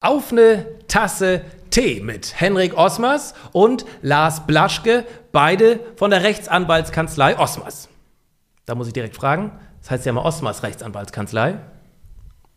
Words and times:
Auf 0.00 0.30
eine 0.30 0.64
Tasse 0.86 1.40
Tee 1.70 2.00
mit 2.00 2.40
Henrik 2.40 2.76
Osmers 2.76 3.34
und 3.50 3.84
Lars 4.00 4.46
Blaschke, 4.46 5.04
beide 5.32 5.80
von 5.96 6.12
der 6.12 6.22
Rechtsanwaltskanzlei 6.22 7.36
Osmers. 7.36 7.88
Da 8.64 8.76
muss 8.76 8.86
ich 8.86 8.92
direkt 8.92 9.16
fragen, 9.16 9.50
das 9.80 9.90
heißt 9.90 10.06
ja 10.06 10.12
mal 10.12 10.20
Osmers 10.20 10.62
Rechtsanwaltskanzlei. 10.62 11.58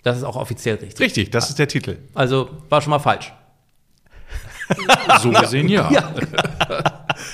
Das 0.04 0.18
ist 0.18 0.24
auch 0.24 0.36
offiziell 0.36 0.76
richtig. 0.76 1.00
Richtig, 1.00 1.32
das 1.32 1.50
ist 1.50 1.58
der 1.58 1.68
Titel. 1.68 1.98
Also 2.14 2.48
war 2.70 2.80
schon 2.80 2.92
mal 2.92 3.00
falsch. 3.00 3.34
So 5.22 5.32
gesehen 5.32 5.68
ja. 5.68 5.92
ja. 5.92 6.14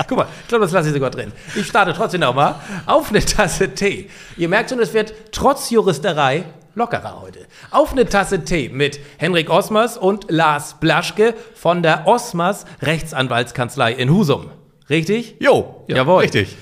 Guck 0.07 0.17
mal, 0.17 0.27
ich 0.41 0.48
glaube, 0.48 0.63
das 0.63 0.71
lasse 0.71 0.87
ich 0.87 0.93
sogar 0.93 1.12
drin. 1.12 1.34
Ich 1.53 1.67
starte 1.67 1.93
trotzdem 1.93 2.21
nochmal 2.21 2.55
auf 2.85 3.09
eine 3.09 3.20
Tasse 3.20 3.76
Tee. 3.76 4.09
Ihr 4.37 4.48
merkt 4.48 4.70
schon, 4.70 4.79
es 4.79 4.93
wird 4.93 5.13
trotz 5.34 5.70
Juristerei 5.70 6.45
lockerer 6.77 7.21
heute. 7.21 7.47
Auf 7.71 7.91
eine 7.91 8.05
Tasse 8.05 8.45
Tee 8.45 8.70
mit 8.70 8.99
Henrik 9.17 9.49
Osmers 9.49 9.97
und 9.97 10.29
Lars 10.29 10.79
Blaschke 10.79 11.33
von 11.55 11.81
der 11.81 12.05
Osmers 12.07 12.65
Rechtsanwaltskanzlei 12.81 13.93
in 13.93 14.11
Husum. 14.11 14.51
Richtig? 14.89 15.37
Jo, 15.39 15.83
ja, 15.87 15.98
jawohl. 15.98 16.21
Richtig. 16.21 16.55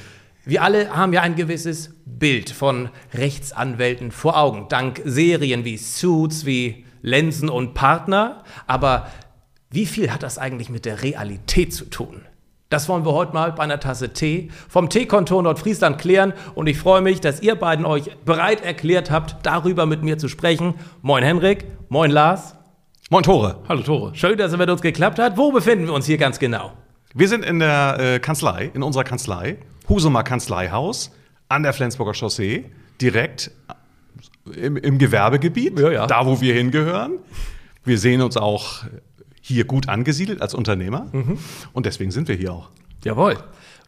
Wir 0.45 0.63
alle 0.63 0.95
haben 0.95 1.11
ja 1.11 1.21
ein 1.21 1.35
gewisses 1.35 1.93
Bild 2.05 2.49
von 2.49 2.89
Rechtsanwälten 3.13 4.11
vor 4.11 4.37
Augen, 4.37 4.67
dank 4.69 5.01
Serien 5.03 5.65
wie 5.65 5.77
Suits, 5.77 6.45
wie 6.45 6.85
Lenzen 7.01 7.49
und 7.49 7.73
Partner. 7.73 8.43
Aber 8.67 9.11
wie 9.69 9.85
viel 9.85 10.11
hat 10.11 10.23
das 10.23 10.37
eigentlich 10.37 10.69
mit 10.69 10.85
der 10.85 11.03
Realität 11.03 11.73
zu 11.73 11.85
tun? 11.85 12.21
Das 12.69 12.89
wollen 12.89 13.05
wir 13.05 13.13
heute 13.13 13.31
mal 13.33 13.51
bei 13.51 13.61
einer 13.61 13.79
Tasse 13.79 14.11
Tee 14.11 14.49
vom 14.67 14.89
Teekontor 14.89 15.43
Nordfriesland 15.43 15.99
klären 15.99 16.33
und 16.55 16.65
ich 16.65 16.79
freue 16.79 17.01
mich, 17.01 17.21
dass 17.21 17.39
ihr 17.41 17.53
beiden 17.53 17.85
euch 17.85 18.09
bereit 18.25 18.65
erklärt 18.65 19.11
habt, 19.11 19.45
darüber 19.45 19.85
mit 19.85 20.01
mir 20.01 20.17
zu 20.17 20.27
sprechen. 20.27 20.73
Moin 21.03 21.23
Henrik, 21.23 21.65
moin 21.89 22.09
Lars. 22.09 22.55
Moin 23.11 23.21
Tore. 23.21 23.59
Hallo 23.69 23.83
Tore. 23.83 24.15
Schön, 24.15 24.35
dass 24.39 24.51
es 24.51 24.57
mit 24.57 24.67
uns 24.67 24.81
geklappt 24.81 25.19
hat. 25.19 25.37
Wo 25.37 25.51
befinden 25.51 25.85
wir 25.85 25.93
uns 25.93 26.07
hier 26.07 26.17
ganz 26.17 26.39
genau? 26.39 26.73
Wir 27.13 27.27
sind 27.27 27.45
in 27.45 27.59
der 27.59 27.99
äh, 27.99 28.19
Kanzlei, 28.19 28.71
in 28.73 28.81
unserer 28.81 29.03
Kanzlei, 29.03 29.57
Husumer 29.87 30.23
Kanzleihaus 30.23 31.11
an 31.47 31.61
der 31.61 31.71
Flensburger 31.71 32.15
Chaussee, 32.15 32.65
direkt 32.99 33.51
im, 34.55 34.75
im 34.75 34.97
Gewerbegebiet, 34.97 35.79
ja, 35.79 35.91
ja. 35.91 36.07
da 36.07 36.25
wo 36.25 36.41
wir 36.41 36.55
hingehören. 36.55 37.19
Wir 37.83 37.99
sehen 37.99 38.23
uns 38.23 38.37
auch 38.37 38.85
hier 39.47 39.65
gut 39.65 39.89
angesiedelt 39.89 40.41
als 40.41 40.55
Unternehmer. 40.55 41.07
Mhm. 41.11 41.37
Und 41.71 41.85
deswegen 41.85 42.09
sind 42.09 42.27
wir 42.27 42.35
hier 42.35 42.51
auch. 42.51 42.69
Jawohl. 43.03 43.37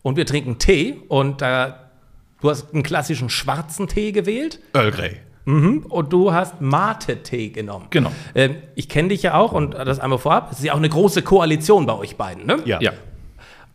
Und 0.03 0.15
wir 0.15 0.25
trinken 0.27 0.59
Tee 0.59 0.97
und 1.07 1.41
da, 1.41 1.89
du 2.41 2.49
hast 2.51 2.73
einen 2.73 2.83
klassischen 2.83 3.29
schwarzen 3.29 3.87
Tee 3.87 4.11
gewählt. 4.11 4.59
Earl 4.73 4.91
Grey. 4.91 5.17
Mhm. 5.45 5.85
Und 5.89 6.13
du 6.13 6.31
hast 6.31 6.61
Mate-Tee 6.61 7.49
genommen. 7.49 7.87
Genau. 7.89 8.11
Ähm, 8.35 8.57
ich 8.75 8.87
kenne 8.87 9.09
dich 9.09 9.23
ja 9.23 9.33
auch 9.33 9.51
und 9.51 9.73
das 9.73 9.99
einmal 9.99 10.19
vorab. 10.19 10.51
Es 10.51 10.59
ist 10.59 10.65
ja 10.65 10.73
auch 10.73 10.77
eine 10.77 10.89
große 10.89 11.23
Koalition 11.23 11.87
bei 11.87 11.93
euch 11.93 12.17
beiden, 12.17 12.45
ne? 12.45 12.59
Ja. 12.65 12.79
ja. 12.79 12.91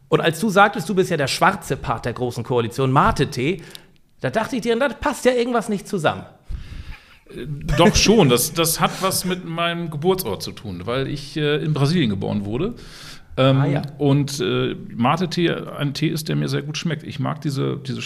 Und 0.08 0.20
als 0.20 0.38
du 0.38 0.50
sagtest, 0.50 0.88
du 0.88 0.94
bist 0.94 1.10
ja 1.10 1.16
der 1.16 1.26
schwarze 1.26 1.76
Part 1.76 2.04
der 2.04 2.12
großen 2.12 2.44
Koalition, 2.44 2.92
Mate-Tee, 2.92 3.62
da 4.20 4.30
dachte 4.30 4.54
ich 4.56 4.62
dir, 4.62 4.78
das 4.78 5.00
passt 5.00 5.24
ja 5.24 5.32
irgendwas 5.32 5.68
nicht 5.68 5.88
zusammen. 5.88 6.24
Doch 7.76 7.94
schon, 7.94 8.28
das, 8.28 8.52
das 8.52 8.80
hat 8.80 8.90
was 9.00 9.24
mit 9.24 9.44
meinem 9.44 9.90
Geburtsort 9.90 10.42
zu 10.42 10.52
tun, 10.52 10.82
weil 10.84 11.08
ich 11.08 11.36
äh, 11.36 11.62
in 11.64 11.72
Brasilien 11.72 12.10
geboren 12.10 12.44
wurde. 12.44 12.74
Ähm, 13.36 13.60
ah, 13.60 13.66
ja. 13.66 13.82
Und 13.98 14.40
äh, 14.40 14.74
Mate-Tee 14.94 15.50
ein 15.50 15.94
Tee 15.94 16.08
ist, 16.08 16.28
der 16.28 16.36
mir 16.36 16.48
sehr 16.48 16.62
gut 16.62 16.76
schmeckt. 16.76 17.02
Ich 17.02 17.18
mag 17.18 17.40
diese, 17.40 17.78
diese 17.78 18.00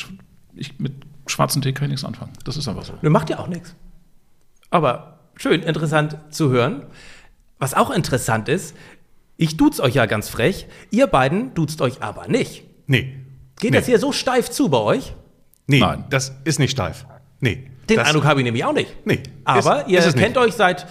ich, 0.54 0.78
mit 0.78 0.92
schwarzen 1.26 1.62
Tee 1.62 1.72
kann 1.72 1.86
ich 1.86 1.90
nichts 1.90 2.04
anfangen. 2.04 2.32
Das 2.44 2.56
ist 2.56 2.68
einfach 2.68 2.84
so. 2.84 2.94
Ne, 3.02 3.10
macht 3.10 3.30
ja 3.30 3.38
auch 3.38 3.48
nichts. 3.48 3.74
Aber 4.70 5.18
schön, 5.36 5.62
interessant 5.62 6.16
zu 6.30 6.50
hören. 6.50 6.84
Was 7.58 7.74
auch 7.74 7.90
interessant 7.90 8.48
ist, 8.48 8.76
ich 9.36 9.56
duze 9.56 9.82
euch 9.82 9.94
ja 9.94 10.06
ganz 10.06 10.28
frech, 10.28 10.66
ihr 10.90 11.06
beiden 11.06 11.54
duzt 11.54 11.80
euch 11.80 12.02
aber 12.02 12.28
nicht. 12.28 12.64
Nee. 12.86 13.14
Geht 13.58 13.72
nee. 13.72 13.78
das 13.78 13.86
hier 13.86 13.98
so 13.98 14.12
steif 14.12 14.50
zu 14.50 14.68
bei 14.68 14.78
euch? 14.78 15.14
Nee, 15.66 15.80
Nein. 15.80 16.04
das 16.10 16.36
ist 16.44 16.58
nicht 16.58 16.70
steif. 16.70 17.06
Nee. 17.40 17.70
Den 17.88 17.98
das, 17.98 18.08
Eindruck 18.08 18.24
habe 18.24 18.40
ich 18.40 18.44
nämlich 18.44 18.64
auch 18.64 18.72
nicht. 18.72 18.88
Nee. 19.04 19.22
Aber 19.44 19.82
ist, 19.82 19.90
ihr 19.90 20.00
ist 20.00 20.16
kennt 20.16 20.34
nicht. 20.36 20.44
euch 20.44 20.54
seit 20.54 20.86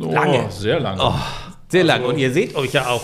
oh, 0.00 0.12
lange. 0.12 0.50
Sehr 0.50 0.80
lange. 0.80 1.02
Oh, 1.02 1.12
sehr 1.68 1.82
also, 1.82 1.92
lange. 1.92 2.06
Und 2.06 2.16
ihr 2.18 2.32
seht 2.32 2.54
euch 2.54 2.72
ja 2.72 2.86
auch 2.88 3.02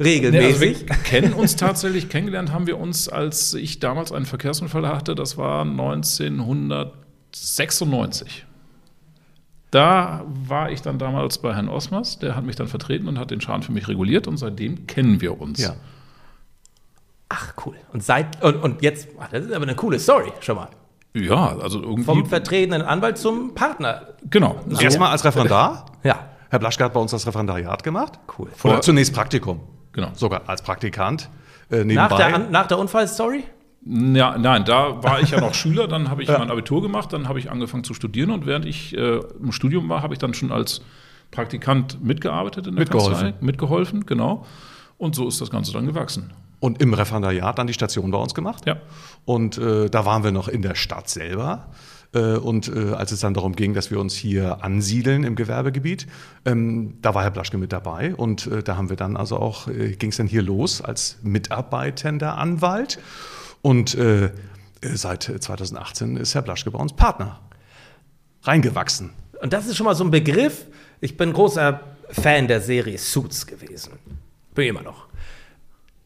regelmäßig. 0.00 0.60
Nee, 0.60 0.66
also 0.76 0.88
wir 0.88 0.96
kennen 1.04 1.34
uns 1.34 1.56
tatsächlich. 1.56 2.08
Kennengelernt 2.08 2.50
haben 2.52 2.66
wir 2.66 2.78
uns, 2.78 3.08
als 3.08 3.52
ich 3.54 3.80
damals 3.80 4.12
einen 4.12 4.26
Verkehrsunfall 4.26 4.86
hatte. 4.88 5.14
Das 5.14 5.36
war 5.36 5.62
1996. 5.62 8.46
Da 9.70 10.24
war 10.26 10.70
ich 10.70 10.80
dann 10.80 10.98
damals 10.98 11.36
bei 11.38 11.54
Herrn 11.54 11.68
Osmers, 11.68 12.18
der 12.18 12.34
hat 12.34 12.44
mich 12.44 12.56
dann 12.56 12.68
vertreten 12.68 13.06
und 13.06 13.18
hat 13.18 13.30
den 13.30 13.42
Schaden 13.42 13.62
für 13.62 13.72
mich 13.72 13.86
reguliert 13.86 14.26
und 14.26 14.38
seitdem 14.38 14.86
kennen 14.86 15.20
wir 15.20 15.38
uns. 15.38 15.60
Ja. 15.60 15.76
Ach, 17.28 17.52
cool. 17.66 17.76
Und 17.92 18.02
seit 18.02 18.42
und, 18.42 18.56
und 18.56 18.82
jetzt, 18.82 19.08
ach, 19.20 19.28
das 19.28 19.44
ist 19.44 19.52
aber 19.52 19.64
eine 19.64 19.74
coole 19.74 19.98
Story 19.98 20.32
schon 20.40 20.56
mal. 20.56 20.70
Ja, 21.24 21.56
also 21.58 21.82
irgendwie. 21.82 22.04
Vom 22.04 22.26
vertretenen 22.26 22.82
Anwalt 22.82 23.18
zum 23.18 23.54
Partner. 23.54 24.02
Genau. 24.30 24.56
So. 24.68 24.80
Erstmal 24.80 25.10
als 25.10 25.24
Referendar. 25.24 25.86
Ja. 26.02 26.28
Herr 26.50 26.58
Blaschke 26.58 26.84
hat 26.84 26.94
bei 26.94 27.00
uns 27.00 27.10
das 27.10 27.26
Referendariat 27.26 27.82
gemacht. 27.82 28.18
Cool. 28.38 28.48
Oder 28.64 28.80
zunächst 28.80 29.14
Praktikum. 29.14 29.60
Genau. 29.92 30.08
Sogar 30.14 30.42
als 30.46 30.62
Praktikant. 30.62 31.28
Äh, 31.70 31.84
nebenbei. 31.84 31.94
Nach 31.94 32.16
der, 32.16 32.38
nach 32.38 32.66
der 32.66 32.78
Unfallstory? 32.78 33.44
Ja, 33.84 34.36
nein, 34.36 34.64
da 34.64 35.02
war 35.02 35.20
ich 35.20 35.30
ja 35.30 35.40
noch 35.40 35.54
Schüler, 35.54 35.86
dann 35.88 36.10
habe 36.10 36.22
ich 36.22 36.28
ja. 36.28 36.38
mein 36.38 36.50
Abitur 36.50 36.82
gemacht, 36.82 37.12
dann 37.12 37.28
habe 37.28 37.38
ich 37.38 37.50
angefangen 37.50 37.84
zu 37.84 37.94
studieren 37.94 38.30
und 38.30 38.44
während 38.44 38.66
ich 38.66 38.96
äh, 38.96 39.20
im 39.40 39.52
Studium 39.52 39.88
war, 39.88 40.02
habe 40.02 40.14
ich 40.14 40.18
dann 40.18 40.34
schon 40.34 40.50
als 40.50 40.82
Praktikant 41.30 42.02
mitgearbeitet 42.02 42.66
in 42.66 42.74
der 42.74 42.80
mitgeholfen. 42.80 43.12
Kanzlei. 43.12 43.34
Mitgeholfen, 43.40 44.06
genau. 44.06 44.46
Und 44.98 45.14
so 45.14 45.28
ist 45.28 45.40
das 45.40 45.50
Ganze 45.50 45.72
dann 45.72 45.86
gewachsen 45.86 46.32
und 46.60 46.80
im 46.82 46.94
Referendariat 46.94 47.58
dann 47.58 47.66
die 47.66 47.72
Station 47.72 48.10
bei 48.10 48.18
uns 48.18 48.34
gemacht. 48.34 48.66
Ja. 48.66 48.76
Und 49.24 49.58
äh, 49.58 49.88
da 49.88 50.04
waren 50.04 50.24
wir 50.24 50.32
noch 50.32 50.48
in 50.48 50.62
der 50.62 50.74
Stadt 50.74 51.08
selber. 51.08 51.68
Äh, 52.14 52.36
und 52.36 52.68
äh, 52.68 52.92
als 52.94 53.12
es 53.12 53.20
dann 53.20 53.34
darum 53.34 53.54
ging, 53.54 53.74
dass 53.74 53.90
wir 53.90 54.00
uns 54.00 54.14
hier 54.14 54.64
ansiedeln 54.64 55.24
im 55.24 55.36
Gewerbegebiet, 55.36 56.06
ähm, 56.44 56.98
da 57.02 57.14
war 57.14 57.22
Herr 57.22 57.30
Blaschke 57.30 57.58
mit 57.58 57.72
dabei. 57.72 58.14
Und 58.14 58.46
äh, 58.46 58.62
da 58.62 58.76
haben 58.76 58.88
wir 58.88 58.96
dann 58.96 59.16
also 59.16 59.36
auch, 59.36 59.68
äh, 59.68 59.92
ging 59.92 60.10
es 60.10 60.16
dann 60.16 60.26
hier 60.26 60.42
los 60.42 60.80
als 60.80 61.18
mitarbeitender 61.22 62.38
Anwalt. 62.38 62.98
Und 63.62 63.94
äh, 63.94 64.30
seit 64.82 65.24
2018 65.24 66.16
ist 66.16 66.34
Herr 66.34 66.42
Blaschke 66.42 66.70
bei 66.70 66.78
uns 66.78 66.92
Partner. 66.92 67.40
Reingewachsen. 68.42 69.10
Und 69.42 69.52
das 69.52 69.66
ist 69.66 69.76
schon 69.76 69.84
mal 69.84 69.94
so 69.94 70.04
ein 70.04 70.10
Begriff. 70.10 70.66
Ich 71.00 71.16
bin 71.16 71.32
großer 71.32 71.80
Fan 72.10 72.48
der 72.48 72.60
Serie 72.60 72.98
Suits 72.98 73.46
gewesen. 73.46 73.92
Bin 74.54 74.68
immer 74.68 74.82
noch. 74.82 75.07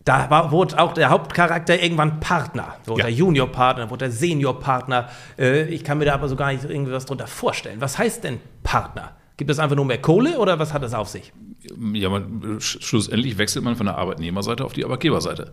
Da 0.05 0.29
war, 0.31 0.51
wurde 0.51 0.79
auch 0.79 0.95
der 0.95 1.11
Hauptcharakter 1.11 1.81
irgendwann 1.81 2.19
Partner. 2.21 2.77
So 2.85 2.97
ja. 2.97 3.05
der 3.05 3.13
Juniorpartner, 3.13 3.91
wurde 3.91 4.07
der 4.07 4.11
Seniorpartner. 4.11 5.09
Äh, 5.39 5.69
ich 5.69 5.85
kann 5.85 5.99
mir 5.99 6.07
da 6.07 6.15
aber 6.15 6.29
so 6.29 6.37
gar 6.37 6.53
nicht 6.53 6.65
irgendwie 6.65 6.93
was 6.93 7.07
drunter 7.07 7.27
vorstellen. 7.27 7.81
Was 7.81 7.99
heißt 7.99 8.25
denn 8.25 8.41
Partner? 8.63 9.13
Gibt 9.37 9.51
es 9.51 9.59
einfach 9.59 9.77
nur 9.77 9.85
mehr 9.85 10.01
Kohle 10.01 10.39
oder 10.39 10.59
was 10.59 10.73
hat 10.73 10.83
das 10.83 10.95
auf 10.95 11.09
sich? 11.09 11.33
Ja, 11.93 12.09
man, 12.09 12.57
schlussendlich 12.61 13.39
wechselt 13.39 13.65
man 13.65 13.77
von 13.77 13.87
der 13.87 13.97
Arbeitnehmerseite 13.97 14.65
auf 14.65 14.73
die 14.73 14.85
Arbeitgeberseite. 14.85 15.53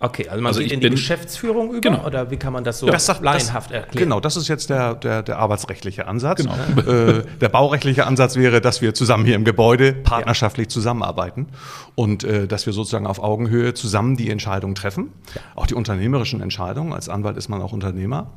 Okay, 0.00 0.28
also 0.28 0.40
man 0.40 0.50
also 0.50 0.60
geht 0.60 0.70
in 0.70 0.80
die 0.80 0.90
Geschäftsführung 0.90 1.70
über 1.70 1.80
genau. 1.80 2.06
oder 2.06 2.30
wie 2.30 2.36
kann 2.36 2.52
man 2.52 2.62
das 2.62 2.78
so 2.78 2.86
das 2.86 3.04
sagt, 3.04 3.20
laienhaft 3.20 3.72
erklären? 3.72 4.04
Genau, 4.04 4.20
das 4.20 4.36
ist 4.36 4.46
jetzt 4.46 4.70
der, 4.70 4.94
der, 4.94 5.24
der 5.24 5.38
arbeitsrechtliche 5.38 6.06
Ansatz. 6.06 6.38
Genau. 6.38 6.54
Äh, 6.88 7.24
der 7.40 7.48
baurechtliche 7.48 8.06
Ansatz 8.06 8.36
wäre, 8.36 8.60
dass 8.60 8.80
wir 8.80 8.94
zusammen 8.94 9.24
hier 9.24 9.34
im 9.34 9.44
Gebäude 9.44 9.92
partnerschaftlich 9.92 10.66
ja. 10.66 10.70
zusammenarbeiten 10.70 11.48
und 11.96 12.22
äh, 12.22 12.46
dass 12.46 12.64
wir 12.66 12.72
sozusagen 12.72 13.08
auf 13.08 13.20
Augenhöhe 13.20 13.74
zusammen 13.74 14.16
die 14.16 14.30
Entscheidungen 14.30 14.76
treffen, 14.76 15.12
ja. 15.34 15.40
auch 15.56 15.66
die 15.66 15.74
unternehmerischen 15.74 16.40
Entscheidungen. 16.40 16.92
Als 16.92 17.08
Anwalt 17.08 17.36
ist 17.36 17.48
man 17.48 17.60
auch 17.60 17.72
Unternehmer. 17.72 18.30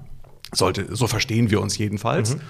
Sollte, 0.54 0.94
so 0.96 1.08
verstehen 1.08 1.50
wir 1.50 1.62
uns 1.62 1.78
jedenfalls. 1.78 2.36
Mhm. 2.36 2.42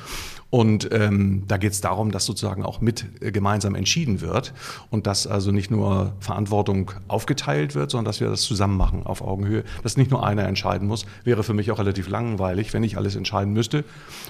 Und 0.52 0.90
ähm, 0.92 1.44
da 1.48 1.56
geht 1.56 1.72
es 1.72 1.80
darum, 1.80 2.12
dass 2.12 2.26
sozusagen 2.26 2.64
auch 2.64 2.82
mit 2.82 3.06
äh, 3.22 3.32
gemeinsam 3.32 3.74
entschieden 3.74 4.20
wird 4.20 4.54
und 4.90 5.08
dass 5.08 5.26
also 5.26 5.52
nicht 5.52 5.72
nur 5.72 6.14
Verantwortung 6.20 6.92
aufgeteilt 7.08 7.74
wird, 7.74 7.90
sondern 7.90 8.06
dass 8.06 8.20
wir 8.20 8.30
das 8.30 8.42
zusammen 8.42 8.76
machen 8.76 9.06
auf 9.06 9.22
Augenhöhe. 9.22 9.64
Dass 9.82 9.96
nicht 9.96 10.12
nur 10.12 10.26
einer 10.26 10.44
entscheiden 10.44 10.90
muss, 10.90 11.06
wäre 11.24 11.44
für 11.44 11.54
mich 11.54 11.72
auch 11.72 11.80
relativ 11.80 12.10
langweilig, 12.10 12.74
wenn 12.74 12.84
ich 12.84 12.98
alles 12.98 13.16
entscheiden 13.16 13.54
müsste. 13.54 13.86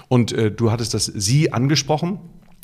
Und 0.08 0.32
äh, 0.32 0.52
du 0.52 0.70
hattest 0.70 0.94
das 0.94 1.06
Sie 1.06 1.52
angesprochen. 1.52 2.20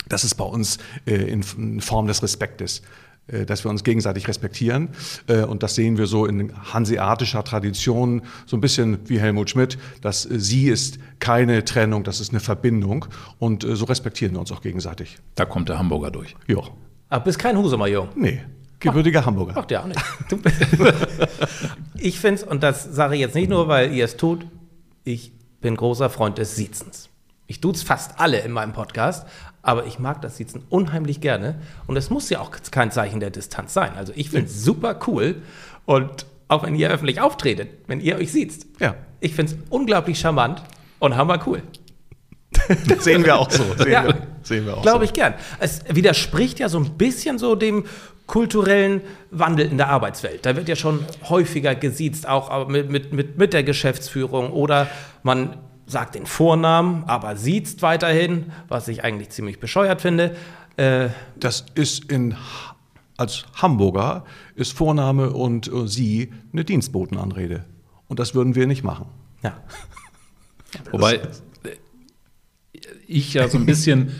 Das 0.09 0.23
ist 0.23 0.37
bei 0.37 0.45
uns 0.45 0.79
äh, 1.05 1.17
in 1.17 1.81
Form 1.81 2.07
des 2.07 2.23
Respektes. 2.23 2.83
Äh, 3.29 3.45
dass 3.45 3.65
wir 3.65 3.71
uns 3.71 3.85
gegenseitig 3.85 4.27
respektieren. 4.27 4.89
Äh, 5.27 5.43
und 5.43 5.63
das 5.63 5.75
sehen 5.75 5.99
wir 5.99 6.07
so 6.07 6.25
in 6.27 6.53
hanseatischer 6.73 7.45
Tradition, 7.45 8.23
so 8.47 8.57
ein 8.57 8.61
bisschen 8.61 8.99
wie 9.07 9.21
Helmut 9.21 9.51
Schmidt, 9.51 9.79
dass 10.01 10.25
äh, 10.25 10.39
sie 10.39 10.69
ist 10.69 10.99
keine 11.19 11.65
Trennung, 11.65 12.05
das 12.05 12.21
ist 12.21 12.31
eine 12.31 12.41
Verbindung. 12.41 13.07
Und 13.39 13.67
so 13.69 13.85
respektieren 13.85 14.33
wir 14.35 14.41
uns 14.41 14.53
auch 14.53 14.63
gegenseitig. 14.63 15.19
Da 15.35 15.45
kommt 15.45 15.69
der 15.69 15.79
Hamburger 15.79 16.11
durch. 16.11 16.37
Ja. 16.47 16.59
Aber 17.09 17.25
bist 17.25 17.39
kein 17.39 17.57
Husumer, 17.57 17.87
Jung? 17.87 18.09
Nee. 18.15 18.41
Gebürtiger 18.81 19.27
Hamburger. 19.27 19.55
Macht 19.55 19.71
ja 19.73 19.83
auch 19.83 19.87
nicht. 19.87 20.01
ich 21.97 22.21
finde 22.21 22.43
es, 22.43 22.47
und 22.47 22.63
das 22.63 22.85
sage 22.85 23.15
ich 23.15 23.21
jetzt 23.21 23.35
nicht 23.35 23.51
nur, 23.51 23.67
weil 23.67 23.93
ihr 23.93 24.05
es 24.05 24.17
tut, 24.17 24.47
ich 25.03 25.33
bin 25.61 25.75
großer 25.75 26.09
Freund 26.09 26.39
des 26.39 26.55
Siezens. 26.55 27.09
Ich 27.49 27.61
duze 27.61 27.85
fast 27.85 28.21
alle 28.21 28.41
in 28.41 28.53
meinem 28.53 28.73
Podcast, 28.73 29.27
aber 29.69 29.85
ich 29.85 29.99
mag 29.99 30.23
das 30.23 30.39
Sitzen 30.39 30.63
unheimlich 30.71 31.21
gerne. 31.21 31.57
Und 31.87 31.99
es 31.99 32.09
muss 32.09 32.31
ja 32.31 32.41
auch 32.41 32.53
kein 32.71 32.91
Zeichen 32.91 33.21
der 33.21 33.29
Distanz 33.29 33.75
sein. 33.75 33.93
Also 33.99 34.15
ich 34.17 34.31
finde 34.31 34.47
es 34.47 34.65
super 34.65 34.99
cool. 35.07 35.43
Und 35.85 36.25
auch 36.49 36.63
wenn 36.63 36.75
ihr 36.75 36.89
öffentlich 36.89 37.21
auftretet, 37.21 37.69
wenn 37.87 38.01
ihr 38.01 38.17
euch 38.17 38.33
sieht. 38.33 38.65
Ja. 38.81 38.95
Ich 39.21 39.35
finde 39.35 39.53
es 39.53 39.59
unglaublich 39.69 40.19
charmant 40.19 40.63
und 41.01 41.17
hammer 41.17 41.39
cool. 41.47 41.63
Sehen 42.99 43.27
wir 43.27 43.39
auch 43.39 43.51
so. 43.51 43.63
Sehen 43.77 43.91
ja, 43.91 44.81
Glaube 44.81 45.05
ich 45.05 45.13
gern. 45.13 45.35
Es 45.61 45.83
widerspricht 45.87 46.61
ja 46.61 46.71
so 46.71 46.79
ein 46.79 46.97
bisschen 46.97 47.39
so 47.39 47.55
dem 47.55 47.85
kulturellen 48.27 49.03
Wandel 49.31 49.71
in 49.71 49.77
der 49.77 49.91
Arbeitswelt. 49.91 50.47
Da 50.47 50.57
wird 50.57 50.71
ja 50.71 50.77
schon 50.77 51.05
häufiger 51.29 51.75
gesiezt, 51.75 52.27
auch 52.27 52.69
mit, 52.69 52.91
mit, 52.91 53.13
mit, 53.13 53.37
mit 53.37 53.53
der 53.53 53.65
Geschäftsführung 53.65 54.51
oder 54.51 54.89
man 55.23 55.59
sagt 55.89 56.15
den 56.15 56.27
Vornamen, 56.27 57.05
aber 57.07 57.37
sieht 57.37 57.83
weiterhin, 57.83 58.53
was 58.69 58.87
ich 58.89 59.03
eigentlich 59.03 59.31
ziemlich 59.31 59.59
bescheuert 59.59 60.01
finde. 60.01 60.37
Äh, 60.77 61.09
das 61.37 61.67
ist 61.75 62.11
in 62.13 62.37
als 63.17 63.45
Hamburger 63.55 64.25
ist 64.55 64.73
Vorname 64.73 65.31
und 65.31 65.67
äh, 65.67 65.89
Sie 65.89 66.33
eine 66.53 66.65
Dienstbotenanrede. 66.65 67.65
Und 68.07 68.21
das 68.21 68.35
würden 68.35 68.55
wir 68.55 68.67
nicht 68.67 68.85
machen. 68.85 69.07
Ja. 69.43 69.61
Wobei 70.93 71.21
ich 73.09 73.35
ja 73.35 73.49
so 73.49 73.59
ein 73.59 73.67
bisschen 73.67 74.13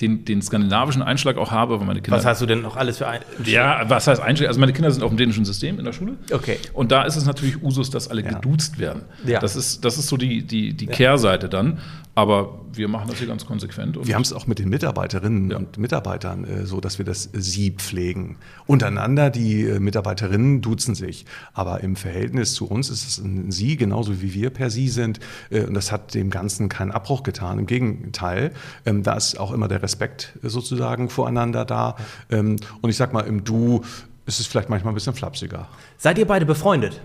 den, 0.00 0.24
den 0.24 0.42
skandinavischen 0.42 1.02
Einschlag 1.02 1.36
auch 1.36 1.50
habe, 1.50 1.78
weil 1.78 1.86
meine 1.86 2.00
Kinder. 2.00 2.16
Was 2.18 2.26
hast 2.26 2.40
du 2.40 2.46
denn 2.46 2.62
noch 2.62 2.76
alles 2.76 2.98
für 2.98 3.06
ein? 3.06 3.20
Ja, 3.44 3.84
was 3.88 4.06
heißt 4.06 4.20
Einschlag? 4.20 4.48
Also 4.48 4.60
meine 4.60 4.72
Kinder 4.72 4.90
sind 4.90 5.02
auf 5.02 5.10
dem 5.10 5.16
dänischen 5.16 5.44
System 5.44 5.78
in 5.78 5.84
der 5.84 5.92
Schule. 5.92 6.14
Okay. 6.32 6.58
Und 6.72 6.92
da 6.92 7.02
ist 7.02 7.16
es 7.16 7.26
natürlich 7.26 7.62
Usus, 7.62 7.90
dass 7.90 8.08
alle 8.08 8.22
ja. 8.22 8.32
geduzt 8.32 8.78
werden. 8.78 9.02
Ja. 9.26 9.40
Das 9.40 9.56
ist, 9.56 9.84
das 9.84 9.98
ist 9.98 10.08
so 10.08 10.16
die, 10.16 10.42
die, 10.42 10.74
die 10.74 10.86
ja. 10.86 10.92
Kehrseite 10.92 11.48
dann. 11.48 11.78
Aber 12.14 12.60
wir 12.72 12.88
machen 12.88 13.08
das 13.08 13.18
hier 13.18 13.28
ganz 13.28 13.46
konsequent. 13.46 13.96
wir 14.04 14.14
haben 14.14 14.22
es 14.22 14.32
auch 14.32 14.46
mit 14.46 14.58
den 14.58 14.68
Mitarbeiterinnen 14.68 15.52
ja. 15.52 15.56
und 15.56 15.78
Mitarbeitern 15.78 16.44
äh, 16.44 16.66
so, 16.66 16.80
dass 16.80 16.98
wir 16.98 17.04
das 17.04 17.30
Sie 17.32 17.70
pflegen. 17.70 18.36
Untereinander, 18.66 19.30
die 19.30 19.62
äh, 19.62 19.80
Mitarbeiterinnen 19.80 20.60
duzen 20.60 20.94
sich. 20.94 21.24
Aber 21.52 21.82
im 21.82 21.96
Verhältnis 21.96 22.54
zu 22.54 22.66
uns 22.66 22.90
ist 22.90 23.06
es 23.06 23.18
ein 23.18 23.50
Sie, 23.52 23.76
genauso 23.76 24.20
wie 24.20 24.34
wir 24.34 24.50
per 24.50 24.70
Sie 24.70 24.88
sind. 24.88 25.20
Äh, 25.50 25.62
und 25.62 25.74
das 25.74 25.92
hat 25.92 26.14
dem 26.14 26.30
Ganzen 26.30 26.68
keinen 26.68 26.90
Abbruch 26.90 27.22
getan. 27.22 27.60
Im 27.60 27.66
Gegenteil, 27.66 28.52
ähm, 28.84 29.02
da 29.02 29.14
ist 29.14 29.38
auch 29.38 29.52
immer 29.52 29.68
der 29.68 29.82
Respekt 29.90 30.32
sozusagen 30.42 31.08
voreinander 31.08 31.64
da. 31.64 31.96
Ähm, 32.30 32.56
und 32.80 32.90
ich 32.90 32.96
sag 32.96 33.12
mal, 33.12 33.26
im 33.26 33.42
Du 33.44 33.82
ist 34.26 34.38
es 34.38 34.46
vielleicht 34.46 34.68
manchmal 34.68 34.92
ein 34.92 34.94
bisschen 34.94 35.14
flapsiger. 35.14 35.66
Seid 35.98 36.18
ihr 36.18 36.26
beide 36.26 36.46
befreundet? 36.46 37.00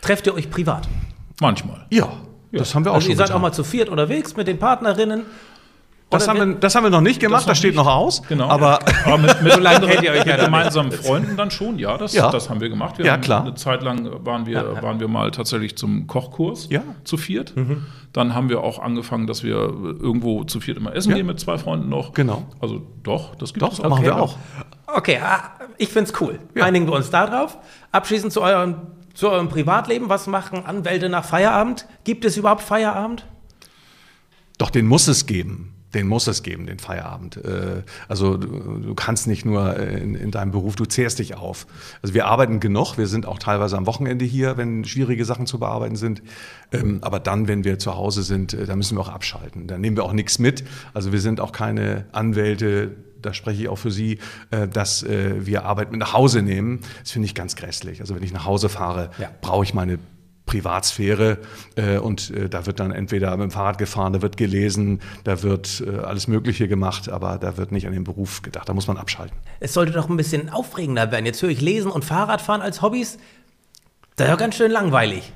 Trefft 0.00 0.26
ihr 0.26 0.34
euch 0.34 0.50
privat? 0.50 0.88
Manchmal. 1.40 1.86
Ja. 1.90 2.12
Ja. 2.50 2.58
Das 2.58 2.74
haben 2.74 2.84
wir 2.84 2.90
auch 2.90 2.96
also 2.96 3.04
schon. 3.04 3.12
Ihr 3.12 3.16
seid 3.16 3.28
getan. 3.28 3.38
auch 3.38 3.42
mal 3.42 3.52
zu 3.52 3.64
viert 3.64 3.88
unterwegs 3.88 4.36
mit 4.36 4.48
den 4.48 4.58
Partnerinnen. 4.58 5.22
Das 6.12 6.28
haben, 6.28 6.38
wir, 6.38 6.54
das 6.56 6.74
haben 6.74 6.84
wir 6.84 6.90
noch 6.90 7.00
nicht 7.00 7.20
gemacht, 7.20 7.48
das, 7.48 7.58
steht 7.58 7.74
noch 7.74 7.86
aus. 7.86 8.22
Genau. 8.28 8.48
Aber, 8.48 8.78
aber 9.04 9.18
mit, 9.18 9.42
mit, 9.42 9.52
so 9.52 9.60
kennt 9.60 10.02
ihr 10.02 10.12
euch 10.12 10.24
mit 10.24 10.38
gemeinsamen 10.38 10.92
Freunden 10.92 11.36
dann 11.36 11.50
schon, 11.50 11.78
ja 11.78 11.96
das, 11.96 12.12
ja. 12.12 12.30
das 12.30 12.48
haben 12.48 12.60
wir 12.60 12.68
gemacht. 12.68 12.98
Wir 12.98 13.06
ja, 13.06 13.18
klar. 13.18 13.42
Eine 13.42 13.54
Zeit 13.54 13.82
lang 13.82 14.24
waren 14.24 14.46
wir, 14.46 14.52
ja, 14.52 14.82
waren 14.82 15.00
wir 15.00 15.08
mal 15.08 15.30
tatsächlich 15.30 15.76
zum 15.76 16.06
Kochkurs 16.06 16.68
ja. 16.70 16.82
zu 17.04 17.16
viert. 17.16 17.56
Mhm. 17.56 17.86
Dann 18.12 18.34
haben 18.34 18.48
wir 18.48 18.62
auch 18.62 18.78
angefangen, 18.78 19.26
dass 19.26 19.42
wir 19.42 19.54
irgendwo 19.54 20.44
zu 20.44 20.60
viert 20.60 20.76
immer 20.76 20.94
essen 20.94 21.14
gehen 21.14 21.26
mit 21.26 21.40
zwei 21.40 21.58
Freunden 21.58 21.88
noch. 21.88 22.12
Genau. 22.12 22.44
Also 22.60 22.82
doch, 23.02 23.34
das 23.36 23.54
gibt 23.54 23.62
doch, 23.62 23.72
es 23.72 23.80
auch. 23.80 23.88
machen 23.88 24.04
wir 24.04 24.16
auch. 24.16 24.36
Okay, 24.86 25.18
ah, 25.22 25.52
ich 25.78 25.88
finde 25.88 26.10
es 26.10 26.20
cool. 26.20 26.38
Einigen 26.60 26.86
wir 26.86 26.92
uns 26.92 27.10
darauf. 27.10 27.58
Abschließend 27.90 28.32
zu 28.32 28.42
euren 28.42 28.76
zu 29.14 29.30
eurem 29.30 29.48
Privatleben, 29.48 30.08
was 30.08 30.26
machen 30.26 30.64
Anwälte 30.64 31.08
nach 31.08 31.24
Feierabend? 31.24 31.86
Gibt 32.04 32.24
es 32.24 32.36
überhaupt 32.36 32.62
Feierabend? 32.62 33.26
Doch, 34.58 34.70
den 34.70 34.86
muss 34.86 35.08
es 35.08 35.26
geben. 35.26 35.71
Den 35.94 36.08
muss 36.08 36.26
es 36.26 36.42
geben, 36.42 36.66
den 36.66 36.78
Feierabend. 36.78 37.36
Äh, 37.36 37.82
also 38.08 38.36
du, 38.36 38.94
kannst 38.94 39.26
nicht 39.26 39.44
nur 39.44 39.76
in, 39.76 40.14
in, 40.14 40.30
deinem 40.30 40.50
Beruf, 40.50 40.76
du 40.76 40.84
zehrst 40.84 41.18
dich 41.18 41.34
auf. 41.36 41.66
Also 42.02 42.14
wir 42.14 42.26
arbeiten 42.26 42.60
genug, 42.60 42.96
wir 42.98 43.06
sind 43.06 43.26
auch 43.26 43.38
teilweise 43.38 43.76
am 43.76 43.86
Wochenende 43.86 44.24
hier, 44.24 44.56
wenn 44.56 44.84
schwierige 44.84 45.24
Sachen 45.24 45.46
zu 45.46 45.58
bearbeiten 45.58 45.96
sind. 45.96 46.22
Ähm, 46.72 46.98
aber 47.02 47.20
dann, 47.20 47.48
wenn 47.48 47.64
wir 47.64 47.78
zu 47.78 47.94
Hause 47.94 48.22
sind, 48.22 48.54
äh, 48.54 48.66
da 48.66 48.76
müssen 48.76 48.96
wir 48.96 49.02
auch 49.02 49.08
abschalten. 49.08 49.66
Da 49.66 49.78
nehmen 49.78 49.96
wir 49.96 50.04
auch 50.04 50.12
nichts 50.12 50.38
mit. 50.38 50.64
Also 50.94 51.12
wir 51.12 51.20
sind 51.20 51.40
auch 51.40 51.52
keine 51.52 52.06
Anwälte, 52.12 52.92
da 53.22 53.32
spreche 53.32 53.62
ich 53.62 53.68
auch 53.68 53.76
für 53.76 53.90
Sie, 53.90 54.18
äh, 54.50 54.68
dass 54.68 55.02
äh, 55.02 55.46
wir 55.46 55.64
Arbeit 55.64 55.90
mit 55.90 56.00
nach 56.00 56.12
Hause 56.12 56.42
nehmen. 56.42 56.80
Das 57.00 57.12
finde 57.12 57.26
ich 57.26 57.34
ganz 57.34 57.56
grässlich. 57.56 58.00
Also 58.00 58.14
wenn 58.14 58.22
ich 58.22 58.32
nach 58.32 58.44
Hause 58.44 58.68
fahre, 58.68 59.10
ja. 59.18 59.30
brauche 59.40 59.64
ich 59.64 59.74
meine 59.74 59.98
Privatsphäre 60.52 61.38
äh, 61.76 61.98
und 61.98 62.32
da 62.50 62.66
wird 62.66 62.78
dann 62.78 62.92
entweder 62.92 63.30
mit 63.36 63.44
dem 63.44 63.50
Fahrrad 63.50 63.78
gefahren, 63.78 64.12
da 64.12 64.22
wird 64.22 64.36
gelesen, 64.36 65.00
da 65.24 65.42
wird 65.42 65.82
alles 66.04 66.28
Mögliche 66.28 66.68
gemacht, 66.68 67.08
aber 67.08 67.38
da 67.38 67.56
wird 67.56 67.72
nicht 67.72 67.86
an 67.86 67.92
den 67.92 68.04
Beruf 68.04 68.42
gedacht, 68.42 68.68
da 68.68 68.74
muss 68.74 68.86
man 68.86 68.96
abschalten. 68.96 69.36
Es 69.60 69.72
sollte 69.72 69.92
doch 69.92 70.08
ein 70.08 70.16
bisschen 70.16 70.50
aufregender 70.50 71.10
werden. 71.10 71.26
Jetzt 71.26 71.42
höre 71.42 71.50
ich 71.50 71.60
Lesen 71.60 71.90
und 71.90 72.04
Fahrradfahren 72.04 72.62
als 72.62 72.82
Hobbys. 72.82 73.18
Das 74.16 74.28
ist 74.28 74.32
doch 74.32 74.38
ganz 74.38 74.56
schön 74.56 74.70
langweilig. 74.70 75.32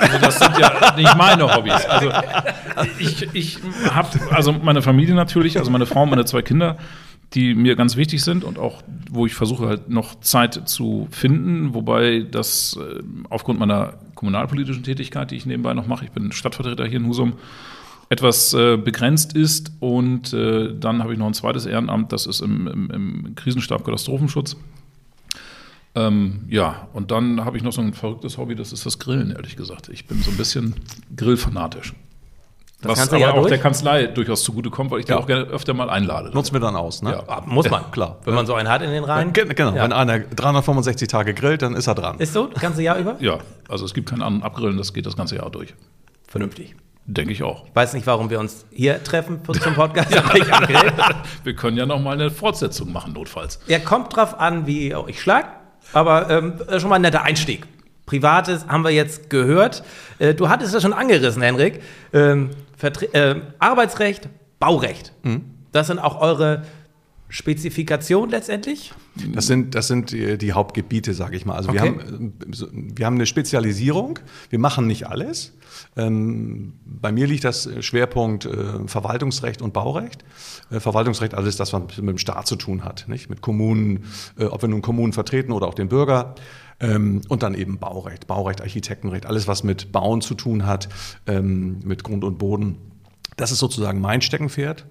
Also 0.00 0.18
das 0.18 0.38
sind 0.38 0.58
ja 0.58 0.94
nicht 0.96 1.16
meine 1.16 1.54
Hobbys. 1.54 1.84
Also 1.86 2.10
ich, 2.98 3.34
ich 3.34 3.58
habe, 3.90 4.08
also 4.30 4.52
meine 4.52 4.82
Familie 4.82 5.14
natürlich, 5.14 5.58
also 5.58 5.70
meine 5.70 5.86
Frau, 5.86 6.04
meine 6.06 6.24
zwei 6.24 6.42
Kinder, 6.42 6.78
die 7.34 7.54
mir 7.54 7.76
ganz 7.76 7.96
wichtig 7.96 8.22
sind 8.22 8.44
und 8.44 8.58
auch, 8.58 8.82
wo 9.10 9.26
ich 9.26 9.34
versuche 9.34 9.66
halt 9.66 9.88
noch 9.88 10.20
Zeit 10.20 10.68
zu 10.68 11.08
finden, 11.10 11.74
wobei 11.74 12.20
das 12.20 12.78
äh, 12.80 13.02
aufgrund 13.28 13.58
meiner 13.58 13.94
kommunalpolitischen 14.14 14.84
Tätigkeit, 14.84 15.30
die 15.30 15.36
ich 15.36 15.46
nebenbei 15.46 15.74
noch 15.74 15.86
mache, 15.86 16.04
ich 16.04 16.12
bin 16.12 16.30
Stadtvertreter 16.32 16.86
hier 16.86 16.98
in 16.98 17.06
Husum, 17.06 17.34
etwas 18.08 18.52
äh, 18.54 18.76
begrenzt 18.76 19.34
ist 19.34 19.72
und 19.80 20.32
äh, 20.32 20.74
dann 20.78 21.02
habe 21.02 21.12
ich 21.12 21.18
noch 21.18 21.26
ein 21.26 21.34
zweites 21.34 21.66
Ehrenamt, 21.66 22.12
das 22.12 22.26
ist 22.26 22.40
im, 22.40 22.68
im, 22.68 22.90
im 22.90 23.34
Krisenstab 23.34 23.84
Katastrophenschutz. 23.84 24.56
Ähm, 25.96 26.40
ja, 26.48 26.88
und 26.92 27.10
dann 27.10 27.44
habe 27.44 27.56
ich 27.56 27.62
noch 27.62 27.72
so 27.72 27.80
ein 27.80 27.94
verrücktes 27.94 28.36
Hobby, 28.36 28.54
das 28.54 28.72
ist 28.72 28.84
das 28.84 28.98
Grillen, 28.98 29.30
ehrlich 29.30 29.56
gesagt. 29.56 29.88
Ich 29.88 30.06
bin 30.06 30.20
so 30.22 30.30
ein 30.30 30.36
bisschen 30.36 30.74
grillfanatisch. 31.16 31.94
Das 32.84 32.98
Was 32.98 33.08
aber 33.08 33.18
ja 33.18 33.30
auch 33.30 33.36
durch? 33.36 33.48
der 33.48 33.58
Kanzlei 33.58 34.06
durchaus 34.06 34.44
zugutekommt, 34.44 34.90
weil 34.90 35.00
ich 35.00 35.08
ja. 35.08 35.16
die 35.16 35.22
auch 35.22 35.26
gerne 35.26 35.44
öfter 35.44 35.72
mal 35.72 35.88
einlade. 35.88 36.30
Nutzen 36.30 36.52
wir 36.52 36.60
dann 36.60 36.76
aus, 36.76 37.02
ne? 37.02 37.12
Ja. 37.12 37.22
Ah, 37.26 37.42
muss 37.46 37.68
man, 37.70 37.90
klar. 37.90 38.18
Wenn 38.24 38.34
man 38.34 38.46
so 38.46 38.54
einen 38.54 38.68
hat 38.68 38.82
in 38.82 38.90
den 38.90 39.04
Reihen. 39.04 39.32
Ja, 39.34 39.44
genau, 39.44 39.74
wenn 39.74 39.92
einer 39.92 40.18
365 40.20 41.08
Tage 41.08 41.32
grillt, 41.32 41.62
dann 41.62 41.74
ist 41.74 41.86
er 41.86 41.94
dran. 41.94 42.18
Ist 42.18 42.34
so, 42.34 42.46
das 42.46 42.60
ganze 42.60 42.82
Jahr 42.82 42.98
über? 42.98 43.16
Ja, 43.20 43.38
also 43.68 43.84
es 43.84 43.94
gibt 43.94 44.10
keinen 44.10 44.22
anderen 44.22 44.42
Abgrillen, 44.42 44.76
das 44.76 44.92
geht 44.92 45.06
das 45.06 45.16
ganze 45.16 45.36
Jahr 45.36 45.50
durch. 45.50 45.74
Vernünftig. 46.28 46.76
Denke 47.06 47.32
ich 47.32 47.42
auch. 47.42 47.66
Ich 47.66 47.74
weiß 47.74 47.92
nicht, 47.92 48.06
warum 48.06 48.30
wir 48.30 48.40
uns 48.40 48.64
hier 48.70 49.02
treffen 49.02 49.40
zum 49.44 49.74
Podcast. 49.74 50.10
wir 51.44 51.54
können 51.54 51.76
ja 51.76 51.84
noch 51.84 52.00
mal 52.00 52.12
eine 52.12 52.30
Fortsetzung 52.30 52.92
machen, 52.92 53.12
notfalls. 53.12 53.60
Ja, 53.66 53.78
kommt 53.78 54.16
drauf 54.16 54.38
an, 54.38 54.66
wie 54.66 54.88
ihr 54.88 55.04
euch 55.04 55.20
schlagt. 55.20 55.48
Aber 55.92 56.30
ähm, 56.30 56.54
schon 56.78 56.88
mal 56.88 56.96
ein 56.96 57.02
netter 57.02 57.22
Einstieg. 57.22 57.66
Privates 58.06 58.66
haben 58.68 58.84
wir 58.84 58.90
jetzt 58.90 59.30
gehört. 59.30 59.82
Äh, 60.18 60.34
du 60.34 60.48
hattest 60.48 60.74
das 60.74 60.82
schon 60.82 60.92
angerissen, 60.92 61.42
Henrik. 61.42 61.82
Ähm, 62.12 62.50
äh, 62.84 63.36
Arbeitsrecht, 63.58 64.28
Baurecht. 64.58 65.12
Mhm. 65.22 65.44
Das 65.72 65.88
sind 65.88 65.98
auch 65.98 66.20
eure 66.20 66.62
Spezifikation 67.34 68.30
letztendlich? 68.30 68.92
Das 69.32 69.48
sind, 69.48 69.74
das 69.74 69.88
sind 69.88 70.12
die, 70.12 70.38
die 70.38 70.52
Hauptgebiete, 70.52 71.14
sage 71.14 71.36
ich 71.36 71.44
mal. 71.44 71.56
Also 71.56 71.70
Okay. 71.70 71.80
wir, 71.82 72.04
haben, 72.12 72.32
äh, 72.52 72.96
wir 72.96 73.06
haben 73.06 73.16
eine 73.16 73.26
Spezialisierung. 73.26 74.20
Wir 74.50 74.60
machen 74.60 74.86
nicht 74.86 75.08
alles. 75.08 75.52
Ähm, 75.96 76.74
bei 76.84 77.10
mir 77.10 77.26
liegt 77.26 77.42
das 77.42 77.68
Schwerpunkt 77.80 78.44
äh, 78.44 78.86
Verwaltungsrecht 78.86 79.62
und 79.62 79.72
Baurecht. 79.72 80.24
Äh, 80.70 80.78
Verwaltungsrecht, 80.78 81.34
alles 81.34 81.56
das, 81.56 81.72
was 81.72 81.82
mit 81.96 82.08
dem 82.08 82.18
Staat 82.18 82.46
zu 82.46 82.54
tun 82.54 82.84
hat. 82.84 83.06
Nicht? 83.08 83.28
Mit 83.30 83.40
Kommunen, 83.40 84.04
äh, 84.38 84.44
ob 84.44 84.62
wir 84.62 84.68
nun 84.68 84.80
Kommunen 84.80 85.12
vertreten 85.12 85.50
oder 85.50 85.66
auch 85.66 85.74
den 85.74 85.88
Bürger. 85.88 86.36
Ähm, 86.78 87.22
und 87.28 87.42
dann 87.42 87.54
eben 87.54 87.78
Baurecht, 87.80 88.28
Baurecht, 88.28 88.60
Architektenrecht, 88.60 89.26
alles, 89.26 89.48
was 89.48 89.64
mit 89.64 89.90
Bauen 89.90 90.20
zu 90.20 90.34
tun 90.34 90.66
hat, 90.66 90.88
ähm, 91.26 91.80
mit 91.84 92.04
Grund 92.04 92.22
und 92.22 92.38
Boden. 92.38 92.78
Das 93.36 93.50
ist 93.50 93.58
sozusagen 93.58 94.00
mein 94.00 94.22
Steckenpferd. 94.22 94.86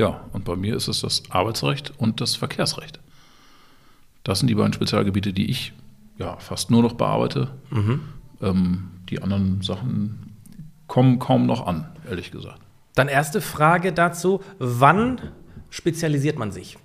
Ja, 0.00 0.24
und 0.32 0.46
bei 0.46 0.56
mir 0.56 0.76
ist 0.76 0.88
es 0.88 1.02
das 1.02 1.24
Arbeitsrecht 1.28 1.92
und 1.98 2.22
das 2.22 2.34
Verkehrsrecht. 2.34 3.00
Das 4.24 4.38
sind 4.38 4.48
die 4.48 4.54
beiden 4.54 4.72
Spezialgebiete, 4.72 5.34
die 5.34 5.50
ich 5.50 5.74
ja 6.16 6.38
fast 6.38 6.70
nur 6.70 6.80
noch 6.82 6.94
bearbeite. 6.94 7.50
Ähm, 8.40 8.88
die 9.10 9.20
anderen 9.20 9.60
Sachen 9.60 10.36
kommen 10.86 11.18
kaum 11.18 11.44
noch 11.44 11.66
an, 11.66 11.86
ehrlich 12.08 12.30
gesagt. 12.30 12.62
Dann 12.94 13.08
erste 13.08 13.42
Frage 13.42 13.92
dazu, 13.92 14.40
wann 14.58 15.20
spezialisiert 15.68 16.38
man 16.38 16.50
sich? 16.50 16.78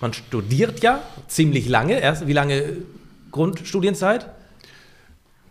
Man 0.00 0.12
studiert 0.12 0.84
ja 0.84 1.00
ziemlich 1.26 1.68
lange, 1.68 1.98
erst 1.98 2.28
wie 2.28 2.32
lange 2.32 2.76
Grundstudienzeit? 3.32 4.30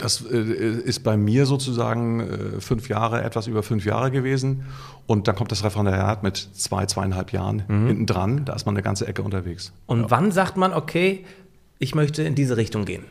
Das 0.01 0.21
äh, 0.29 0.37
ist 0.37 1.03
bei 1.03 1.17
mir 1.17 1.45
sozusagen 1.45 2.19
äh, 2.19 2.61
fünf 2.61 2.89
Jahre, 2.89 3.23
etwas 3.23 3.47
über 3.47 3.63
fünf 3.63 3.85
Jahre 3.85 4.11
gewesen. 4.11 4.63
Und 5.07 5.27
dann 5.27 5.35
kommt 5.35 5.51
das 5.51 5.63
Referendariat 5.63 6.23
mit 6.23 6.37
zwei, 6.37 6.85
zweieinhalb 6.85 7.31
Jahren 7.33 7.63
hinten 7.67 8.05
dran. 8.05 8.45
Da 8.45 8.53
ist 8.53 8.65
man 8.65 8.75
eine 8.75 8.83
ganze 8.83 9.07
Ecke 9.07 9.21
unterwegs. 9.23 9.73
Und 9.85 10.09
wann 10.09 10.31
sagt 10.31 10.57
man, 10.57 10.73
okay, 10.73 11.25
ich 11.79 11.95
möchte 11.95 12.23
in 12.23 12.35
diese 12.35 12.57
Richtung 12.57 12.85
gehen? 12.85 13.03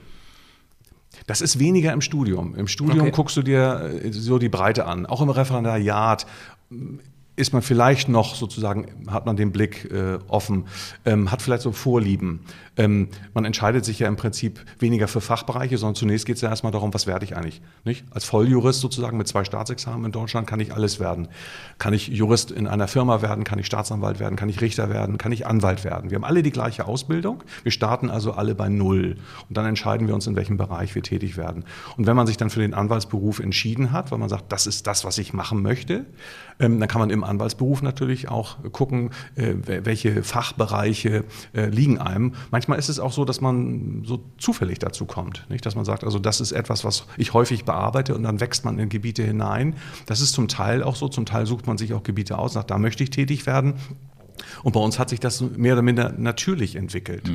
Das 1.26 1.40
ist 1.40 1.59
weniger 1.59 1.92
im 1.92 2.00
Studium. 2.00 2.54
Im 2.54 2.68
Studium 2.68 3.00
Okay. 3.00 3.11
guckst 3.11 3.37
du 3.37 3.42
dir 3.42 3.90
äh, 4.02 4.12
so 4.12 4.38
die 4.38 4.49
Breite 4.49 4.87
an. 4.87 5.06
Auch 5.06 5.20
im 5.20 5.28
Referendariat 5.30 6.26
ist 7.37 7.52
man 7.52 7.62
vielleicht 7.62 8.09
noch 8.09 8.35
sozusagen, 8.35 8.87
hat 9.09 9.26
man 9.26 9.37
den 9.37 9.50
Blick 9.50 9.90
äh, 9.90 10.18
offen, 10.28 10.66
ähm, 11.04 11.30
hat 11.30 11.42
vielleicht 11.42 11.62
so 11.62 11.73
Vorlieben. 11.73 12.40
Ähm, 12.80 13.08
man 13.34 13.44
entscheidet 13.44 13.84
sich 13.84 13.99
ja 13.99 14.08
im 14.08 14.16
Prinzip 14.16 14.58
weniger 14.78 15.06
für 15.06 15.20
Fachbereiche, 15.20 15.76
sondern 15.76 15.96
zunächst 15.96 16.25
geht 16.25 16.37
es 16.37 16.42
ja 16.42 16.49
erstmal 16.49 16.72
darum, 16.72 16.94
was 16.94 17.06
werde 17.06 17.26
ich 17.26 17.37
eigentlich. 17.37 17.60
Nicht? 17.84 18.06
Als 18.10 18.25
Volljurist 18.25 18.80
sozusagen 18.80 19.18
mit 19.18 19.28
zwei 19.28 19.44
Staatsexamen 19.44 20.06
in 20.06 20.12
Deutschland 20.12 20.46
kann 20.46 20.60
ich 20.60 20.72
alles 20.72 20.99
werden. 20.99 21.28
Kann 21.78 21.92
ich 21.92 22.08
Jurist 22.08 22.50
in 22.50 22.66
einer 22.66 22.88
Firma 22.88 23.20
werden, 23.20 23.44
kann 23.44 23.58
ich 23.58 23.66
Staatsanwalt 23.66 24.18
werden, 24.18 24.37
kann 24.37 24.49
ich 24.49 24.62
Richter 24.62 24.88
werden, 24.88 25.18
kann 25.18 25.30
ich 25.30 25.46
Anwalt 25.46 25.84
werden. 25.84 26.10
Wir 26.10 26.16
haben 26.16 26.25
alle 26.25 26.42
die 26.42 26.52
gleiche 26.52 26.87
Ausbildung. 26.87 27.44
Wir 27.64 27.72
starten 27.72 28.08
also 28.08 28.32
alle 28.32 28.54
bei 28.54 28.70
Null. 28.70 29.16
Und 29.49 29.56
dann 29.56 29.66
entscheiden 29.66 30.06
wir 30.06 30.14
uns, 30.14 30.26
in 30.26 30.37
welchem 30.37 30.56
Bereich 30.56 30.94
wir 30.94 31.02
tätig 31.02 31.37
werden. 31.37 31.64
Und 31.99 32.06
wenn 32.06 32.16
man 32.16 32.26
sich 32.26 32.38
dann 32.38 32.49
für 32.49 32.60
den 32.60 32.72
Anwaltsberuf 32.72 33.40
entschieden 33.40 33.92
hat, 33.92 34.10
weil 34.10 34.18
man 34.18 34.30
sagt, 34.30 34.52
das 34.52 34.66
ist 34.66 34.87
das, 34.87 35.04
was 35.04 35.18
ich 35.18 35.34
machen 35.34 35.60
möchte, 35.60 36.06
ähm, 36.58 36.80
dann 36.80 36.88
kann 36.88 37.00
man 37.00 37.10
im 37.10 37.25
Anwaltsberuf 37.25 37.82
natürlich 37.82 38.28
auch 38.28 38.56
gucken, 38.72 39.10
äh, 39.34 39.54
wel- 39.54 39.84
welche 39.84 40.22
Fachbereiche 40.22 41.25
äh, 41.52 41.66
liegen 41.66 41.99
einem. 41.99 42.34
Manchmal 42.50 42.69
ist 42.78 42.88
es 42.88 42.98
auch 42.98 43.12
so, 43.12 43.24
dass 43.24 43.40
man 43.40 44.02
so 44.04 44.22
zufällig 44.38 44.78
dazu 44.78 45.04
kommt. 45.06 45.46
Nicht? 45.48 45.64
Dass 45.66 45.74
man 45.74 45.84
sagt, 45.84 46.04
also 46.04 46.18
das 46.18 46.40
ist 46.40 46.52
etwas, 46.52 46.84
was 46.84 47.04
ich 47.16 47.34
häufig 47.34 47.64
bearbeite 47.64 48.14
und 48.14 48.22
dann 48.22 48.40
wächst 48.40 48.64
man 48.64 48.78
in 48.78 48.88
Gebiete 48.88 49.22
hinein. 49.22 49.76
Das 50.06 50.20
ist 50.20 50.32
zum 50.32 50.48
Teil 50.48 50.82
auch 50.82 50.96
so, 50.96 51.08
zum 51.08 51.26
Teil 51.26 51.46
sucht 51.46 51.66
man 51.66 51.78
sich 51.78 51.94
auch 51.94 52.02
Gebiete 52.02 52.38
aus, 52.38 52.54
sagt, 52.54 52.70
da 52.70 52.78
möchte 52.78 53.02
ich 53.02 53.10
tätig 53.10 53.46
werden. 53.46 53.74
Und 54.62 54.72
bei 54.72 54.80
uns 54.80 54.98
hat 54.98 55.10
sich 55.10 55.20
das 55.20 55.40
mehr 55.40 55.74
oder 55.74 55.82
minder 55.82 56.14
natürlich 56.16 56.76
entwickelt. 56.76 57.30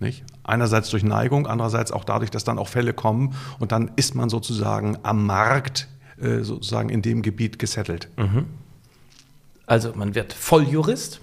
Nicht? 0.00 0.24
Einerseits 0.42 0.90
durch 0.90 1.02
Neigung, 1.02 1.46
andererseits 1.46 1.92
auch 1.92 2.04
dadurch, 2.04 2.30
dass 2.30 2.44
dann 2.44 2.58
auch 2.58 2.68
Fälle 2.68 2.92
kommen 2.92 3.34
und 3.58 3.72
dann 3.72 3.92
ist 3.96 4.14
man 4.14 4.28
sozusagen 4.28 4.98
am 5.02 5.24
Markt 5.24 5.88
äh, 6.20 6.40
sozusagen 6.40 6.90
in 6.90 7.02
dem 7.02 7.22
Gebiet 7.22 7.58
gesettelt. 7.58 8.08
Also 9.66 9.92
man 9.94 10.14
wird 10.14 10.32
Volljurist, 10.32 11.20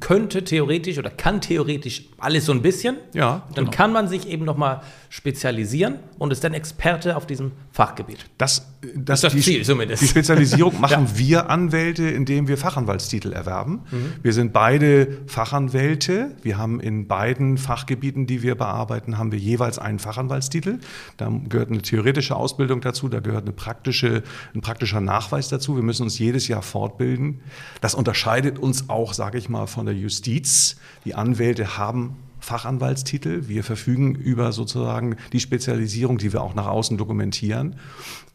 könnte 0.00 0.44
theoretisch 0.44 0.98
oder 0.98 1.10
kann 1.10 1.40
theoretisch 1.40 2.04
alles 2.18 2.46
so 2.46 2.52
ein 2.52 2.62
bisschen. 2.62 2.96
Ja, 3.12 3.46
Dann 3.54 3.70
kann 3.70 3.92
man 3.92 4.06
sich 4.06 4.28
eben 4.28 4.44
nochmal 4.44 4.82
spezialisieren 5.10 5.96
und 6.18 6.32
ist 6.32 6.44
dann 6.44 6.54
Experte 6.54 7.16
auf 7.16 7.26
diesem 7.26 7.52
Fachgebiet. 7.72 8.26
Das, 8.36 8.66
das, 8.94 9.18
Ist 9.18 9.24
das 9.24 9.32
die, 9.32 9.40
Ziel 9.40 9.64
zumindest. 9.64 10.02
Die 10.02 10.06
Spezialisierung 10.06 10.80
machen 10.80 11.08
wir 11.14 11.50
Anwälte, 11.50 12.08
indem 12.08 12.48
wir 12.48 12.58
Fachanwaltstitel 12.58 13.32
erwerben. 13.32 13.80
Wir 14.22 14.32
sind 14.32 14.52
beide 14.52 15.18
Fachanwälte. 15.26 16.36
Wir 16.42 16.58
haben 16.58 16.80
in 16.80 17.06
beiden 17.08 17.58
Fachgebieten, 17.58 18.26
die 18.26 18.42
wir 18.42 18.54
bearbeiten, 18.54 19.18
haben 19.18 19.32
wir 19.32 19.38
jeweils 19.38 19.78
einen 19.78 19.98
Fachanwaltstitel. 19.98 20.78
Da 21.16 21.32
gehört 21.48 21.70
eine 21.70 21.82
theoretische 21.82 22.36
Ausbildung 22.36 22.80
dazu, 22.80 23.08
da 23.08 23.20
gehört 23.20 23.44
eine 23.44 23.52
praktische, 23.52 24.22
ein 24.54 24.60
praktischer 24.60 25.00
Nachweis 25.00 25.48
dazu. 25.48 25.76
Wir 25.76 25.82
müssen 25.82 26.02
uns 26.02 26.18
jedes 26.18 26.48
Jahr 26.48 26.62
fortbilden. 26.62 27.40
Das 27.80 27.94
unterscheidet 27.94 28.58
uns 28.58 28.88
auch, 28.88 29.14
sage 29.14 29.38
ich 29.38 29.48
mal, 29.48 29.66
von 29.66 29.86
der 29.86 29.94
Justiz. 29.94 30.76
Die 31.04 31.14
Anwälte 31.14 31.78
haben 31.78 32.16
Fachanwaltstitel. 32.48 33.46
Wir 33.46 33.62
verfügen 33.62 34.14
über 34.14 34.52
sozusagen 34.52 35.16
die 35.32 35.40
Spezialisierung, 35.40 36.16
die 36.16 36.32
wir 36.32 36.42
auch 36.42 36.54
nach 36.54 36.66
außen 36.66 36.96
dokumentieren. 36.96 37.76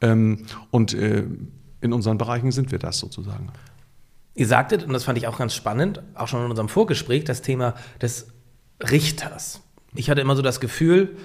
Ähm, 0.02 0.46
und 0.70 0.94
äh, 0.94 1.24
in 1.82 1.94
unseren 1.94 2.20
Bereichen 2.20 2.52
sind 2.52 2.72
wir 2.72 2.78
das 2.80 3.00
sozusagen. 3.00 3.52
Ihr 4.36 4.48
sagtet, 4.48 4.84
und 4.84 4.94
das 4.94 5.04
fand 5.04 5.18
ich 5.18 5.28
auch 5.28 5.38
ganz 5.38 5.56
spannend, 5.56 6.02
auch 6.14 6.28
schon 6.28 6.44
in 6.46 6.50
unserem 6.50 6.70
Vorgespräch, 6.70 7.24
das 7.24 7.42
Thema 7.42 7.74
des 8.02 8.28
Richters. 8.82 9.62
Ich 9.96 10.10
hatte 10.10 10.22
immer 10.22 10.36
so 10.36 10.42
das 10.42 10.60
Gefühl, 10.60 11.18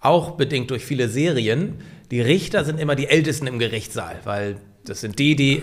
auch 0.00 0.32
bedingt 0.32 0.70
durch 0.70 0.84
viele 0.84 1.08
Serien, 1.08 1.80
die 2.10 2.20
Richter 2.20 2.64
sind 2.64 2.80
immer 2.80 2.96
die 2.96 3.06
Ältesten 3.08 3.46
im 3.46 3.58
Gerichtssaal, 3.58 4.20
weil 4.24 4.56
das 4.84 5.00
sind 5.00 5.18
die, 5.18 5.36
die 5.36 5.62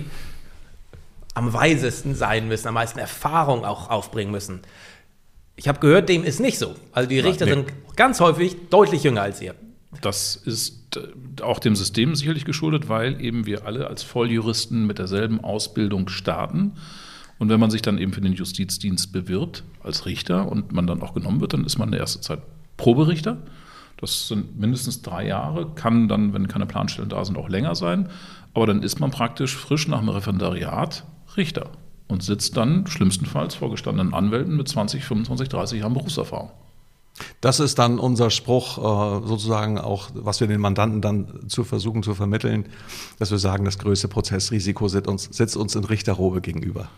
am 1.34 1.54
weisesten 1.54 2.16
sein 2.16 2.48
müssen, 2.48 2.68
am 2.68 2.74
meisten 2.74 3.00
Erfahrung 3.00 3.66
auch 3.66 3.90
aufbringen 3.90 4.32
müssen. 4.32 4.62
Ich 5.58 5.68
habe 5.68 5.80
gehört, 5.80 6.08
dem 6.08 6.24
ist 6.24 6.40
nicht 6.40 6.60
so. 6.60 6.76
Also 6.92 7.10
die 7.10 7.20
Richter 7.20 7.46
nee. 7.46 7.52
sind 7.52 7.74
ganz 7.96 8.20
häufig 8.20 8.56
deutlich 8.70 9.04
jünger 9.04 9.24
als 9.24 9.42
ihr. 9.42 9.56
Das 10.02 10.36
ist 10.36 10.96
äh, 10.96 11.42
auch 11.42 11.58
dem 11.58 11.76
System 11.76 12.16
sicherlich 12.16 12.46
geschuldet, 12.46 12.90
weil 12.90 13.20
eben 13.20 13.48
wir 13.48 13.66
alle 13.66 13.88
als 13.88 14.04
Volljuristen 14.04 14.86
mit 14.86 15.00
derselben 15.00 15.44
Ausbildung 15.44 16.10
starten. 16.10 16.74
Und 17.40 17.50
wenn 17.50 17.60
man 17.60 17.72
sich 17.72 17.82
dann 17.82 17.98
eben 17.98 18.14
für 18.14 18.22
den 18.22 18.34
Justizdienst 18.34 19.12
bewirbt 19.12 19.64
als 19.82 20.06
Richter 20.06 20.48
und 20.48 20.72
man 20.72 20.86
dann 20.86 21.02
auch 21.02 21.16
genommen 21.16 21.42
wird, 21.42 21.54
dann 21.54 21.66
ist 21.66 21.80
man 21.80 21.88
in 21.88 21.94
der 21.94 22.02
ersten 22.02 22.22
Zeit 22.22 22.40
Proberichter. 22.78 23.38
Das 24.00 24.28
sind 24.28 24.60
mindestens 24.60 25.02
drei 25.02 25.26
Jahre, 25.26 25.72
kann 25.74 26.08
dann, 26.08 26.34
wenn 26.34 26.48
keine 26.48 26.68
Planstellen 26.68 27.10
da 27.10 27.26
sind, 27.26 27.36
auch 27.36 27.50
länger 27.50 27.74
sein. 27.74 28.10
Aber 28.54 28.68
dann 28.68 28.84
ist 28.84 29.00
man 29.00 29.10
praktisch 29.10 29.56
frisch 29.56 29.88
nach 29.88 30.00
dem 30.00 30.10
Referendariat 30.10 31.04
Richter 31.36 31.72
und 32.08 32.24
sitzt 32.24 32.58
dann 32.58 32.88
schlimmstenfalls 32.88 33.56
vor 33.56 33.72
gestandenen 33.72 34.14
Anwälten 34.14 34.56
mit 34.56 34.68
20, 34.68 35.04
25, 35.04 35.50
30 35.50 35.80
Jahren 35.82 35.94
Berufserfahrung. 35.94 36.52
Das 37.42 37.60
ist 37.60 37.80
dann 37.80 38.00
unser 38.00 38.30
Spruch, 38.30 38.78
äh, 38.78 39.28
sozusagen 39.28 39.80
auch, 39.80 40.10
was 40.14 40.40
wir 40.40 40.48
den 40.48 40.62
Mandanten 40.62 41.02
dann 41.02 41.50
zu 41.50 41.64
versuchen 41.64 42.04
zu 42.04 42.14
vermitteln, 42.14 42.68
dass 43.18 43.32
wir 43.32 43.40
sagen, 43.40 43.66
das 43.66 43.80
größte 43.80 44.08
Prozessrisiko 44.08 44.88
sitzt 44.88 45.08
uns, 45.08 45.24
sitzt 45.32 45.58
uns 45.58 45.76
in 45.76 45.84
Richterrobe 45.84 46.42
gegenüber. 46.42 46.90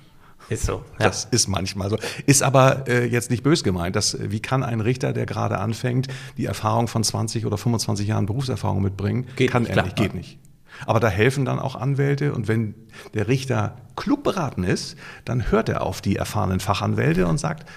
Ist 0.49 0.65
so. 0.65 0.83
Das 0.97 1.25
ist 1.25 1.47
manchmal 1.47 1.89
so. 1.89 1.97
Ist 2.25 2.41
aber 2.41 2.87
äh, 2.87 3.05
jetzt 3.05 3.29
nicht 3.29 3.43
bös 3.43 3.63
gemeint. 3.63 3.95
Das, 3.95 4.17
wie 4.19 4.39
kann 4.39 4.63
ein 4.63 4.81
Richter, 4.81 5.13
der 5.13 5.25
gerade 5.25 5.59
anfängt, 5.59 6.07
die 6.37 6.45
Erfahrung 6.45 6.87
von 6.87 7.03
20 7.03 7.45
oder 7.45 7.57
25 7.57 8.07
Jahren 8.07 8.25
Berufserfahrung 8.25 8.81
mitbringen? 8.81 9.27
Geht 9.35 9.51
kann 9.51 9.63
nicht, 9.63 9.69
er 9.69 9.73
klar. 9.73 9.85
nicht, 9.85 9.95
geht 9.95 10.13
nicht. 10.15 10.39
Aber 10.85 10.99
da 10.99 11.07
helfen 11.07 11.45
dann 11.45 11.59
auch 11.59 11.75
Anwälte 11.75 12.33
und 12.33 12.47
wenn 12.47 12.75
der 13.13 13.27
Richter 13.27 13.77
klug 13.95 14.23
beraten 14.23 14.63
ist, 14.63 14.97
dann 15.25 15.51
hört 15.51 15.69
er 15.69 15.81
auf 15.81 16.01
die 16.01 16.15
erfahrenen 16.15 16.59
Fachanwälte 16.59 17.27
und 17.27 17.37
sagt, 17.37 17.69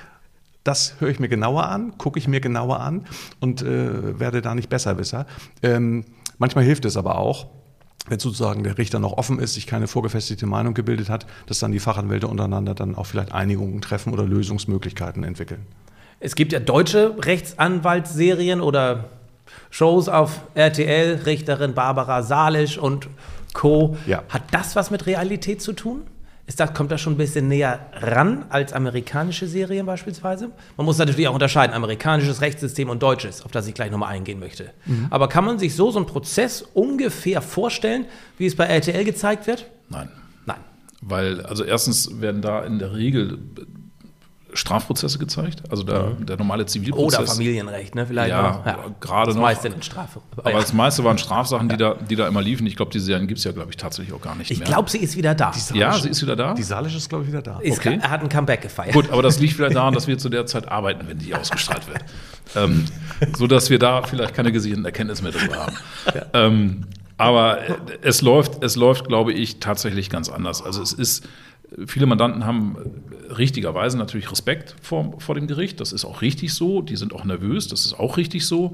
das 0.64 0.94
höre 1.00 1.08
ich 1.08 1.18
mir 1.18 1.28
genauer 1.28 1.68
an, 1.68 1.98
gucke 1.98 2.18
ich 2.18 2.28
mir 2.28 2.40
genauer 2.40 2.80
an 2.80 3.04
und 3.40 3.62
äh, 3.62 4.18
werde 4.20 4.42
da 4.42 4.54
nicht 4.54 4.68
besserwisser. 4.68 5.26
Ähm, 5.62 6.04
manchmal 6.38 6.64
hilft 6.64 6.84
es 6.84 6.96
aber 6.96 7.18
auch, 7.18 7.48
wenn 8.08 8.18
sozusagen 8.18 8.64
der 8.64 8.78
Richter 8.78 8.98
noch 8.98 9.12
offen 9.12 9.38
ist, 9.38 9.54
sich 9.54 9.66
keine 9.66 9.86
vorgefestigte 9.86 10.46
Meinung 10.46 10.74
gebildet 10.74 11.08
hat, 11.08 11.26
dass 11.46 11.60
dann 11.60 11.72
die 11.72 11.78
Fachanwälte 11.78 12.26
untereinander 12.26 12.74
dann 12.74 12.94
auch 12.96 13.06
vielleicht 13.06 13.32
Einigungen 13.32 13.80
treffen 13.80 14.12
oder 14.12 14.24
Lösungsmöglichkeiten 14.24 15.24
entwickeln. 15.24 15.66
Es 16.18 16.34
gibt 16.34 16.52
ja 16.52 16.60
deutsche 16.60 17.16
Rechtsanwaltsserien 17.24 18.60
oder 18.60 19.10
Shows 19.70 20.08
auf 20.08 20.40
RTL, 20.54 21.22
Richterin 21.26 21.74
Barbara 21.74 22.22
Salisch 22.22 22.78
und 22.78 23.08
Co. 23.54 23.96
Ja. 24.06 24.22
Hat 24.28 24.42
das 24.50 24.76
was 24.76 24.90
mit 24.90 25.06
Realität 25.06 25.62
zu 25.62 25.72
tun? 25.72 26.02
Ist 26.46 26.58
das, 26.58 26.74
kommt 26.74 26.90
das 26.90 27.00
schon 27.00 27.14
ein 27.14 27.18
bisschen 27.18 27.46
näher 27.46 27.78
ran 27.92 28.46
als 28.48 28.72
amerikanische 28.72 29.46
Serien 29.46 29.86
beispielsweise? 29.86 30.50
Man 30.76 30.84
muss 30.84 30.98
natürlich 30.98 31.28
auch 31.28 31.34
unterscheiden, 31.34 31.72
amerikanisches 31.72 32.40
Rechtssystem 32.40 32.90
und 32.90 33.02
deutsches, 33.02 33.42
auf 33.42 33.52
das 33.52 33.68
ich 33.68 33.74
gleich 33.74 33.92
nochmal 33.92 34.12
eingehen 34.12 34.40
möchte. 34.40 34.70
Aber 35.10 35.28
kann 35.28 35.44
man 35.44 35.58
sich 35.60 35.76
so 35.76 35.90
so 35.92 35.98
einen 35.98 36.06
Prozess 36.06 36.62
ungefähr 36.74 37.42
vorstellen, 37.42 38.06
wie 38.38 38.46
es 38.46 38.56
bei 38.56 38.64
RTL 38.64 39.04
gezeigt 39.04 39.46
wird? 39.46 39.66
Nein. 39.88 40.08
Nein. 40.44 40.58
Weil, 41.00 41.46
also 41.46 41.64
erstens 41.64 42.20
werden 42.20 42.42
da 42.42 42.64
in 42.64 42.80
der 42.80 42.92
Regel 42.92 43.38
Strafprozesse 44.54 45.18
gezeigt, 45.18 45.62
also 45.70 45.82
der, 45.82 46.10
der 46.20 46.36
normale 46.36 46.66
Zivilprozess. 46.66 47.20
Oder 47.20 47.28
Familienrecht, 47.28 47.94
ne? 47.94 48.06
Vielleicht 48.06 48.30
Ja, 48.30 48.62
noch. 48.64 49.00
gerade 49.00 49.26
das 49.26 49.34
noch. 49.36 49.42
meiste 49.42 49.68
in 49.68 49.82
Strafe. 49.82 50.20
Aber 50.36 50.50
ja. 50.50 50.60
das 50.60 50.72
meiste 50.72 51.02
waren 51.04 51.18
Strafsachen, 51.18 51.68
die, 51.68 51.76
da, 51.76 51.94
die 51.94 52.16
da 52.16 52.28
immer 52.28 52.42
liefen. 52.42 52.66
Ich 52.66 52.76
glaube, 52.76 52.90
die 52.90 53.00
Serien 53.00 53.26
gibt 53.26 53.38
es 53.38 53.44
ja, 53.44 53.52
glaube 53.52 53.70
ich, 53.70 53.76
tatsächlich 53.76 54.14
auch 54.14 54.20
gar 54.20 54.34
nicht 54.34 54.50
ich 54.50 54.58
mehr. 54.58 54.68
glaube, 54.68 54.90
sie 54.90 54.98
ist 54.98 55.16
wieder 55.16 55.34
da. 55.34 55.52
ja, 55.72 55.92
sie 55.92 56.10
ist 56.10 56.22
wieder 56.22 56.36
da. 56.36 56.54
Die 56.54 56.62
Salisch 56.62 56.94
ist, 56.94 57.08
glaube 57.08 57.24
ich, 57.24 57.30
wieder 57.30 57.42
da. 57.42 57.60
Ist, 57.60 57.78
okay. 57.78 57.98
Er 58.02 58.10
hat 58.10 58.20
ein 58.22 58.28
Comeback 58.28 58.62
gefeiert. 58.62 58.92
Gut, 58.94 59.10
aber 59.10 59.22
das 59.22 59.38
liegt 59.40 59.54
vielleicht 59.54 59.76
daran, 59.76 59.94
dass 59.94 60.06
wir 60.06 60.18
zu 60.18 60.28
der 60.28 60.46
Zeit 60.46 60.68
arbeiten, 60.70 61.08
wenn 61.08 61.18
die 61.18 61.34
ausgestrahlt 61.34 61.86
wird. 61.88 62.04
ähm, 62.56 62.84
so 63.36 63.46
dass 63.46 63.70
wir 63.70 63.78
da 63.78 64.02
vielleicht 64.02 64.34
keine 64.34 64.52
gesicherten 64.52 64.84
Erkenntnisse 64.84 65.22
mehr 65.22 65.32
darüber 65.32 65.56
haben. 65.56 65.76
Ähm, 66.34 66.86
aber 67.16 67.58
es 68.02 68.20
läuft, 68.22 68.62
es 68.64 68.76
läuft, 68.76 69.06
glaube 69.08 69.32
ich, 69.32 69.60
tatsächlich 69.60 70.10
ganz 70.10 70.28
anders. 70.28 70.62
Also 70.62 70.82
es 70.82 70.92
ist, 70.92 71.24
viele 71.86 72.06
Mandanten 72.06 72.44
haben 72.44 72.76
richtigerweise 73.38 73.98
natürlich 73.98 74.30
Respekt 74.30 74.74
vor, 74.82 75.20
vor 75.20 75.34
dem 75.34 75.46
Gericht. 75.46 75.80
Das 75.80 75.92
ist 75.92 76.04
auch 76.04 76.22
richtig 76.22 76.54
so. 76.54 76.82
Die 76.82 76.96
sind 76.96 77.12
auch 77.14 77.24
nervös. 77.24 77.68
Das 77.68 77.86
ist 77.86 77.94
auch 77.94 78.16
richtig 78.16 78.46
so. 78.46 78.72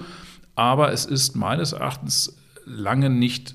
Aber 0.55 0.93
es 0.93 1.05
ist 1.05 1.37
meines 1.37 1.73
Erachtens 1.73 2.37
lange 2.65 3.11
nicht 3.11 3.55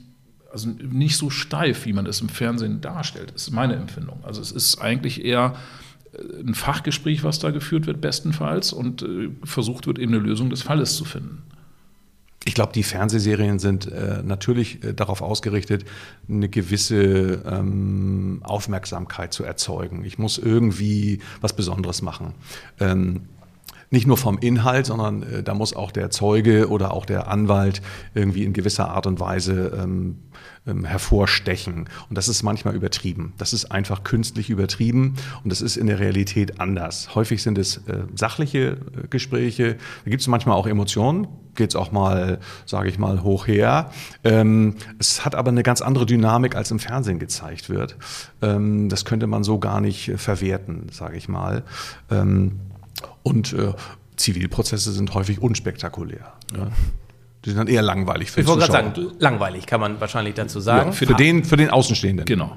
also 0.54 0.70
nicht 0.70 1.18
so 1.18 1.32
steif, 1.32 1.86
wie 1.86 1.94
man 1.94 2.06
es 2.06 2.22
im 2.22 2.30
Fernsehen 2.30 2.80
darstellt, 2.80 3.32
ist 3.32 3.50
meine 3.50 3.76
Empfindung. 3.76 4.20
Also 4.24 4.40
es 4.40 4.52
ist 4.52 4.80
eigentlich 4.80 5.26
eher 5.26 5.56
äh, 6.14 6.42
ein 6.42 6.54
Fachgespräch, 6.54 7.24
was 7.24 7.40
da 7.40 7.50
geführt 7.50 7.88
wird, 7.88 8.00
bestenfalls, 8.02 8.72
und 8.72 9.02
äh, 9.02 9.32
versucht 9.44 9.88
wird, 9.88 9.98
eben 9.98 10.14
eine 10.14 10.22
Lösung 10.22 10.52
des 10.52 10.62
Falles 10.62 10.96
zu 10.96 11.06
finden. 11.06 11.42
Ich 12.46 12.56
glaube, 12.56 12.74
die 12.74 12.84
Fernsehserien 12.84 13.60
sind 13.60 13.90
äh, 13.90 14.22
natürlich 14.24 14.84
äh, 14.84 14.94
darauf 14.94 15.22
ausgerichtet, 15.22 15.86
eine 16.28 16.50
gewisse 16.50 17.42
ähm, 17.46 18.42
Aufmerksamkeit 18.44 19.34
zu 19.34 19.44
erzeugen. 19.46 20.04
Ich 20.04 20.18
muss 20.18 20.38
irgendwie 20.38 21.20
was 21.40 21.56
Besonderes 21.56 22.02
machen. 22.02 22.34
Ähm, 22.80 23.22
nicht 23.94 24.08
nur 24.08 24.18
vom 24.18 24.40
Inhalt, 24.40 24.88
sondern 24.88 25.24
äh, 25.24 25.44
da 25.44 25.54
muss 25.54 25.74
auch 25.74 25.92
der 25.92 26.10
Zeuge 26.10 26.68
oder 26.70 26.94
auch 26.94 27.06
der 27.06 27.28
Anwalt 27.28 27.82
irgendwie 28.14 28.44
in 28.44 28.52
gewisser 28.52 28.90
Art 28.90 29.08
und 29.08 29.20
Weise 29.20 29.80
ähm, 29.82 30.18
ähm, 30.66 30.84
hervorstechen. 30.84 31.88
Und 32.10 32.18
das 32.18 32.28
ist 32.28 32.44
manchmal 32.44 32.76
übertrieben. 32.76 33.34
Das 33.38 33.54
ist 33.54 33.66
einfach 33.72 34.04
künstlich 34.04 34.50
übertrieben 34.50 35.14
und 35.44 35.52
das 35.52 35.62
ist 35.62 35.78
in 35.78 35.88
der 35.88 36.00
Realität 36.00 36.60
anders. 36.60 37.16
Häufig 37.16 37.44
sind 37.44 37.58
es 37.58 37.78
äh, 37.88 38.00
sachliche 38.16 38.78
äh, 39.02 39.08
Gespräche, 39.10 39.78
da 40.04 40.10
gibt 40.10 40.22
es 40.22 40.28
manchmal 40.28 40.58
auch 40.58 40.68
Emotionen, 40.68 41.28
geht 41.56 41.70
es 41.70 41.76
auch 41.76 41.92
mal, 41.92 42.40
sage 42.66 42.90
ich 42.90 42.98
mal, 42.98 43.24
hoch 43.24 43.48
her. 43.48 43.92
Ähm, 44.24 44.76
es 45.00 45.26
hat 45.26 45.36
aber 45.36 45.50
eine 45.50 45.64
ganz 45.64 45.82
andere 45.82 46.06
Dynamik, 46.06 46.56
als 46.56 46.72
im 46.72 46.80
Fernsehen 46.80 47.20
gezeigt 47.20 47.70
wird. 47.70 47.98
Ähm, 48.42 48.90
das 48.90 49.06
könnte 49.06 49.28
man 49.28 49.44
so 49.44 49.60
gar 49.60 49.82
nicht 49.82 50.10
äh, 50.10 50.18
verwerten, 50.18 50.88
sage 50.92 51.18
ich 51.18 51.28
mal. 51.28 51.64
Ähm, 52.10 52.60
und 53.24 53.54
äh, 53.54 53.74
Zivilprozesse 54.16 54.92
sind 54.92 55.14
häufig 55.14 55.42
unspektakulär. 55.42 56.34
Ja. 56.56 56.68
Die 57.46 57.50
sind 57.50 57.58
dann 57.58 57.68
eher 57.68 57.82
langweilig 57.82 58.32
für 58.32 58.42
ich 58.42 58.48
wollte 58.48 58.68
gerade 58.68 58.94
sagen, 58.94 59.12
langweilig 59.20 59.66
kann 59.66 59.82
man 59.82 60.00
wahrscheinlich 60.00 60.36
dazu 60.36 60.62
sagen. 60.62 60.88
Ja, 60.88 60.92
für, 60.94 61.06
den, 61.08 61.44
für 61.44 61.58
den 61.58 61.70
Außenstehenden. 61.70 62.26
Genau. 62.26 62.56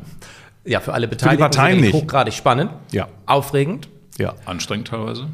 Ja, 0.65 0.81
für 0.81 0.95
alle 0.95 1.09
Beteiligten. 1.09 1.41
Parteien 1.41 1.77
sicherlich 1.77 1.95
nicht. 1.95 2.03
Hochgradig 2.03 2.35
spannend. 2.35 2.71
Ja. 2.93 3.09
Aufregend. 3.27 3.89
Ja. 4.19 4.35
Anstrengend 4.45 4.89
teilweise. 4.89 5.29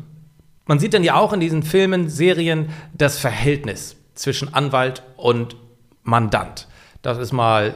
Man 0.66 0.78
sieht 0.78 0.95
dann 0.95 1.04
ja 1.04 1.16
auch 1.16 1.33
in 1.33 1.40
diesen 1.40 1.62
Filmen, 1.62 2.09
Serien 2.09 2.71
das 2.95 3.19
Verhältnis 3.19 3.97
zwischen 4.14 4.52
Anwalt 4.54 5.02
und 5.16 5.57
Mandant. 6.02 6.69
Das 7.02 7.19
ist 7.19 7.33
mal 7.33 7.75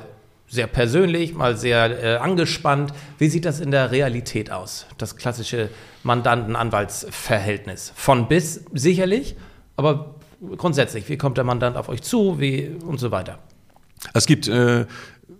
sehr 0.48 0.68
persönlich, 0.68 1.34
mal 1.34 1.56
sehr 1.56 2.02
äh, 2.02 2.16
angespannt. 2.18 2.92
Wie 3.18 3.28
sieht 3.28 3.44
das 3.44 3.60
in 3.60 3.70
der 3.70 3.90
Realität 3.90 4.50
aus? 4.50 4.86
Das 4.98 5.16
klassische 5.16 5.70
Mandanten-Anwaltsverhältnis. 6.04 7.92
Von 7.96 8.28
bis 8.28 8.64
sicherlich, 8.72 9.36
aber 9.76 10.14
grundsätzlich, 10.56 11.08
wie 11.08 11.16
kommt 11.16 11.36
der 11.36 11.44
Mandant 11.44 11.76
auf 11.76 11.88
euch 11.88 12.02
zu, 12.02 12.38
wie 12.38 12.70
und 12.84 12.98
so 12.98 13.10
weiter. 13.10 13.40
Es 14.14 14.26
gibt 14.26 14.46
äh, 14.46 14.86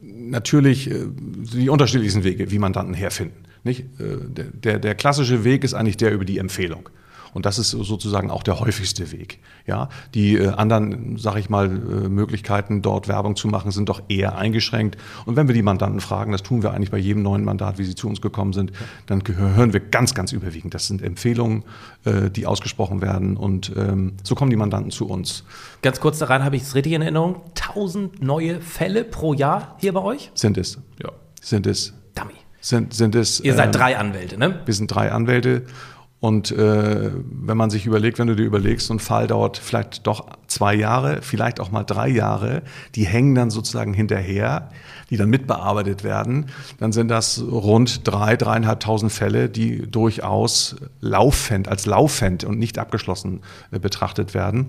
natürlich 0.00 0.90
äh, 0.90 1.04
die 1.06 1.68
unterschiedlichsten 1.68 2.24
Wege, 2.24 2.50
wie 2.50 2.58
Mandanten 2.58 2.94
herfinden. 2.94 3.44
Nicht? 3.62 3.80
Äh, 4.00 4.18
der, 4.26 4.44
der, 4.46 4.78
der 4.78 4.94
klassische 4.94 5.44
Weg 5.44 5.62
ist 5.62 5.74
eigentlich 5.74 5.96
der 5.96 6.12
über 6.12 6.24
die 6.24 6.38
Empfehlung. 6.38 6.88
Und 7.36 7.44
das 7.44 7.58
ist 7.58 7.72
sozusagen 7.72 8.30
auch 8.30 8.42
der 8.42 8.60
häufigste 8.60 9.12
Weg. 9.12 9.40
Ja, 9.66 9.90
die 10.14 10.36
äh, 10.36 10.48
anderen, 10.48 11.18
sage 11.18 11.38
ich 11.38 11.50
mal, 11.50 11.66
äh, 11.66 12.08
Möglichkeiten, 12.08 12.80
dort 12.80 13.08
Werbung 13.08 13.36
zu 13.36 13.46
machen, 13.46 13.72
sind 13.72 13.90
doch 13.90 14.00
eher 14.08 14.38
eingeschränkt. 14.38 14.96
Und 15.26 15.36
wenn 15.36 15.46
wir 15.46 15.54
die 15.54 15.60
Mandanten 15.60 16.00
fragen, 16.00 16.32
das 16.32 16.42
tun 16.42 16.62
wir 16.62 16.72
eigentlich 16.72 16.90
bei 16.90 16.96
jedem 16.96 17.22
neuen 17.22 17.44
Mandat, 17.44 17.76
wie 17.76 17.84
sie 17.84 17.94
zu 17.94 18.08
uns 18.08 18.22
gekommen 18.22 18.54
sind, 18.54 18.72
dann 19.04 19.22
hören 19.26 19.74
wir 19.74 19.80
ganz, 19.80 20.14
ganz 20.14 20.32
überwiegend. 20.32 20.72
Das 20.72 20.86
sind 20.86 21.02
Empfehlungen, 21.02 21.64
äh, 22.06 22.30
die 22.30 22.46
ausgesprochen 22.46 23.02
werden. 23.02 23.36
Und 23.36 23.70
ähm, 23.76 24.14
so 24.22 24.34
kommen 24.34 24.50
die 24.50 24.56
Mandanten 24.56 24.90
zu 24.90 25.06
uns. 25.06 25.44
Ganz 25.82 26.00
kurz 26.00 26.18
daran 26.18 26.42
habe 26.42 26.56
ich 26.56 26.62
es 26.62 26.74
richtig 26.74 26.94
in 26.94 27.02
Erinnerung. 27.02 27.42
1000 27.54 28.22
neue 28.22 28.62
Fälle 28.62 29.04
pro 29.04 29.34
Jahr 29.34 29.76
hier 29.78 29.92
bei 29.92 30.00
euch? 30.00 30.30
Sind 30.32 30.56
es? 30.56 30.78
Ja. 31.02 31.10
Sind 31.42 31.66
es? 31.66 31.92
Dummy. 32.14 32.32
Sind, 32.62 32.94
sind 32.94 33.14
es? 33.14 33.40
Ihr 33.40 33.52
seid 33.52 33.66
ähm, 33.66 33.72
drei 33.72 33.98
Anwälte, 33.98 34.38
ne? 34.38 34.60
Wir 34.64 34.72
sind 34.72 34.86
drei 34.86 35.12
Anwälte. 35.12 35.66
Und 36.26 36.50
äh, 36.50 37.12
wenn 37.30 37.56
man 37.56 37.70
sich 37.70 37.86
überlegt, 37.86 38.18
wenn 38.18 38.26
du 38.26 38.34
dir 38.34 38.42
überlegst, 38.42 38.88
so 38.88 38.94
ein 38.94 38.98
Fall 38.98 39.28
dauert 39.28 39.58
vielleicht 39.58 40.08
doch 40.08 40.26
zwei 40.48 40.74
Jahre, 40.74 41.22
vielleicht 41.22 41.60
auch 41.60 41.70
mal 41.70 41.84
drei 41.84 42.08
Jahre, 42.08 42.62
die 42.96 43.06
hängen 43.06 43.36
dann 43.36 43.50
sozusagen 43.50 43.94
hinterher, 43.94 44.70
die 45.08 45.16
dann 45.16 45.30
mitbearbeitet 45.30 46.02
werden, 46.02 46.46
dann 46.80 46.90
sind 46.90 47.08
das 47.12 47.40
rund 47.40 48.08
drei, 48.08 48.34
dreieinhalbtausend 48.36 49.12
Fälle, 49.12 49.48
die 49.48 49.88
durchaus 49.88 50.74
laufend, 51.00 51.68
als 51.68 51.86
laufend 51.86 52.42
und 52.42 52.58
nicht 52.58 52.80
abgeschlossen 52.80 53.42
äh, 53.70 53.78
betrachtet 53.78 54.34
werden. 54.34 54.66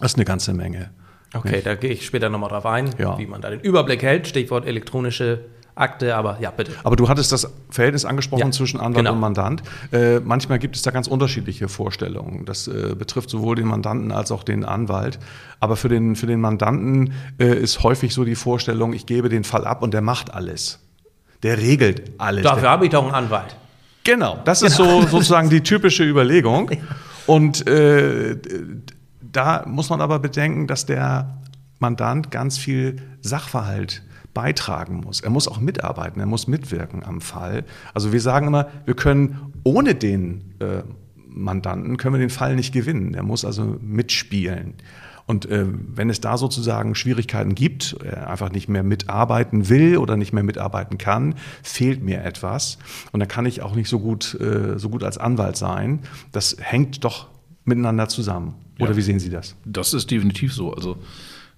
Das 0.00 0.12
ist 0.12 0.16
eine 0.16 0.24
ganze 0.24 0.52
Menge. 0.52 0.90
Okay, 1.32 1.60
da 1.62 1.76
gehe 1.76 1.90
ich 1.90 2.06
später 2.06 2.28
nochmal 2.28 2.50
drauf 2.50 2.66
ein, 2.66 2.90
Ja. 2.98 3.16
wie 3.18 3.26
man 3.26 3.40
da 3.40 3.50
den 3.50 3.60
Überblick 3.60 4.02
hält. 4.02 4.26
Stichwort 4.26 4.66
elektronische 4.66 5.44
Akte, 5.78 6.16
aber 6.16 6.38
ja, 6.40 6.50
bitte. 6.50 6.72
Aber 6.84 6.96
du 6.96 7.08
hattest 7.08 7.32
das 7.32 7.50
Verhältnis 7.70 8.04
angesprochen 8.04 8.40
Ja, 8.46 8.50
zwischen 8.50 8.80
Anwalt 8.80 8.96
genau. 8.96 9.12
und 9.12 9.20
Mandant. 9.20 9.62
Äh, 9.92 10.20
manchmal 10.20 10.58
gibt 10.58 10.76
es 10.76 10.82
da 10.82 10.90
ganz 10.90 11.06
unterschiedliche 11.06 11.68
Vorstellungen. 11.68 12.44
Das 12.44 12.68
äh, 12.68 12.94
betrifft 12.98 13.30
sowohl 13.30 13.56
den 13.56 13.66
Mandanten 13.66 14.12
als 14.12 14.32
auch 14.32 14.42
den 14.42 14.64
Anwalt. 14.64 15.18
Aber 15.60 15.76
für 15.76 15.88
den, 15.88 16.16
für 16.16 16.26
den 16.26 16.40
Mandanten 16.40 17.12
äh, 17.38 17.54
ist 17.54 17.82
häufig 17.82 18.14
so 18.14 18.24
die 18.24 18.34
Vorstellung, 18.34 18.92
ich 18.92 19.06
gebe 19.06 19.28
den 19.28 19.44
Fall 19.44 19.64
ab 19.66 19.82
und 19.82 19.94
der 19.94 20.00
macht 20.02 20.34
alles. 20.34 20.80
Der 21.42 21.58
regelt 21.58 22.12
alles. 22.18 22.42
Dafür 22.42 22.70
habe 22.70 22.84
ich 22.86 22.90
doch 22.90 23.04
einen 23.04 23.14
Anwalt. 23.14 23.56
genau, 24.04 24.38
das 24.44 24.62
ist 24.62 24.76
so 24.76 25.02
sozusagen 25.02 25.50
die 25.50 25.62
typische 25.62 26.04
Überlegung. 26.04 26.70
Und 27.26 27.66
äh, 27.66 28.36
da 29.20 29.62
muss 29.66 29.90
man 29.90 30.00
aber 30.00 30.18
bedenken, 30.18 30.66
dass 30.66 30.86
der 30.86 31.36
Mandant 31.78 32.30
ganz 32.30 32.56
viel 32.56 32.96
Sachverhalt 33.20 34.02
beitragen 34.42 35.00
muss. 35.04 35.20
Er 35.20 35.30
muss 35.30 35.48
auch 35.48 35.58
mitarbeiten, 35.58 36.20
er 36.20 36.26
muss 36.26 36.46
mitwirken 36.46 37.02
am 37.04 37.20
Fall. 37.20 37.64
Also 37.92 38.12
wir 38.12 38.20
sagen 38.20 38.46
immer, 38.46 38.68
wir 38.84 38.94
können 38.94 39.52
ohne 39.64 39.96
den 39.96 40.54
äh, 40.60 40.82
Mandanten 41.26 41.96
können 41.96 42.14
wir 42.14 42.20
den 42.20 42.30
Fall 42.30 42.54
nicht 42.54 42.72
gewinnen. 42.72 43.14
Er 43.14 43.24
muss 43.24 43.44
also 43.44 43.76
mitspielen. 43.82 44.74
Und 45.26 45.46
äh, 45.46 45.66
wenn 45.94 46.08
es 46.08 46.20
da 46.20 46.38
sozusagen 46.38 46.94
Schwierigkeiten 46.94 47.56
gibt, 47.56 47.96
er 48.04 48.30
einfach 48.30 48.52
nicht 48.52 48.68
mehr 48.68 48.84
mitarbeiten 48.84 49.68
will 49.68 49.96
oder 49.98 50.16
nicht 50.16 50.32
mehr 50.32 50.44
mitarbeiten 50.44 50.98
kann, 50.98 51.34
fehlt 51.64 52.00
mir 52.04 52.22
etwas. 52.22 52.78
Und 53.10 53.18
dann 53.18 53.28
kann 53.28 53.44
ich 53.44 53.60
auch 53.60 53.74
nicht 53.74 53.88
so 53.88 53.98
gut, 53.98 54.38
äh, 54.40 54.78
so 54.78 54.88
gut 54.88 55.02
als 55.02 55.18
Anwalt 55.18 55.56
sein. 55.56 55.98
Das 56.30 56.56
hängt 56.60 57.02
doch 57.04 57.26
miteinander 57.64 58.08
zusammen. 58.08 58.54
Oder 58.78 58.92
Ja. 58.92 58.96
wie 58.96 59.02
sehen 59.02 59.18
Sie 59.18 59.30
das? 59.30 59.56
Das 59.64 59.94
ist 59.94 60.08
definitiv 60.12 60.54
so. 60.54 60.72
Also 60.72 60.96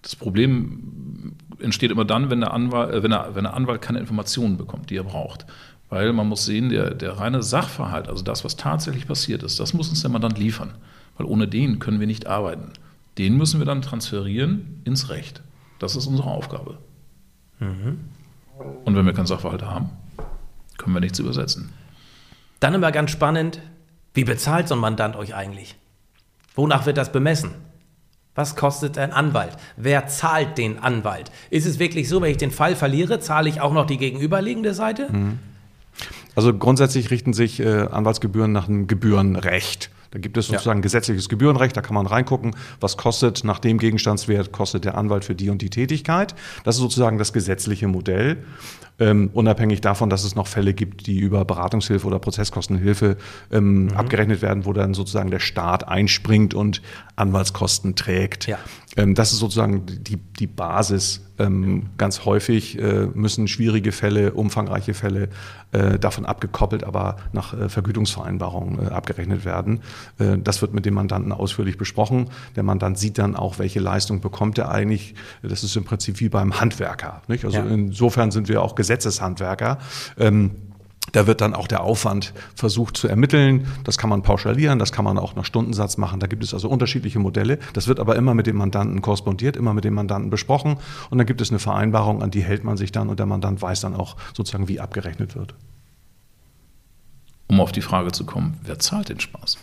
das 0.03 0.16
Problem 0.16 1.35
entsteht 1.61 1.90
immer 1.90 2.05
dann, 2.05 2.31
wenn 2.31 2.40
der 2.40 2.53
Anwalt, 2.53 2.92
äh, 2.92 3.03
wenn 3.03 3.11
der, 3.11 3.35
wenn 3.35 3.44
der 3.44 3.55
Anwalt 3.55 3.83
keine 3.83 3.99
Informationen 3.99 4.57
bekommt, 4.57 4.90
die 4.90 4.96
er 4.96 5.05
braucht. 5.05 5.46
Weil 5.88 6.12
man 6.12 6.29
muss 6.29 6.44
sehen, 6.44 6.68
der, 6.68 6.94
der 6.94 7.18
reine 7.18 7.42
Sachverhalt, 7.42 8.09
also 8.09 8.23
das, 8.23 8.44
was 8.44 8.57
tatsächlich 8.57 9.09
passiert 9.09 9.42
ist, 9.42 9.59
das 9.59 9.75
muss 9.75 9.88
uns 9.88 10.03
der 10.03 10.11
Mandant 10.11 10.38
liefern. 10.38 10.75
Weil 11.16 11.27
ohne 11.27 11.49
den 11.49 11.81
können 11.81 11.99
wir 11.99 12.07
nicht 12.07 12.27
arbeiten. 12.27 12.73
Den 13.18 13.37
müssen 13.37 13.61
wir 13.61 13.66
dann 13.66 13.83
transferieren 13.83 14.81
ins 14.85 15.09
Recht. 15.09 15.42
Das 15.79 15.96
ist 15.96 16.07
unsere 16.07 16.31
Aufgabe. 16.31 16.79
Und 18.85 18.94
wenn 18.96 19.05
wir 19.05 19.12
keinen 19.12 19.27
Sachverhalt 19.27 19.62
haben, 19.62 19.90
können 20.79 20.94
wir 20.94 21.01
nichts 21.01 21.18
übersetzen. 21.18 21.73
Dann 22.61 22.75
immer 22.75 22.92
ganz 22.92 23.11
spannend, 23.11 23.61
wie 24.14 24.25
bezahlt 24.25 24.68
so 24.68 24.75
ein 24.75 24.81
Mandant 24.81 25.16
euch 25.16 25.35
eigentlich? 25.35 25.77
Wonach 26.55 26.87
wird 26.87 26.96
das 26.96 27.12
bemessen? 27.12 27.51
Was 28.40 28.57
kostet 28.57 28.96
ein 28.96 29.12
Anwalt? 29.12 29.53
Wer 29.76 30.09
zahlt 30.09 30.57
den 30.57 30.79
Anwalt? 30.79 31.31
Ist 31.50 31.66
es 31.66 31.79
wirklich 31.79 32.09
so, 32.09 32.22
wenn 32.22 32.31
ich 32.31 32.38
den 32.38 32.50
Fall 32.50 32.74
verliere, 32.74 33.20
zahle 33.20 33.50
ich 33.50 33.61
auch 33.61 33.74
noch 33.74 33.85
die 33.87 33.98
gegenüberliegende 33.98 34.72
Seite? 34.72 35.09
Also 36.40 36.55
grundsätzlich 36.55 37.11
richten 37.11 37.35
sich 37.35 37.61
äh, 37.61 37.83
Anwaltsgebühren 37.90 38.50
nach 38.50 38.66
einem 38.66 38.87
Gebührenrecht. 38.87 39.90
Da 40.11 40.18
gibt 40.18 40.38
es 40.38 40.46
sozusagen 40.46 40.79
ja. 40.79 40.83
gesetzliches 40.83 41.29
Gebührenrecht, 41.29 41.76
da 41.76 41.83
kann 41.83 41.94
man 41.94 42.07
reingucken, 42.07 42.57
was 42.81 42.96
kostet 42.96 43.44
nach 43.44 43.59
dem 43.59 43.76
Gegenstandswert, 43.76 44.50
kostet 44.50 44.87
der 44.87 44.96
Anwalt 44.96 45.26
für 45.26 45.35
die 45.35 45.50
und 45.50 45.61
die 45.61 45.68
Tätigkeit. 45.68 46.35
Das 46.64 46.76
ist 46.76 46.81
sozusagen 46.81 47.18
das 47.18 47.35
gesetzliche 47.35 47.88
Modell, 47.88 48.38
ähm, 48.98 49.31
unabhängig 49.33 49.81
davon, 49.83 50.11
dass 50.11 50.24
es 50.24 50.35
noch 50.35 50.46
Fälle 50.46 50.74
gibt, 50.74 51.07
die 51.07 51.18
über 51.18 51.44
Beratungshilfe 51.44 52.07
oder 52.07 52.18
Prozesskostenhilfe 52.18 53.18
ähm, 53.53 53.85
mhm. 53.85 53.90
abgerechnet 53.92 54.42
werden, 54.42 54.64
wo 54.64 54.72
dann 54.72 54.94
sozusagen 54.94 55.31
der 55.31 55.40
Staat 55.40 55.88
einspringt 55.88 56.55
und 56.55 56.83
Anwaltskosten 57.16 57.96
trägt. 57.96 58.46
Ja. 58.46 58.59
Ähm, 58.96 59.14
das 59.14 59.33
ist 59.33 59.38
sozusagen 59.38 59.87
die, 59.87 60.16
die 60.16 60.46
Basis. 60.46 61.26
Ähm, 61.38 61.87
ganz 61.96 62.26
häufig 62.26 62.79
äh, 62.79 63.07
müssen 63.14 63.48
schwierige 63.48 63.92
Fälle, 63.92 64.33
umfangreiche 64.33 64.92
Fälle 64.92 65.31
äh, 65.72 65.98
davon 65.98 66.26
abgekoppelt, 66.31 66.85
aber 66.85 67.16
nach 67.33 67.53
äh, 67.53 67.69
Vergütungsvereinbarungen 67.69 68.88
abgerechnet 68.88 69.45
werden. 69.45 69.81
das 70.19 70.62
wird 70.62 70.73
mit 70.73 70.87
dem 70.87 70.95
Mandanten 70.95 71.33
ausführlich 71.33 71.77
besprochen. 71.77 72.29
Der 72.57 72.62
Mandant 72.62 72.99
sieht 72.99 73.19
dann 73.19 73.37
auch, 73.37 73.59
welche 73.59 73.81
Leistung 73.81 74.21
bekommt 74.21 74.59
er 74.59 74.71
eigentlich. 74.71 75.14
Das 75.43 75.64
ist 75.64 75.77
im 75.77 75.85
Prinzip 75.85 76.21
wie 76.21 76.29
beim 76.29 76.61
Handwerker. 76.61 77.23
Nicht? 77.29 77.45
Also 77.45 77.59
ja. 77.59 77.66
insofern 77.66 78.31
sind 78.31 78.49
wir 78.49 78.62
auch 78.62 78.75
Gesetzeshandwerker. 78.75 79.79
Ähm, 80.19 80.53
da 81.12 81.27
wird 81.27 81.40
dann 81.40 81.55
auch 81.55 81.66
der 81.66 81.83
Aufwand 81.83 82.33
versucht 82.55 82.97
zu 82.97 83.09
ermitteln. 83.09 83.66
Das 83.85 83.99
kann 83.99 84.11
man 84.11 84.23
pauschalieren, 84.23 84.79
das 84.79 84.93
kann 84.93 85.05
man 85.05 85.19
auch 85.19 85.35
nach 85.35 85.45
Stundensatz 85.45 85.97
machen. 85.97 86.21
Da 86.21 86.27
gibt 86.27 86.45
es 86.45 86.55
also 86.55 86.69
unterschiedliche 86.69 87.19
Modelle. 87.19 87.59
Das 87.73 87.88
wird 87.88 87.99
aber 87.99 88.16
immer 88.16 88.35
mit 88.35 88.47
dem 88.47 88.57
Mandanten 88.57 89.03
korrespondiert, 89.03 89.57
immer 89.57 89.75
mit 89.75 89.85
dem 89.85 89.95
Mandanten 89.95 90.31
besprochen. 90.31 90.77
Und 91.11 91.19
dann 91.19 91.27
gibt 91.27 91.40
es 91.40 91.51
eine 91.51 91.59
Vereinbarung, 91.59 92.23
an 92.23 92.31
die 92.31 92.43
hält 92.43 92.64
man 92.64 92.77
sich 92.77 92.93
dann 92.93 93.09
und 93.09 93.19
der 93.19 93.27
Mandant 93.27 93.61
weiß 93.61 93.81
dann 93.81 93.95
auch 93.95 94.16
sozusagen, 94.35 94.69
wie 94.69 94.79
abgerechnet 94.79 95.35
wird. 95.35 95.55
Um 97.50 97.60
auf 97.60 97.72
die 97.72 97.82
Frage 97.82 98.12
zu 98.12 98.24
kommen, 98.24 98.60
wer 98.62 98.78
zahlt 98.78 99.08
den 99.08 99.18
Spaß? 99.18 99.58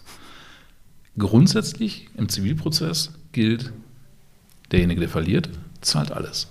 Grundsätzlich 1.17 2.09
im 2.17 2.27
Zivilprozess 2.27 3.13
gilt, 3.31 3.71
derjenige, 4.73 4.99
der 4.99 5.07
verliert, 5.07 5.49
zahlt 5.79 6.11
alles. 6.11 6.49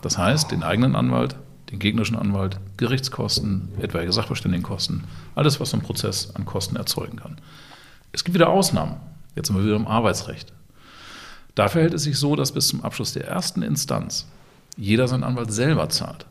Das 0.00 0.16
heißt, 0.16 0.50
den 0.50 0.62
eigenen 0.62 0.96
Anwalt, 0.96 1.36
den 1.70 1.78
gegnerischen 1.78 2.16
Anwalt, 2.16 2.58
Gerichtskosten, 2.78 3.68
etwaige 3.78 4.10
Sachverständigenkosten, 4.10 5.04
alles, 5.34 5.60
was 5.60 5.68
so 5.68 5.76
ein 5.76 5.82
Prozess 5.82 6.34
an 6.34 6.46
Kosten 6.46 6.76
erzeugen 6.76 7.18
kann. 7.18 7.36
Es 8.12 8.24
gibt 8.24 8.34
wieder 8.34 8.48
Ausnahmen. 8.48 8.96
Jetzt 9.36 9.48
sind 9.48 9.56
wir 9.58 9.66
wieder 9.66 9.76
im 9.76 9.86
Arbeitsrecht. 9.86 10.54
Da 11.56 11.68
verhält 11.68 11.92
es 11.92 12.04
sich 12.04 12.18
so, 12.18 12.36
dass 12.36 12.52
bis 12.52 12.68
zum 12.68 12.82
Abschluss 12.82 13.12
der 13.12 13.28
ersten 13.28 13.60
Instanz 13.60 14.26
jeder 14.78 15.08
seinen 15.08 15.24
Anwalt 15.24 15.52
selber 15.52 15.90
zahlt. 15.90 16.24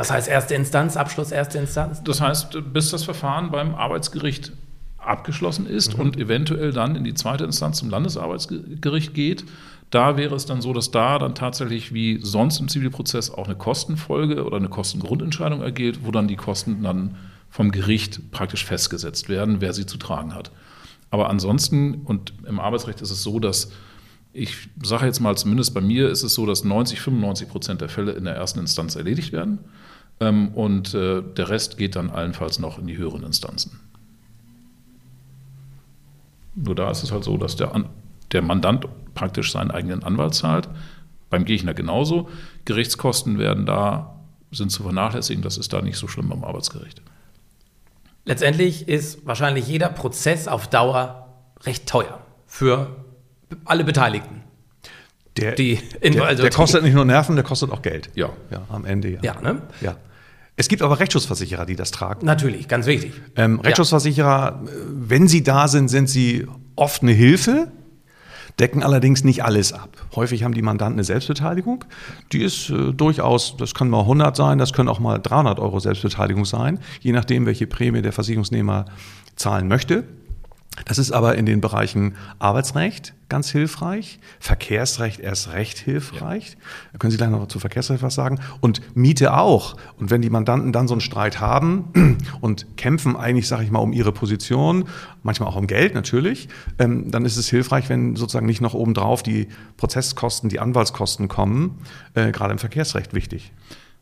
Was 0.00 0.10
heißt 0.10 0.28
erste 0.28 0.54
Instanz, 0.54 0.96
Abschluss 0.96 1.30
erste 1.30 1.58
Instanz? 1.58 2.02
Das 2.02 2.22
heißt, 2.22 2.72
bis 2.72 2.90
das 2.90 3.04
Verfahren 3.04 3.50
beim 3.50 3.74
Arbeitsgericht 3.74 4.50
abgeschlossen 4.96 5.66
ist 5.66 5.94
mhm. 5.94 6.00
und 6.00 6.16
eventuell 6.16 6.72
dann 6.72 6.96
in 6.96 7.04
die 7.04 7.12
zweite 7.12 7.44
Instanz 7.44 7.80
zum 7.80 7.90
Landesarbeitsgericht 7.90 9.12
geht, 9.12 9.44
da 9.90 10.16
wäre 10.16 10.34
es 10.34 10.46
dann 10.46 10.62
so, 10.62 10.72
dass 10.72 10.90
da 10.90 11.18
dann 11.18 11.34
tatsächlich 11.34 11.92
wie 11.92 12.18
sonst 12.22 12.60
im 12.60 12.68
Zivilprozess 12.68 13.30
auch 13.30 13.44
eine 13.44 13.56
Kostenfolge 13.56 14.42
oder 14.46 14.56
eine 14.56 14.70
Kostengrundentscheidung 14.70 15.60
ergeht, 15.60 15.98
wo 16.02 16.10
dann 16.10 16.28
die 16.28 16.36
Kosten 16.36 16.82
dann 16.82 17.16
vom 17.50 17.70
Gericht 17.70 18.30
praktisch 18.30 18.64
festgesetzt 18.64 19.28
werden, 19.28 19.60
wer 19.60 19.74
sie 19.74 19.84
zu 19.84 19.98
tragen 19.98 20.34
hat. 20.34 20.50
Aber 21.10 21.28
ansonsten, 21.28 22.06
und 22.06 22.32
im 22.46 22.58
Arbeitsrecht 22.58 23.02
ist 23.02 23.10
es 23.10 23.22
so, 23.22 23.38
dass 23.38 23.70
ich 24.32 24.68
sage 24.82 25.06
jetzt 25.06 25.20
mal, 25.20 25.36
zumindest 25.36 25.74
bei 25.74 25.80
mir 25.80 26.08
ist 26.08 26.22
es 26.22 26.34
so, 26.34 26.46
dass 26.46 26.64
90, 26.64 27.00
95 27.00 27.48
Prozent 27.48 27.80
der 27.80 27.88
Fälle 27.88 28.12
in 28.12 28.24
der 28.24 28.34
ersten 28.34 28.60
Instanz 28.60 28.96
erledigt 28.96 29.32
werden. 29.32 29.58
Ähm, 30.20 30.48
und 30.48 30.94
äh, 30.94 31.22
der 31.22 31.48
Rest 31.48 31.78
geht 31.78 31.96
dann 31.96 32.10
allenfalls 32.10 32.58
noch 32.58 32.78
in 32.78 32.86
die 32.86 32.96
höheren 32.96 33.24
Instanzen. 33.24 33.80
Nur 36.54 36.74
da 36.74 36.90
ist 36.90 37.02
es 37.02 37.10
halt 37.10 37.24
so, 37.24 37.36
dass 37.36 37.56
der, 37.56 37.72
der 38.32 38.42
Mandant 38.42 38.86
praktisch 39.14 39.52
seinen 39.52 39.70
eigenen 39.70 40.02
Anwalt 40.02 40.34
zahlt. 40.34 40.68
Beim 41.30 41.44
Gegner 41.44 41.74
genauso. 41.74 42.28
Gerichtskosten 42.64 43.38
werden 43.38 43.64
da, 43.64 44.20
sind 44.50 44.70
zu 44.70 44.82
vernachlässigen. 44.82 45.42
Das 45.42 45.56
ist 45.58 45.72
da 45.72 45.80
nicht 45.80 45.96
so 45.96 46.08
schlimm 46.08 46.28
beim 46.28 46.44
Arbeitsgericht. 46.44 47.00
Letztendlich 48.24 48.88
ist 48.88 49.26
wahrscheinlich 49.26 49.66
jeder 49.66 49.88
Prozess 49.88 50.48
auf 50.48 50.68
Dauer 50.68 51.28
recht 51.62 51.88
teuer 51.88 52.20
für 52.46 52.96
alle 53.64 53.84
Beteiligten. 53.84 54.42
Der, 55.36 55.52
die, 55.52 55.78
der, 56.02 56.24
also 56.24 56.42
der 56.42 56.50
kostet 56.50 56.82
nicht 56.82 56.94
nur 56.94 57.04
Nerven, 57.04 57.36
der 57.36 57.44
kostet 57.44 57.70
auch 57.70 57.82
Geld. 57.82 58.10
Ja. 58.14 58.30
Ja, 58.50 58.62
am 58.68 58.84
Ende, 58.84 59.08
ja. 59.08 59.20
Ja, 59.22 59.40
ne? 59.40 59.62
ja. 59.80 59.96
Es 60.60 60.68
gibt 60.68 60.82
aber 60.82 61.00
Rechtsschutzversicherer, 61.00 61.64
die 61.64 61.74
das 61.74 61.90
tragen. 61.90 62.26
Natürlich, 62.26 62.68
ganz 62.68 62.84
wichtig. 62.84 63.14
Ähm, 63.34 63.60
Rechtsschutzversicherer, 63.60 64.28
ja. 64.28 64.62
wenn 64.90 65.26
sie 65.26 65.42
da 65.42 65.68
sind, 65.68 65.88
sind 65.88 66.06
sie 66.06 66.46
oft 66.76 67.00
eine 67.00 67.12
Hilfe, 67.12 67.68
decken 68.58 68.82
allerdings 68.82 69.24
nicht 69.24 69.42
alles 69.42 69.72
ab. 69.72 69.88
Häufig 70.14 70.44
haben 70.44 70.52
die 70.52 70.60
Mandanten 70.60 70.96
eine 70.96 71.04
Selbstbeteiligung. 71.04 71.86
Die 72.32 72.42
ist 72.42 72.68
äh, 72.68 72.92
durchaus, 72.92 73.56
das 73.56 73.72
können 73.72 73.88
mal 73.88 74.00
100 74.00 74.36
sein, 74.36 74.58
das 74.58 74.74
können 74.74 74.90
auch 74.90 75.00
mal 75.00 75.16
300 75.16 75.58
Euro 75.58 75.80
Selbstbeteiligung 75.80 76.44
sein, 76.44 76.78
je 77.00 77.12
nachdem, 77.12 77.46
welche 77.46 77.66
Prämie 77.66 78.02
der 78.02 78.12
Versicherungsnehmer 78.12 78.84
zahlen 79.36 79.66
möchte. 79.66 80.04
Das 80.84 80.98
ist 80.98 81.12
aber 81.12 81.36
in 81.36 81.46
den 81.46 81.60
Bereichen 81.60 82.14
Arbeitsrecht 82.38 83.14
ganz 83.30 83.50
hilfreich, 83.50 84.18
Verkehrsrecht 84.40 85.20
erst 85.20 85.52
recht 85.52 85.78
hilfreich. 85.78 86.50
Ja. 86.50 86.56
Da 86.92 86.98
können 86.98 87.10
Sie 87.12 87.16
gleich 87.16 87.30
noch 87.30 87.46
zu 87.48 87.58
Verkehrsrecht 87.58 88.02
was 88.02 88.14
sagen. 88.14 88.40
Und 88.60 88.82
Miete 88.94 89.34
auch. 89.34 89.76
Und 89.98 90.10
wenn 90.10 90.20
die 90.20 90.28
Mandanten 90.28 90.72
dann 90.72 90.88
so 90.88 90.94
einen 90.94 91.00
Streit 91.00 91.40
haben 91.40 92.18
und 92.42 92.76
kämpfen 92.76 93.16
eigentlich, 93.16 93.48
sage 93.48 93.64
ich 93.64 93.70
mal, 93.70 93.78
um 93.78 93.92
ihre 93.92 94.12
Position, 94.12 94.84
manchmal 95.22 95.48
auch 95.48 95.56
um 95.56 95.66
Geld 95.66 95.94
natürlich, 95.94 96.48
ähm, 96.78 97.10
dann 97.10 97.24
ist 97.24 97.36
es 97.36 97.48
hilfreich, 97.48 97.88
wenn 97.88 98.16
sozusagen 98.16 98.46
nicht 98.46 98.60
noch 98.60 98.74
obendrauf 98.74 99.22
die 99.22 99.48
Prozesskosten, 99.76 100.50
die 100.50 100.58
Anwaltskosten 100.58 101.28
kommen, 101.28 101.78
äh, 102.14 102.32
gerade 102.32 102.52
im 102.52 102.58
Verkehrsrecht 102.58 103.14
wichtig. 103.14 103.52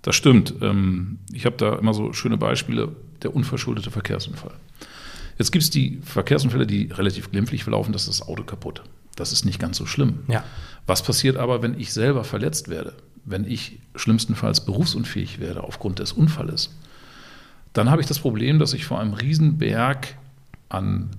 Das 0.03 0.17
stimmt. 0.17 0.55
Ähm, 0.63 1.19
ich 1.33 1.45
habe 1.45 1.57
da 1.57 1.77
immer 1.77 1.95
so 1.95 2.13
schöne 2.13 2.39
Beispiele. 2.39 2.97
Der 3.23 3.35
unverschuldete 3.35 3.91
Verkehrsunfall. 3.91 4.53
Jetzt 5.39 5.53
gibt 5.53 5.63
es 5.63 5.71
die 5.71 6.01
Verkehrsunfälle, 6.03 6.67
die 6.67 6.91
relativ 6.93 7.31
glimpflich 7.31 7.63
verlaufen, 7.63 7.93
das 7.93 8.09
ist 8.09 8.21
das 8.21 8.29
Auto 8.29 8.43
kaputt. 8.43 8.83
Das 9.17 9.33
ist 9.33 9.45
nicht 9.45 9.59
ganz 9.59 9.77
so 9.77 9.87
schlimm. 9.87 10.21
Ja. 10.29 10.45
Was 10.87 11.03
passiert 11.03 11.37
aber, 11.37 11.63
wenn 11.63 11.79
ich 11.79 11.93
selber 11.93 12.25
verletzt 12.25 12.69
werde? 12.69 12.95
Wenn 13.25 13.45
ich 13.45 13.79
schlimmstenfalls 13.95 14.65
berufsunfähig 14.65 15.39
werde 15.39 15.63
aufgrund 15.63 15.99
des 15.99 16.13
Unfalles? 16.13 16.71
Dann 17.73 17.91
habe 17.91 18.01
ich 18.01 18.09
das 18.09 18.19
Problem, 18.19 18.59
dass 18.59 18.73
ich 18.73 18.85
vor 18.85 19.01
einem 19.01 19.13
Riesenberg 19.13 20.15
an 20.69 21.11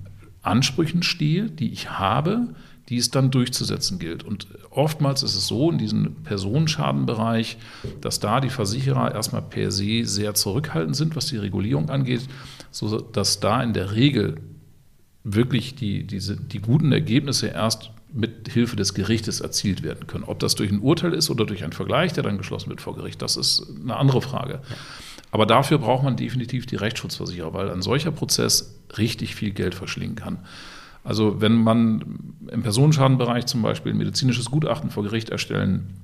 Ansprüchen 0.42 1.02
stehe, 1.02 1.50
die 1.50 1.72
ich 1.72 1.90
habe, 1.90 2.54
die 2.90 2.98
es 2.98 3.10
dann 3.10 3.30
durchzusetzen 3.30 4.00
gilt. 4.00 4.24
Und 4.24 4.48
oftmals 4.70 5.22
ist 5.22 5.36
es 5.36 5.46
so 5.46 5.70
in 5.70 5.78
diesem 5.78 6.16
Personenschadenbereich, 6.24 7.56
dass 8.00 8.18
da 8.18 8.40
die 8.40 8.50
Versicherer 8.50 9.14
erstmal 9.14 9.42
per 9.42 9.70
se 9.70 10.04
sehr 10.04 10.34
zurückhaltend 10.34 10.96
sind, 10.96 11.14
was 11.14 11.26
die 11.26 11.36
Regulierung 11.36 11.88
angeht, 11.88 12.22
sodass 12.72 13.38
da 13.38 13.62
in 13.62 13.72
der 13.72 13.92
Regel 13.92 14.40
wirklich 15.22 15.76
die, 15.76 16.04
diese, 16.04 16.36
die 16.36 16.58
guten 16.58 16.90
Ergebnisse 16.90 17.46
erst 17.46 17.92
mit 18.12 18.48
Hilfe 18.48 18.74
des 18.74 18.92
Gerichtes 18.94 19.40
erzielt 19.40 19.84
werden 19.84 20.08
können. 20.08 20.24
Ob 20.24 20.40
das 20.40 20.56
durch 20.56 20.72
ein 20.72 20.80
Urteil 20.80 21.14
ist 21.14 21.30
oder 21.30 21.46
durch 21.46 21.62
einen 21.62 21.72
Vergleich, 21.72 22.12
der 22.12 22.24
dann 22.24 22.38
geschlossen 22.38 22.70
wird 22.70 22.80
vor 22.80 22.96
Gericht, 22.96 23.22
das 23.22 23.36
ist 23.36 23.68
eine 23.80 23.96
andere 23.96 24.20
Frage. 24.20 24.62
Aber 25.30 25.46
dafür 25.46 25.78
braucht 25.78 26.02
man 26.02 26.16
definitiv 26.16 26.66
die 26.66 26.74
Rechtsschutzversicherer, 26.74 27.54
weil 27.54 27.70
ein 27.70 27.82
solcher 27.82 28.10
Prozess 28.10 28.80
richtig 28.98 29.36
viel 29.36 29.52
Geld 29.52 29.76
verschlingen 29.76 30.16
kann. 30.16 30.38
Also 31.04 31.40
wenn 31.40 31.56
man 31.56 32.34
im 32.50 32.62
Personenschadenbereich 32.62 33.46
zum 33.46 33.62
Beispiel 33.62 33.92
ein 33.92 33.98
medizinisches 33.98 34.50
Gutachten 34.50 34.90
vor 34.90 35.02
Gericht 35.02 35.30
erstellen 35.30 35.94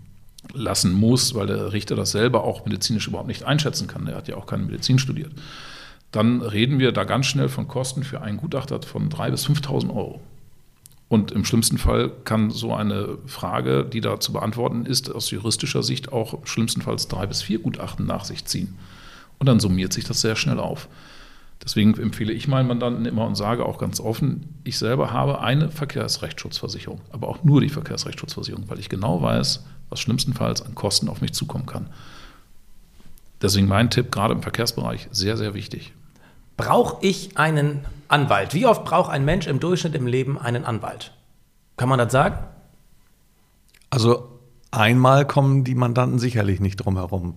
lassen 0.54 0.92
muss, 0.92 1.34
weil 1.34 1.46
der 1.46 1.72
Richter 1.72 1.96
das 1.96 2.12
selber 2.12 2.44
auch 2.44 2.64
medizinisch 2.64 3.08
überhaupt 3.08 3.28
nicht 3.28 3.44
einschätzen 3.44 3.88
kann, 3.88 4.06
der 4.06 4.16
hat 4.16 4.28
ja 4.28 4.36
auch 4.36 4.46
keine 4.46 4.64
Medizin 4.64 4.98
studiert, 4.98 5.32
dann 6.12 6.40
reden 6.40 6.78
wir 6.78 6.92
da 6.92 7.04
ganz 7.04 7.26
schnell 7.26 7.48
von 7.48 7.68
Kosten 7.68 8.04
für 8.04 8.22
einen 8.22 8.38
Gutachter 8.38 8.80
von 8.82 9.10
3.000 9.10 9.30
bis 9.30 9.46
5.000 9.46 9.90
Euro. 9.94 10.20
Und 11.08 11.30
im 11.30 11.44
schlimmsten 11.44 11.78
Fall 11.78 12.10
kann 12.24 12.50
so 12.50 12.74
eine 12.74 13.18
Frage, 13.26 13.84
die 13.84 14.00
da 14.00 14.18
zu 14.18 14.32
beantworten 14.32 14.86
ist, 14.86 15.14
aus 15.14 15.30
juristischer 15.30 15.82
Sicht 15.82 16.12
auch 16.12 16.44
schlimmstenfalls 16.46 17.06
drei 17.06 17.26
bis 17.26 17.42
vier 17.42 17.60
Gutachten 17.60 18.06
nach 18.06 18.24
sich 18.24 18.44
ziehen. 18.44 18.76
Und 19.38 19.46
dann 19.46 19.60
summiert 19.60 19.92
sich 19.92 20.04
das 20.04 20.20
sehr 20.20 20.34
schnell 20.34 20.58
auf. 20.58 20.88
Deswegen 21.62 21.98
empfehle 21.98 22.32
ich 22.32 22.48
meinen 22.48 22.68
Mandanten 22.68 23.06
immer 23.06 23.26
und 23.26 23.34
sage 23.34 23.64
auch 23.64 23.78
ganz 23.78 24.00
offen, 24.00 24.60
ich 24.64 24.78
selber 24.78 25.12
habe 25.12 25.40
eine 25.40 25.70
Verkehrsrechtsschutzversicherung, 25.70 27.00
aber 27.10 27.28
auch 27.28 27.44
nur 27.44 27.60
die 27.60 27.68
Verkehrsrechtsschutzversicherung, 27.68 28.68
weil 28.68 28.78
ich 28.78 28.88
genau 28.88 29.22
weiß, 29.22 29.64
was 29.88 30.00
schlimmstenfalls 30.00 30.62
an 30.62 30.74
Kosten 30.74 31.08
auf 31.08 31.20
mich 31.20 31.32
zukommen 31.32 31.66
kann. 31.66 31.88
Deswegen 33.42 33.68
mein 33.68 33.90
Tipp, 33.90 34.12
gerade 34.12 34.34
im 34.34 34.42
Verkehrsbereich, 34.42 35.08
sehr, 35.10 35.36
sehr 35.36 35.54
wichtig. 35.54 35.92
Brauche 36.56 37.04
ich 37.04 37.36
einen 37.36 37.84
Anwalt? 38.08 38.54
Wie 38.54 38.66
oft 38.66 38.84
braucht 38.84 39.10
ein 39.10 39.24
Mensch 39.24 39.46
im 39.46 39.60
Durchschnitt 39.60 39.94
im 39.94 40.06
Leben 40.06 40.38
einen 40.38 40.64
Anwalt? 40.64 41.12
Kann 41.76 41.88
man 41.88 41.98
das 41.98 42.12
sagen? 42.12 42.38
Also 43.90 44.40
einmal 44.70 45.26
kommen 45.26 45.64
die 45.64 45.74
Mandanten 45.74 46.18
sicherlich 46.18 46.60
nicht 46.60 46.76
drum 46.76 46.96
herum. 46.96 47.34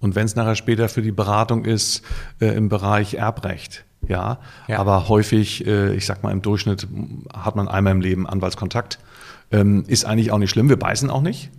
Und 0.00 0.14
wenn 0.14 0.24
es 0.24 0.34
nachher 0.34 0.56
später 0.56 0.88
für 0.88 1.02
die 1.02 1.12
Beratung 1.12 1.64
ist 1.64 2.02
äh, 2.40 2.46
im 2.46 2.68
Bereich 2.68 3.14
Erbrecht, 3.14 3.84
ja, 4.08 4.38
Ja. 4.66 4.78
aber 4.78 5.08
häufig, 5.08 5.66
äh, 5.66 5.94
ich 5.94 6.06
sag 6.06 6.22
mal 6.22 6.32
im 6.32 6.42
Durchschnitt 6.42 6.88
hat 7.34 7.54
man 7.56 7.68
einmal 7.68 7.92
im 7.92 8.00
Leben 8.00 8.26
Anwaltskontakt. 8.26 8.98
Ähm, 9.52 9.84
ist 9.88 10.04
eigentlich 10.04 10.30
auch 10.30 10.38
nicht 10.38 10.50
schlimm, 10.50 10.68
wir 10.68 10.78
beißen 10.78 11.10
auch 11.10 11.22
nicht. 11.22 11.50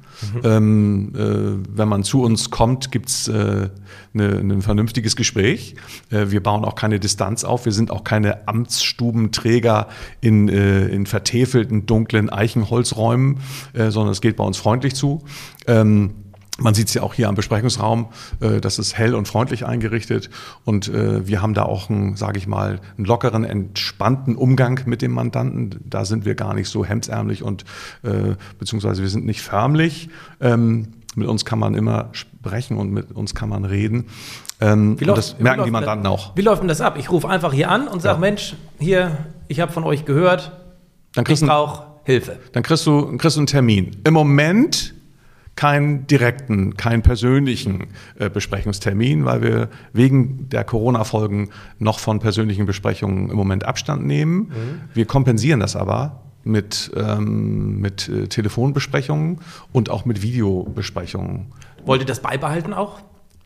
Ähm, 0.43 1.13
äh, 1.15 1.77
wenn 1.77 1.87
man 1.89 2.03
zu 2.03 2.21
uns 2.23 2.49
kommt, 2.51 2.91
gibt's 2.91 3.27
äh, 3.27 3.69
ne, 4.13 4.27
ein 4.39 4.61
vernünftiges 4.61 5.15
Gespräch. 5.15 5.75
Äh, 6.09 6.27
wir 6.29 6.41
bauen 6.43 6.63
auch 6.63 6.75
keine 6.75 6.99
Distanz 6.99 7.43
auf. 7.43 7.65
Wir 7.65 7.71
sind 7.71 7.91
auch 7.91 8.03
keine 8.03 8.47
Amtsstubenträger 8.47 9.87
in, 10.21 10.47
äh, 10.47 10.87
in 10.87 11.05
vertäfelten, 11.05 11.85
dunklen 11.85 12.29
Eichenholzräumen, 12.29 13.39
äh, 13.73 13.89
sondern 13.89 14.11
es 14.11 14.21
geht 14.21 14.35
bei 14.37 14.43
uns 14.43 14.57
freundlich 14.57 14.95
zu. 14.95 15.23
Ähm, 15.67 16.11
man 16.61 16.73
sieht 16.73 16.87
es 16.87 16.93
ja 16.93 17.03
auch 17.03 17.13
hier 17.13 17.27
am 17.29 17.35
Besprechungsraum, 17.35 18.07
äh, 18.39 18.61
das 18.61 18.79
ist 18.79 18.97
hell 18.97 19.15
und 19.15 19.27
freundlich 19.27 19.65
eingerichtet 19.65 20.29
und 20.63 20.87
äh, 20.87 21.27
wir 21.27 21.41
haben 21.41 21.53
da 21.53 21.63
auch 21.63 21.89
einen, 21.89 22.15
sage 22.15 22.37
ich 22.37 22.47
mal, 22.47 22.79
einen 22.97 23.05
lockeren, 23.05 23.43
entspannten 23.43 24.35
Umgang 24.35 24.79
mit 24.85 25.01
dem 25.01 25.11
Mandanten. 25.11 25.79
Da 25.85 26.05
sind 26.05 26.25
wir 26.25 26.35
gar 26.35 26.53
nicht 26.53 26.69
so 26.69 26.85
hemdsärmlich 26.85 27.43
und 27.43 27.65
äh, 28.03 28.35
beziehungsweise 28.59 29.01
wir 29.01 29.09
sind 29.09 29.25
nicht 29.25 29.41
förmlich. 29.41 30.09
Ähm, 30.39 30.87
mit 31.15 31.27
uns 31.27 31.43
kann 31.43 31.59
man 31.59 31.75
immer 31.75 32.09
sprechen 32.13 32.77
und 32.77 32.91
mit 32.91 33.11
uns 33.11 33.35
kann 33.35 33.49
man 33.49 33.65
reden. 33.65 34.05
Ähm, 34.61 34.97
und 34.99 35.07
das 35.07 35.37
merken 35.39 35.57
läuft 35.57 35.67
die 35.67 35.71
Mandanten 35.71 36.03
das, 36.05 36.11
auch. 36.13 36.35
Wie 36.37 36.41
läuft 36.41 36.61
denn 36.61 36.69
das 36.69 36.79
ab? 36.79 36.95
Ich 36.97 37.11
rufe 37.11 37.27
einfach 37.27 37.51
hier 37.51 37.69
an 37.69 37.87
und 37.87 38.01
sage, 38.01 38.15
Ja. 38.15 38.19
Mensch, 38.19 38.55
hier, 38.79 39.17
ich 39.47 39.59
habe 39.59 39.73
von 39.73 39.83
euch 39.83 40.05
gehört, 40.05 40.51
Dann 41.15 41.23
ich 41.23 41.25
kriegst, 41.25 41.41
du, 41.43 41.47
brauche 41.47 41.83
Hilfe. 42.03 42.39
dann 42.53 42.63
kriegst 42.63 42.85
du, 42.87 43.17
kriegst 43.17 43.35
du 43.35 43.41
einen 43.41 43.47
Termin. 43.47 43.97
Im 44.05 44.13
Moment 44.13 44.93
keinen 45.61 46.07
direkten, 46.07 46.75
keinen 46.75 47.03
persönlichen 47.03 47.89
äh, 48.17 48.31
Besprechungstermin, 48.31 49.25
weil 49.25 49.43
wir 49.43 49.69
wegen 49.93 50.49
der 50.49 50.63
Corona-Folgen 50.63 51.51
noch 51.77 51.99
von 51.99 52.19
persönlichen 52.19 52.65
Besprechungen 52.65 53.29
im 53.29 53.35
Moment 53.35 53.63
Abstand 53.63 54.03
nehmen. 54.03 54.51
Wir 54.95 55.05
kompensieren 55.05 55.59
das 55.59 55.75
aber 55.75 56.23
mit, 56.43 56.91
ähm, 56.95 57.79
mit 57.79 58.09
äh, 58.09 58.27
Telefonbesprechungen 58.27 59.37
und 59.71 59.91
auch 59.91 60.03
mit 60.03 60.23
Videobesprechungen. 60.23 61.51
Wollt 61.85 62.01
ihr 62.01 62.07
das 62.07 62.23
beibehalten 62.23 62.73
auch? 62.73 63.01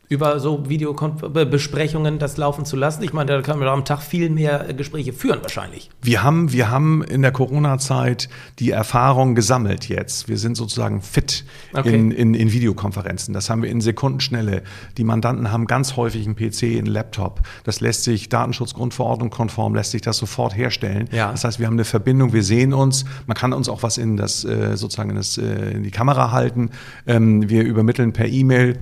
Über 0.08 0.40
so 0.40 0.70
Videobesprechungen 0.70 2.20
das 2.20 2.38
laufen 2.38 2.66
zu 2.66 2.76
lassen? 2.76 3.04
Ich 3.04 3.14
meine, 3.14 3.32
da 3.32 3.42
kann 3.42 3.58
man 3.58 3.66
doch 3.68 3.74
am 3.74 3.86
Tag 3.86 4.02
viel 4.02 4.30
mehr 4.30 4.70
äh, 4.70 4.74
Gespräche 4.74 5.14
führen 5.14 5.40
wahrscheinlich. 5.42 5.90
Wir 6.02 6.24
haben, 6.24 6.52
wir 6.52 6.70
haben 6.70 7.04
in 7.04 7.22
der 7.22 7.32
Corona-Zeit 7.32 8.30
die 8.60 8.72
Erfahrung 8.72 9.36
gesammelt 9.36 9.90
jetzt. 9.90 10.28
Wir 10.28 10.38
sind 10.38 10.56
sozusagen 10.56 11.02
fit 11.02 11.44
Okay. 11.74 11.94
in, 11.94 12.12
in, 12.12 12.34
in 12.34 12.52
Videokonferenzen. 12.52 13.34
Das 13.34 13.50
haben 13.50 13.62
wir 13.62 13.70
in 13.70 13.82
Sekundenschnelle. 13.82 14.64
Die 14.98 15.04
Mandanten 15.04 15.52
haben 15.52 15.66
ganz 15.68 15.96
häufig 15.98 16.26
einen 16.26 16.36
PC, 16.36 16.64
einen 16.78 16.86
Laptop. 16.86 17.42
Das 17.64 17.82
lässt 17.82 18.04
sich 18.04 18.30
Datenschutzgrundverordnung 18.30 19.30
konform, 19.30 19.76
lässt 19.76 19.92
sich 19.92 20.02
das 20.02 20.18
sofort 20.18 20.56
herstellen. 20.56 21.10
Ja. 21.12 21.32
Das 21.32 21.44
heißt, 21.44 21.60
wir 21.60 21.68
haben 21.68 21.74
eine 21.74 21.84
Verbindung, 21.86 22.32
wir 22.34 22.44
sehen 22.44 22.74
uns. 22.74 23.06
Man 23.28 23.36
kann 23.36 23.52
uns 23.54 23.68
auch 23.70 23.84
was 23.84 23.98
in 23.98 24.16
das, 24.18 24.46
äh, 24.46 24.78
sozusagen 24.78 25.10
in, 25.10 25.16
das, 25.18 25.38
äh, 25.38 25.72
in 25.72 25.84
die 25.84 25.92
Kamera 25.92 26.32
halten. 26.32 26.70
Ähm, 27.08 27.50
wir 27.50 27.64
übermitteln 27.64 28.14
per 28.14 28.28
E-Mail. 28.28 28.78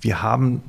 Wir 0.00 0.22
haben, 0.22 0.62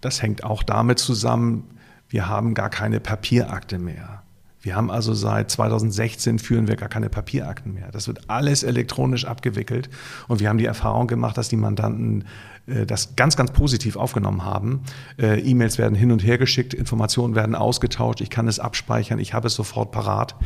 das 0.00 0.22
hängt 0.22 0.44
auch 0.44 0.62
damit 0.62 0.98
zusammen, 0.98 1.64
wir 2.08 2.28
haben 2.28 2.54
gar 2.54 2.70
keine 2.70 3.00
Papierakte 3.00 3.78
mehr. 3.78 4.22
Wir 4.62 4.76
haben 4.76 4.90
also 4.90 5.14
seit 5.14 5.50
2016 5.50 6.38
führen 6.38 6.68
wir 6.68 6.76
gar 6.76 6.90
keine 6.90 7.08
Papierakten 7.08 7.72
mehr. 7.72 7.90
Das 7.92 8.08
wird 8.08 8.28
alles 8.28 8.62
elektronisch 8.62 9.24
abgewickelt. 9.24 9.88
Und 10.28 10.40
wir 10.40 10.50
haben 10.50 10.58
die 10.58 10.66
Erfahrung 10.66 11.06
gemacht, 11.06 11.38
dass 11.38 11.48
die 11.48 11.56
Mandanten 11.56 12.24
äh, 12.66 12.84
das 12.84 13.16
ganz, 13.16 13.36
ganz 13.36 13.52
positiv 13.52 13.96
aufgenommen 13.96 14.44
haben. 14.44 14.82
Äh, 15.18 15.40
E-Mails 15.40 15.78
werden 15.78 15.94
hin 15.94 16.12
und 16.12 16.22
her 16.22 16.36
geschickt, 16.36 16.74
Informationen 16.74 17.34
werden 17.34 17.54
ausgetauscht, 17.54 18.20
ich 18.20 18.28
kann 18.28 18.48
es 18.48 18.60
abspeichern, 18.60 19.18
ich 19.18 19.32
habe 19.32 19.46
es 19.46 19.54
sofort 19.54 19.92
parat. 19.92 20.36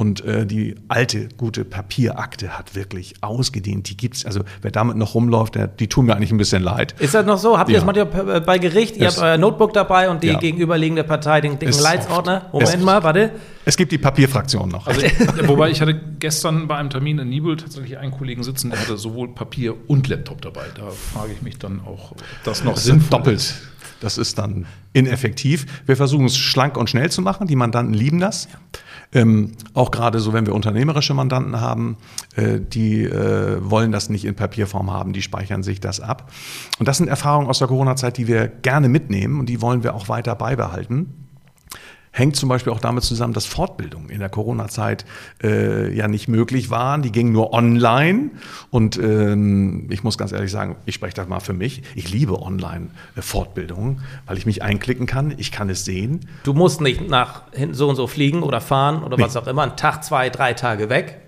Und 0.00 0.24
äh, 0.24 0.46
die 0.46 0.76
alte, 0.88 1.28
gute 1.36 1.62
Papierakte 1.66 2.56
hat 2.56 2.74
wirklich 2.74 3.16
ausgedehnt. 3.20 3.90
Die 3.90 3.98
gibt's. 3.98 4.24
Also 4.24 4.40
wer 4.62 4.70
damit 4.70 4.96
noch 4.96 5.14
rumläuft, 5.14 5.56
der, 5.56 5.66
die 5.66 5.88
tun 5.88 6.06
mir 6.06 6.16
eigentlich 6.16 6.32
ein 6.32 6.38
bisschen 6.38 6.62
leid. 6.62 6.94
Ist 7.00 7.12
das 7.12 7.26
noch 7.26 7.36
so? 7.36 7.58
Habt 7.58 7.68
ihr 7.68 7.74
Ja. 7.78 7.84
das 7.84 7.94
manchmal 7.94 8.40
bei 8.40 8.56
Gericht? 8.56 8.96
Ihr 8.96 9.08
Es- 9.08 9.16
habt 9.18 9.26
euer 9.26 9.36
Notebook 9.36 9.74
dabei 9.74 10.08
und 10.08 10.22
die 10.22 10.28
Ja. 10.28 10.38
gegenüberliegende 10.38 11.04
Partei 11.04 11.42
den 11.42 11.58
dicken 11.58 11.68
Es- 11.68 11.82
Leitsordner? 11.82 12.46
Es- 12.46 12.52
Moment 12.54 12.82
mal, 12.82 13.02
warte. 13.02 13.32
Es 13.66 13.76
gibt 13.76 13.92
die 13.92 13.98
Papierfraktion 13.98 14.70
noch. 14.70 14.86
Also, 14.86 15.02
wobei 15.46 15.68
ich 15.68 15.82
hatte 15.82 15.94
gestern 16.18 16.66
bei 16.66 16.76
einem 16.76 16.88
Termin 16.88 17.18
in 17.18 17.28
Nibel 17.28 17.58
tatsächlich 17.58 17.98
einen 17.98 18.12
Kollegen 18.12 18.42
sitzen, 18.42 18.70
der 18.70 18.80
hatte 18.80 18.96
sowohl 18.96 19.34
Papier 19.34 19.74
und 19.86 20.08
Laptop 20.08 20.40
dabei. 20.40 20.62
Da 20.76 20.84
frage 21.12 21.32
ich 21.34 21.42
mich 21.42 21.58
dann 21.58 21.78
auch, 21.84 22.12
ob 22.12 22.22
das 22.44 22.64
noch 22.64 22.72
Das 22.72 22.84
sind 22.84 23.00
sinnvoll 23.00 23.18
doppelt. 23.18 23.54
Das 24.00 24.18
ist 24.18 24.38
dann 24.38 24.66
ineffektiv. 24.92 25.66
Wir 25.86 25.96
versuchen 25.96 26.24
es 26.24 26.36
schlank 26.36 26.76
und 26.76 26.90
schnell 26.90 27.10
zu 27.10 27.22
machen. 27.22 27.46
Die 27.46 27.56
Mandanten 27.56 27.94
lieben 27.94 28.18
das. 28.18 28.48
Ähm, 29.12 29.52
auch 29.74 29.90
gerade 29.90 30.20
so, 30.20 30.32
wenn 30.32 30.46
wir 30.46 30.54
unternehmerische 30.54 31.14
Mandanten 31.14 31.60
haben, 31.60 31.96
äh, 32.36 32.60
die 32.60 33.04
äh, 33.04 33.58
wollen 33.60 33.92
das 33.92 34.08
nicht 34.08 34.24
in 34.24 34.36
Papierform 34.36 34.90
haben, 34.92 35.12
die 35.12 35.22
speichern 35.22 35.62
sich 35.62 35.80
das 35.80 36.00
ab. 36.00 36.32
Und 36.78 36.86
das 36.86 36.98
sind 36.98 37.08
Erfahrungen 37.08 37.48
aus 37.48 37.58
der 37.58 37.68
Corona-Zeit, 37.68 38.16
die 38.16 38.28
wir 38.28 38.46
gerne 38.46 38.88
mitnehmen 38.88 39.40
und 39.40 39.46
die 39.46 39.60
wollen 39.60 39.82
wir 39.82 39.94
auch 39.94 40.08
weiter 40.08 40.34
beibehalten. 40.34 41.29
Hängt 42.12 42.34
zum 42.34 42.48
Beispiel 42.48 42.72
auch 42.72 42.80
damit 42.80 43.04
zusammen, 43.04 43.34
dass 43.34 43.46
Fortbildungen 43.46 44.10
in 44.10 44.18
der 44.18 44.28
Corona-Zeit 44.28 45.04
äh, 45.44 45.94
ja 45.94 46.08
nicht 46.08 46.26
möglich 46.26 46.68
waren. 46.68 47.02
Die 47.02 47.12
gingen 47.12 47.30
nur 47.32 47.52
online. 47.52 48.30
Und 48.70 48.96
ähm, 48.98 49.86
ich 49.90 50.02
muss 50.02 50.18
ganz 50.18 50.32
ehrlich 50.32 50.50
sagen, 50.50 50.74
ich 50.86 50.96
spreche 50.96 51.14
das 51.14 51.28
mal 51.28 51.38
für 51.38 51.52
mich. 51.52 51.82
Ich 51.94 52.10
liebe 52.10 52.42
Online-Fortbildungen, 52.42 54.00
weil 54.26 54.38
ich 54.38 54.46
mich 54.46 54.62
einklicken 54.62 55.06
kann. 55.06 55.34
Ich 55.36 55.52
kann 55.52 55.70
es 55.70 55.84
sehen. 55.84 56.20
Du 56.42 56.52
musst 56.52 56.80
nicht 56.80 57.08
nach 57.08 57.42
hinten 57.52 57.74
so 57.74 57.88
und 57.88 57.96
so 57.96 58.06
fliegen 58.06 58.42
oder 58.42 58.60
fahren 58.60 59.02
oder 59.04 59.16
Nee. 59.16 59.22
was 59.22 59.36
auch 59.36 59.46
immer. 59.46 59.62
Einen 59.62 59.76
Tag, 59.76 60.02
zwei, 60.04 60.30
drei 60.30 60.52
Tage 60.54 60.88
weg. 60.88 61.20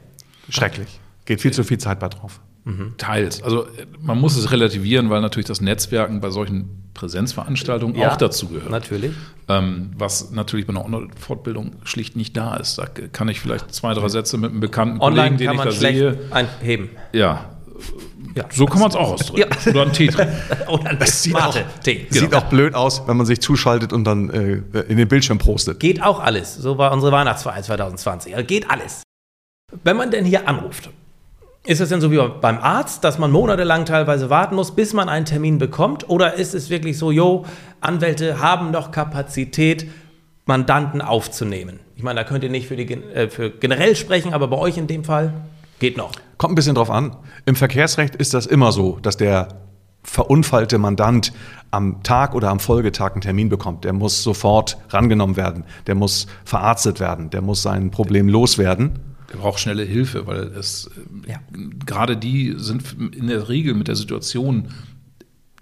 Schrecklich. 0.49 0.99
Geht 1.27 1.41
viel 1.41 1.53
zu 1.53 1.63
viel 1.63 1.79
Zeit 1.79 2.01
bei 2.01 2.09
drauf. 2.09 2.41
Teils. 2.97 3.43
Also 3.43 3.65
äh, 3.65 3.87
man 4.01 4.21
muss 4.21 4.37
es 4.37 4.53
relativieren, 4.53 5.11
weil 5.11 5.21
natürlich 5.21 5.47
das 5.49 5.61
Netzwerken 5.61 6.21
bei 6.21 6.31
solchen 6.31 6.91
Präsenzveranstaltungen 6.95 7.97
Ja, 7.97 8.13
auch 8.13 8.17
dazu 8.17 8.49
gehört. 8.49 8.71
Natürlich. 8.71 9.13
Ähm, 9.49 9.91
was 9.97 10.31
natürlich 10.31 10.67
bei 10.67 10.71
einer 10.75 10.85
Online-Fortbildung 10.85 11.73
schlicht 11.85 12.15
nicht 12.17 12.37
da 12.37 12.55
ist. 12.57 12.79
Da 12.79 12.87
kann 12.87 13.29
ich 13.29 13.41
vielleicht 13.41 13.75
zwei, 13.75 13.95
drei 13.95 14.09
Sätze 14.09 14.37
mit 14.39 14.51
einem 14.51 14.61
bekannten 14.61 15.01
Online 15.01 15.37
Kollegen, 15.37 15.39
den 15.39 15.47
kann 15.47 15.55
ich 15.55 15.59
man 15.59 15.69
da 15.69 15.73
schlecht 15.75 15.99
sehe. 15.99 16.19
einheben. 16.31 16.91
Ja, 17.13 17.51
Ja. 18.37 18.45
so 18.53 18.67
kann 18.67 18.79
man 18.81 18.91
es 18.91 18.97
auch 18.97 19.13
ausdrücken. 19.15 19.51
Ja. 19.65 19.71
Oder 19.73 19.83
einen 19.83 19.93
Tee 19.93 20.07
trinken. 20.09 20.35
Oder 20.69 20.91
ein 20.91 20.99
Es 21.01 21.23
sieht, 21.23 21.35
auch, 21.35 21.57
Tee. 21.83 22.07
sieht 22.11 22.35
auch 22.35 22.45
blöd 22.45 22.75
aus, 22.75 23.03
wenn 23.09 23.17
man 23.17 23.27
sich 23.27 23.41
zuschaltet 23.41 23.93
und 23.93 24.05
dann 24.05 24.31
äh, 24.31 24.63
in 24.89 24.97
den 24.99 25.09
Bildschirm 25.09 25.39
prostet. 25.39 25.81
Geht 25.81 26.03
auch 26.03 26.21
alles. 26.21 26.55
So 26.55 26.79
war 26.79 26.93
unsere 26.93 27.11
Weihnachtsfeier 27.13 27.63
2020. 27.63 28.35
Also 28.37 28.47
geht 28.47 28.71
alles. 28.71 29.03
Wenn 29.83 29.97
man 29.97 30.11
denn 30.11 30.25
hier 30.25 30.47
anruft, 30.49 30.91
ist 31.65 31.81
es 31.81 31.91
denn 31.91 32.01
so 32.01 32.11
wie 32.11 32.21
beim 32.41 32.59
Arzt, 32.59 33.05
dass 33.05 33.19
man 33.19 33.31
monatelang 33.31 33.85
teilweise 33.85 34.31
warten 34.31 34.57
muss, 34.57 34.73
bis 34.73 34.93
man 34.95 35.09
einen 35.09 35.27
Termin 35.27 35.59
bekommt? 35.59 36.09
Oder 36.09 36.35
ist 36.35 36.55
es 36.55 36.71
wirklich 36.71 36.99
so, 36.99 37.11
jo, 37.13 37.45
Anwälte 37.81 38.41
haben 38.41 38.73
noch 38.73 38.91
Kapazität, 38.91 39.87
Mandanten 40.45 41.01
aufzunehmen? 41.01 41.79
Ich 41.95 42.03
meine, 42.03 42.21
da 42.21 42.25
könnt 42.25 42.43
ihr 42.43 42.51
nicht 42.51 42.67
für, 42.67 42.75
die, 42.75 42.93
äh, 42.93 43.29
für 43.29 43.51
generell 43.51 43.95
sprechen, 43.95 44.35
aber 44.35 44.49
bei 44.49 44.59
euch 44.59 44.77
in 44.77 44.89
dem 44.89 45.05
Fall 45.05 45.33
geht 45.79 45.97
noch. 45.97 46.11
Kommt 46.37 46.53
ein 46.53 46.57
bisschen 46.57 46.75
drauf 46.75 46.91
an. 46.91 47.17
Im 47.47 47.55
Verkehrsrecht 47.55 48.17
ist 48.17 48.35
das 48.35 48.47
immer 48.47 48.73
so, 48.73 48.99
dass 49.01 49.17
der 49.17 49.49
verunfallte 50.03 50.79
Mandant 50.79 51.33
am 51.71 52.03
Tag 52.03 52.35
oder 52.35 52.51
am 52.51 52.59
Folgetag 52.59 53.13
einen 53.13 53.21
Termin 53.21 53.49
bekommt. 53.49 53.85
Der 53.85 53.93
muss 53.93 54.25
sofort 54.25 54.79
rangenommen 54.91 55.37
werden. 55.37 55.63
Der 55.87 55.95
muss 55.95 56.27
verarztet 56.45 56.99
werden. 56.99 57.31
Der 57.31 57.41
muss 57.41 57.63
sein 57.63 57.93
Problem 57.93 58.29
loswerden. 58.29 59.12
Der 59.33 59.39
braucht 59.39 59.61
schnelle 59.61 59.85
Hilfe, 59.85 60.27
weil 60.27 60.45
es 60.59 60.91
Ja. 61.27 61.41
gerade 61.87 62.17
die 62.17 62.55
sind 62.59 62.85
in 63.17 63.29
der 63.29 63.49
Regel 63.49 63.75
mit 63.75 63.89
der 63.89 63.97
Situation, 63.97 64.69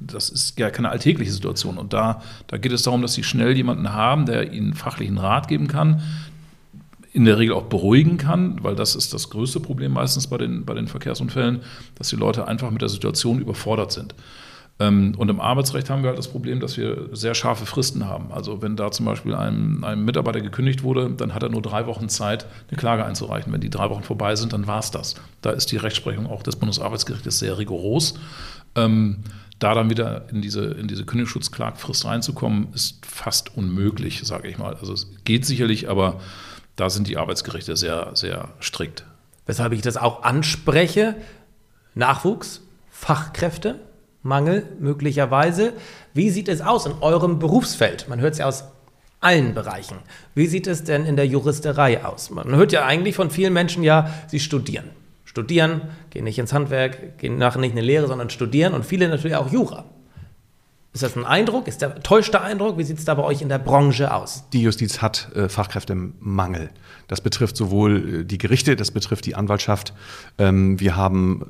das 0.01 0.31
ist 0.31 0.59
ja 0.59 0.71
keine 0.71 0.89
alltägliche 0.89 1.31
Situation. 1.31 1.79
Und 1.79 1.93
da, 1.93 2.23
da 2.47 2.57
geht 2.57 2.73
es 2.73 2.83
darum, 2.83 3.03
dass 3.03 3.15
sie 3.15 3.23
schnell 3.23 3.57
jemanden 3.57 3.93
haben, 3.93 4.27
der 4.27 4.53
ihnen 4.53 4.75
fachlichen 4.75 5.19
Rat 5.19 5.47
geben 5.47 5.69
kann, 5.69 6.03
in 7.13 7.25
der 7.25 7.39
Regel 7.39 7.55
auch 7.55 7.65
beruhigen 7.65 8.17
kann, 8.17 8.63
weil 8.63 8.77
das 8.77 8.95
ist 8.95 9.13
das 9.13 9.31
größte 9.31 9.61
Problem 9.61 9.93
meistens 9.93 10.29
bei 10.29 10.39
den, 10.39 10.65
bei 10.65 10.75
den 10.75 10.87
Verkehrsunfällen, 10.87 11.61
dass 11.97 12.09
die 12.09 12.17
Leute 12.17 12.47
einfach 12.49 12.71
mit 12.71 12.83
der 12.83 12.89
Situation 12.89 13.41
überfordert 13.41 13.93
sind. 13.93 14.15
Ähm, 14.81 15.15
Und 15.17 15.29
im 15.29 15.41
Arbeitsrecht 15.41 15.91
haben 15.91 16.03
wir 16.03 16.09
halt 16.09 16.19
das 16.19 16.29
Problem, 16.29 16.59
dass 16.59 16.79
wir 16.79 17.11
sehr 17.13 17.35
scharfe 17.35 17.67
Fristen 17.67 18.09
haben. 18.09 18.33
Also 18.33 18.63
wenn 18.63 18.77
da 18.77 18.91
zum 18.91 19.05
Beispiel 19.05 19.35
einem, 19.35 19.85
einem 19.85 20.07
Mitarbeiter 20.07 20.41
gekündigt 20.41 20.83
wurde, 20.83 21.11
dann 21.11 21.35
hat 21.35 21.43
er 21.43 21.51
nur 21.51 21.61
drei 21.61 21.87
Wochen 21.87 22.09
Zeit, 22.09 22.47
eine 22.69 22.79
Klage 22.79 23.05
einzureichen. 23.05 23.53
Wenn 23.53 23.61
die 23.61 23.69
drei 23.69 23.91
Wochen 23.91 24.03
vorbei 24.03 24.35
sind, 24.37 24.55
dann 24.55 24.67
war 24.67 24.79
es 24.79 24.91
das. 24.91 25.17
Da 25.43 25.51
ist 25.51 25.71
die 25.71 25.77
Rechtsprechung 25.77 26.27
auch 26.27 26.43
des 26.43 26.57
Bundesarbeitsgerichtes 26.57 27.39
sehr 27.39 27.59
rigoros. 27.59 28.15
Ähm, 28.75 29.19
da 29.59 29.75
dann 29.75 29.91
wieder 29.91 30.31
in 30.31 30.41
diese, 30.41 30.65
in 30.65 30.89
diese 30.89 31.05
Kündigungsschutzklagfrist 31.05 32.07
reinzukommen, 32.07 32.69
ist 32.73 33.05
fast 33.05 33.55
unmöglich, 33.59 34.23
sage 34.25 34.49
ich 34.49 34.57
mal. 34.57 34.75
Also 34.77 34.95
es 34.95 35.13
geht 35.25 35.45
sicherlich, 35.45 35.91
aber 35.91 36.21
da 36.77 36.89
sind 36.89 37.07
die 37.07 37.19
Arbeitsgerichte 37.19 37.77
sehr, 37.77 38.13
sehr 38.15 38.49
strikt. 38.61 39.05
Weshalb 39.45 39.75
ich 39.75 39.83
das 39.83 39.99
auch 39.99 40.23
anspreche. 40.23 41.17
Nachwuchs, 41.95 42.63
Fachkräfte, 42.89 43.81
Mangel 44.23 44.65
möglicherweise. 44.79 45.73
Wie 46.15 46.31
sieht 46.31 46.49
es 46.49 46.61
aus 46.61 46.87
in 46.87 46.95
eurem 47.01 47.39
Berufsfeld? 47.39 48.09
Man 48.09 48.21
hört 48.21 48.35
es 48.35 48.39
ja 48.39 48.47
aus 48.47 48.65
allen 49.21 49.55
Bereichen. 49.55 49.99
Wie 50.35 50.47
sieht 50.47 50.67
es 50.67 50.85
denn 50.85 51.05
in 51.05 51.17
der 51.17 51.27
Juristerei 51.27 52.05
aus? 52.05 52.31
Man 52.31 52.55
hört 52.57 52.73
ja 52.73 52.87
eigentlich 52.87 53.15
von 53.15 53.31
vielen 53.31 53.53
Menschen 53.53 53.83
ja, 53.83 54.13
sie 54.29 54.41
studieren. 54.41 54.91
Studieren, 55.25 55.83
gehen 56.11 56.25
nicht 56.25 56.39
ins 56.39 56.53
Handwerk, 56.53 57.19
gehen 57.19 57.39
nachher 57.39 57.61
nicht 57.61 57.73
in 57.73 57.79
eine 57.79 57.87
Lehre, 57.87 58.09
sondern 58.09 58.31
studieren 58.31 58.75
und 58.75 58.85
viele 58.85 59.09
natürlich 59.09 59.37
auch 59.37 59.53
Jura. 59.53 59.85
Ist 60.93 61.05
das 61.05 61.17
ein 61.17 61.25
Eindruck? 61.25 61.69
Ist 61.69 61.83
der 61.83 62.03
täuschte 62.03 62.41
Eindruck? 62.41 62.77
Wie 62.77 62.83
sieht 62.83 62.99
es 62.99 63.05
da 63.05 63.15
bei 63.15 63.23
euch 63.23 63.43
in 63.43 63.49
der 63.49 63.61
Branche 63.61 64.13
aus? 64.13 64.45
Die 64.53 64.61
Justiz 64.61 65.01
hat 65.01 65.31
äh, 65.37 65.49
Fachkräftemangel. 65.49 66.71
Das 67.07 67.21
betrifft 67.21 67.57
sowohl 67.57 68.23
äh, 68.23 68.25
die 68.25 68.39
Gerichte, 68.39 68.75
das 68.75 68.91
betrifft 68.91 69.27
die 69.27 69.37
Anwaltschaft. 69.37 69.95
Ähm, 70.39 70.81
wir 70.81 70.97
haben 70.97 71.47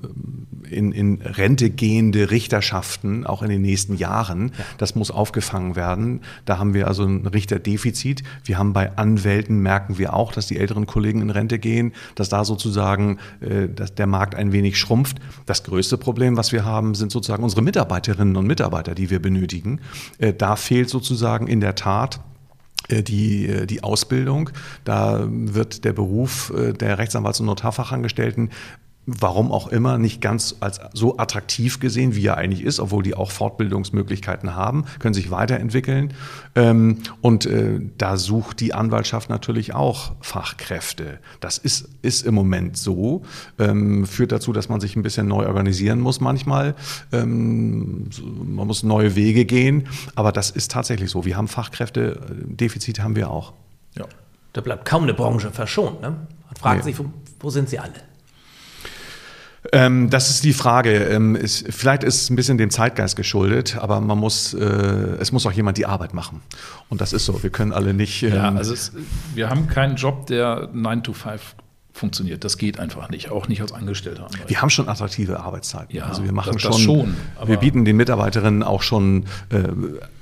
äh, 0.69 0.75
in, 0.75 0.93
in, 0.93 1.23
Rente 1.23 1.71
gehende 1.71 2.31
Richterschaften 2.31 3.27
auch 3.27 3.43
in 3.43 3.49
den 3.49 3.63
nächsten 3.63 3.97
Jahren. 3.97 4.53
Ja. 4.59 4.65
Das 4.77 4.95
muss 4.95 5.11
aufgefangen 5.11 5.75
werden. 5.75 6.21
Da 6.45 6.59
haben 6.59 6.75
wir 6.75 6.87
also 6.87 7.05
ein 7.05 7.27
Richterdefizit. 7.27 8.23
Wir 8.45 8.59
haben 8.59 8.75
bei 8.75 8.97
Anwälten 8.97 9.61
merken 9.61 9.97
wir 9.97 10.13
auch, 10.13 10.33
dass 10.33 10.49
die 10.49 10.59
älteren 10.59 10.85
Kollegen 10.85 11.23
in 11.23 11.31
Rente 11.31 11.59
gehen, 11.59 11.93
dass 12.15 12.29
da 12.29 12.45
sozusagen 12.45 13.19
äh, 13.41 13.69
dass 13.69 13.95
der 13.95 14.07
Markt 14.07 14.35
ein 14.35 14.53
wenig 14.53 14.79
schrumpft. 14.79 15.19
Das 15.47 15.63
größte 15.63 15.97
Problem, 15.97 16.37
was 16.37 16.53
wir 16.53 16.67
haben, 16.67 16.95
sind 16.95 17.11
sozusagen 17.11 17.43
unsere 17.43 17.63
Mitarbeiterinnen 17.63 18.37
und 18.37 18.47
Mitarbeiter, 18.47 18.95
die 18.95 19.09
wir 19.09 19.30
benötigen. 19.31 19.81
Äh, 20.19 20.33
da 20.33 20.57
fehlt 20.57 20.91
sozusagen 20.91 21.47
in 21.47 21.61
der 21.61 21.75
Tat 21.75 22.21
äh, 22.89 23.03
die, 23.03 23.47
äh, 23.47 23.67
die 23.67 23.83
Ausbildung. 23.83 24.51
Da 24.85 25.27
wird 25.29 25.85
der 25.85 25.93
Beruf 25.93 26.53
der 26.55 26.99
Rechtsanwalts- 26.99 27.41
und 27.41 27.47
Notarfachangestellten 27.47 28.51
warum 29.07 29.51
auch 29.51 29.69
immer, 29.69 29.99
nicht 29.99 30.21
ganz 30.21 30.57
als 30.61 30.81
so 30.93 31.19
attraktiv 31.19 31.81
gesehen, 31.81 32.15
wie 32.15 32.27
er 32.27 32.37
eigentlich 32.37 32.63
ist, 32.63 32.79
obwohl 32.81 33.03
die 33.03 33.15
auch 33.15 33.31
Fortbildungsmöglichkeiten 33.31 34.55
haben, 34.55 34.85
können 34.99 35.15
sich 35.15 35.31
weiterentwickeln. 35.31 36.13
Ähm, 36.55 36.99
und 37.21 37.47
äh, 37.47 37.81
da 37.99 38.17
sucht 38.17 38.61
die 38.61 38.75
Anwaltschaft 38.75 39.31
natürlich 39.31 39.75
auch 39.75 40.13
Fachkräfte. 40.21 41.19
Das 41.41 41.59
ist, 41.59 41.89
ist 42.03 42.27
im 42.27 42.35
Moment 42.35 42.77
so, 42.77 43.23
ähm, 43.59 44.07
führt 44.07 44.33
dazu, 44.33 44.53
dass 44.53 44.69
man 44.69 44.81
sich 44.81 44.97
ein 44.97 45.03
bisschen 45.03 45.27
neu 45.27 45.47
organisieren 45.47 46.01
muss 46.01 46.21
manchmal. 46.21 46.75
Ähm, 47.11 48.11
man 48.45 48.67
muss 48.67 48.83
neue 48.83 49.17
Wege 49.17 49.45
gehen, 49.45 49.89
aber 50.15 50.31
das 50.31 50.51
ist 50.51 50.71
tatsächlich 50.71 51.11
so. 51.11 51.25
Wir 51.25 51.37
haben 51.37 51.49
Fachkräfte, 51.49 52.21
Defizit 52.45 53.01
haben 53.01 53.17
wir 53.17 53.31
auch. 53.31 53.55
Ja. 53.97 54.05
Da 54.53 54.61
bleibt 54.61 54.85
kaum 54.85 55.05
eine 55.05 55.15
Branche 55.15 55.51
verschont. 55.51 56.01
Ne? 56.01 56.11
Man 56.11 56.57
fragt 56.59 56.85
nee. 56.85 56.93
sich, 56.93 56.99
wo, 56.99 57.07
wo 57.39 57.51
sind 57.51 57.69
sie 57.69 57.79
alle? 57.79 58.10
Ähm, 59.73 60.09
das 60.11 60.31
ist 60.31 60.45
die 60.45 60.53
Frage. 60.53 60.93
Ähm, 60.93 61.37
ist, 61.37 61.67
vielleicht 61.71 62.03
ist 62.03 62.23
es 62.23 62.31
ein 62.31 62.37
bisschen 62.37 62.59
dem 62.59 62.71
Zeitgeist 62.71 63.17
geschuldet, 63.17 63.77
aber 63.79 64.01
man 64.01 64.19
muss, 64.19 64.55
äh, 64.55 64.65
es 64.65 65.33
muss 65.33 65.47
auch 65.47 65.53
jemand 65.53 65.77
die 65.79 65.87
Arbeit 65.87 66.15
machen. 66.15 66.43
Und 66.89 67.01
das 67.01 67.13
ist 67.13 67.27
so. 67.27 67.43
Wir 67.43 67.51
können 67.51 67.73
alle 67.73 67.93
nicht. 67.95 68.23
Ähm, 68.23 68.35
ja, 68.35 68.53
also 68.53 68.73
es, 68.73 68.93
wir 69.35 69.51
haben 69.51 69.67
keinen 69.67 69.97
Job, 69.97 70.27
der 70.27 70.71
9 70.73 71.03
to 71.03 71.13
5 71.13 71.55
funktioniert. 71.93 72.45
Das 72.45 72.57
geht 72.57 72.81
einfach 72.81 73.11
nicht, 73.11 73.31
auch 73.31 73.49
nicht 73.49 73.61
als 73.61 73.73
Angestellter. 73.73 74.29
Wir 74.47 74.63
haben 74.63 74.71
schon 74.71 74.89
attraktive 74.89 75.41
Arbeitszeiten. 75.41 75.95
Ja, 75.95 76.07
also 76.07 76.25
wir 76.25 76.33
machen 76.33 76.55
das, 76.55 76.63
schon, 76.63 76.73
das 76.73 76.81
schon 76.81 77.15
wir 77.49 77.57
bieten 77.59 77.85
den 77.85 77.97
Mitarbeiterinnen 77.97 78.63
auch 78.63 78.83
schon 78.83 79.25
äh, 79.51 79.69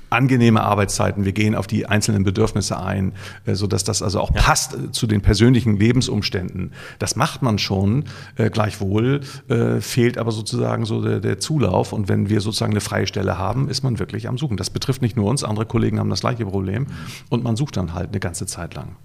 angenehme 0.09 0.61
Arbeitszeiten. 0.61 1.25
Wir 1.25 1.31
gehen 1.31 1.55
auf 1.55 1.67
die 1.67 1.85
einzelnen 1.85 2.23
Bedürfnisse 2.23 2.79
ein, 2.79 3.13
äh, 3.45 3.55
so 3.55 3.67
dass 3.67 3.83
das 3.83 4.01
also 4.01 4.19
auch 4.19 4.33
ja. 4.33 4.41
passt 4.41 4.73
äh, 4.73 4.91
zu 4.91 5.07
den 5.07 5.21
persönlichen 5.21 5.77
Lebensumständen. 5.77 6.71
Das 6.99 7.15
macht 7.15 7.41
man 7.41 7.59
schon. 7.59 8.05
Äh, 8.35 8.49
gleichwohl 8.49 9.21
äh, 9.49 9.81
fehlt 9.81 10.17
aber 10.17 10.31
sozusagen 10.31 10.85
so 10.85 11.01
der, 11.01 11.19
der, 11.19 11.39
Zulauf. 11.39 11.93
Und 11.93 12.09
wenn 12.09 12.29
wir 12.29 12.41
sozusagen 12.41 12.73
eine 12.73 12.81
freie 12.81 13.07
Stelle 13.07 13.37
haben, 13.37 13.69
ist 13.69 13.83
man 13.83 13.99
wirklich 13.99 14.27
am 14.27 14.37
Suchen. 14.37 14.57
Das 14.57 14.69
betrifft 14.69 15.01
nicht 15.01 15.15
nur 15.15 15.29
uns, 15.29 15.43
andere 15.43 15.65
Kollegen 15.65 15.99
haben 15.99 16.09
das 16.09 16.21
gleiche 16.21 16.45
Problem. 16.45 16.87
Und 17.29 17.43
man 17.43 17.55
sucht 17.55 17.77
dann 17.77 17.93
halt 17.93 18.09
eine 18.09 18.19
ganze 18.19 18.45
Zeit 18.45 18.75
lang. 18.75 18.95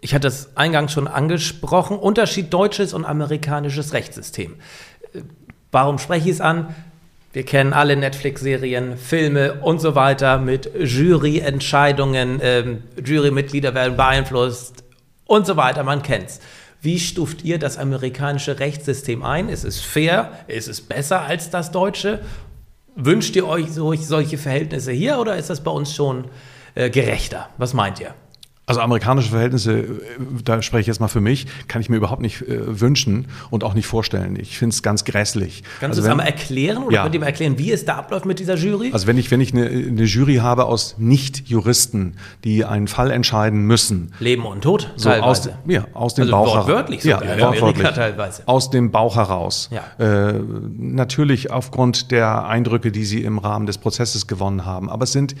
Ich 0.00 0.14
hatte 0.14 0.28
es 0.28 0.54
eingangs 0.54 0.92
schon 0.92 1.08
angesprochen, 1.08 1.96
Unterschied 1.96 2.52
deutsches 2.52 2.92
und 2.92 3.06
amerikanisches 3.06 3.94
Rechtssystem. 3.94 4.56
Warum 5.72 5.98
spreche 5.98 6.28
ich 6.28 6.34
es 6.34 6.40
an? 6.42 6.74
Wir 7.34 7.44
kennen 7.44 7.72
alle 7.72 7.96
Netflix-Serien, 7.96 8.96
Filme 8.96 9.54
und 9.54 9.80
so 9.80 9.96
weiter 9.96 10.38
mit 10.38 10.70
Juryentscheidungen, 10.78 12.38
ähm, 12.40 12.84
Jurymitglieder 13.04 13.74
werden 13.74 13.96
beeinflusst 13.96 14.84
und 15.24 15.44
so 15.44 15.56
weiter, 15.56 15.82
man 15.82 16.04
kennt's. 16.04 16.38
Wie 16.80 17.00
stuft 17.00 17.42
ihr 17.42 17.58
das 17.58 17.76
amerikanische 17.76 18.60
Rechtssystem 18.60 19.24
ein? 19.24 19.48
Ist 19.48 19.64
es 19.64 19.80
fair? 19.80 20.30
Ist 20.46 20.68
es 20.68 20.80
besser 20.80 21.22
als 21.22 21.50
das 21.50 21.72
deutsche? 21.72 22.20
Wünscht 22.94 23.34
ihr 23.34 23.48
euch 23.48 23.72
solche 23.72 24.38
Verhältnisse 24.38 24.92
hier 24.92 25.18
oder 25.18 25.36
ist 25.36 25.50
das 25.50 25.64
bei 25.64 25.72
uns 25.72 25.92
schon 25.92 26.26
äh, 26.76 26.88
gerechter? 26.88 27.48
Was 27.58 27.74
meint 27.74 27.98
ihr? 27.98 28.14
Also 28.66 28.80
amerikanische 28.80 29.28
Verhältnisse, 29.28 29.72
äh, 29.80 29.86
da 30.42 30.62
spreche 30.62 30.82
ich 30.82 30.86
jetzt 30.86 31.00
mal 31.00 31.08
für 31.08 31.20
mich, 31.20 31.46
kann 31.68 31.82
ich 31.82 31.90
mir 31.90 31.96
überhaupt 31.96 32.22
nicht 32.22 32.42
äh, 32.42 32.80
wünschen 32.80 33.26
und 33.50 33.62
auch 33.62 33.74
nicht 33.74 33.86
vorstellen. 33.86 34.36
Ich 34.40 34.56
finde 34.56 34.72
es 34.72 34.82
ganz 34.82 35.04
grässlich. 35.04 35.62
Kannst 35.80 35.98
also 35.98 36.00
du 36.00 36.06
es 36.06 36.10
einmal 36.10 36.26
erklären 36.26 36.82
oder 36.84 36.94
ja. 36.94 37.02
könnt 37.02 37.14
ihr 37.14 37.20
mir 37.20 37.26
erklären, 37.26 37.58
wie 37.58 37.70
es 37.70 37.84
da 37.84 37.96
abläuft 37.96 38.24
mit 38.24 38.38
dieser 38.38 38.54
Jury? 38.54 38.90
Also 38.92 39.06
wenn 39.06 39.18
ich, 39.18 39.30
wenn 39.30 39.42
ich 39.42 39.52
eine, 39.52 39.66
eine 39.66 40.04
Jury 40.04 40.36
habe 40.36 40.64
aus 40.64 40.94
Nicht-Juristen, 40.96 42.16
die 42.44 42.64
einen 42.64 42.88
Fall 42.88 43.10
entscheiden 43.10 43.66
müssen. 43.66 44.12
Leben 44.18 44.46
und 44.46 44.62
Tod 44.62 44.92
so 44.96 45.10
Aus, 45.10 45.46
ja, 45.66 45.86
aus 45.92 46.14
dem 46.14 46.22
also 46.22 46.32
Bauch 46.32 46.56
wortwörtlich 46.56 47.04
heraus. 47.04 47.22
Ja, 47.22 47.36
ja, 47.36 47.60
wortwörtlich. 47.60 47.88
teilweise. 47.90 48.42
Aus 48.46 48.70
dem 48.70 48.90
Bauch 48.90 49.16
heraus. 49.16 49.68
Ja. 49.72 50.30
Äh, 50.30 50.40
natürlich 50.78 51.50
aufgrund 51.50 52.10
der 52.10 52.46
Eindrücke, 52.46 52.90
die 52.90 53.04
sie 53.04 53.24
im 53.24 53.38
Rahmen 53.38 53.66
des 53.66 53.76
Prozesses 53.76 54.26
gewonnen 54.26 54.64
haben. 54.64 54.88
Aber 54.88 55.04
es 55.04 55.12
sind 55.12 55.34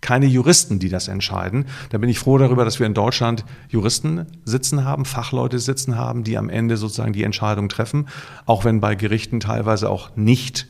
keine 0.00 0.26
Juristen, 0.26 0.78
die 0.78 0.88
das 0.88 1.08
entscheiden. 1.08 1.66
Da 1.90 1.98
bin 1.98 2.08
ich 2.08 2.18
froh 2.18 2.38
darüber, 2.38 2.64
dass 2.64 2.78
wir 2.78 2.86
in 2.86 2.94
Deutschland 2.94 3.44
Juristen 3.68 4.26
sitzen 4.44 4.84
haben, 4.84 5.04
Fachleute 5.04 5.58
sitzen 5.58 5.96
haben, 5.96 6.24
die 6.24 6.38
am 6.38 6.48
Ende 6.48 6.76
sozusagen 6.76 7.12
die 7.12 7.24
Entscheidung 7.24 7.68
treffen, 7.68 8.08
auch 8.46 8.64
wenn 8.64 8.80
bei 8.80 8.94
Gerichten 8.94 9.40
teilweise 9.40 9.90
auch 9.90 10.16
nicht 10.16 10.68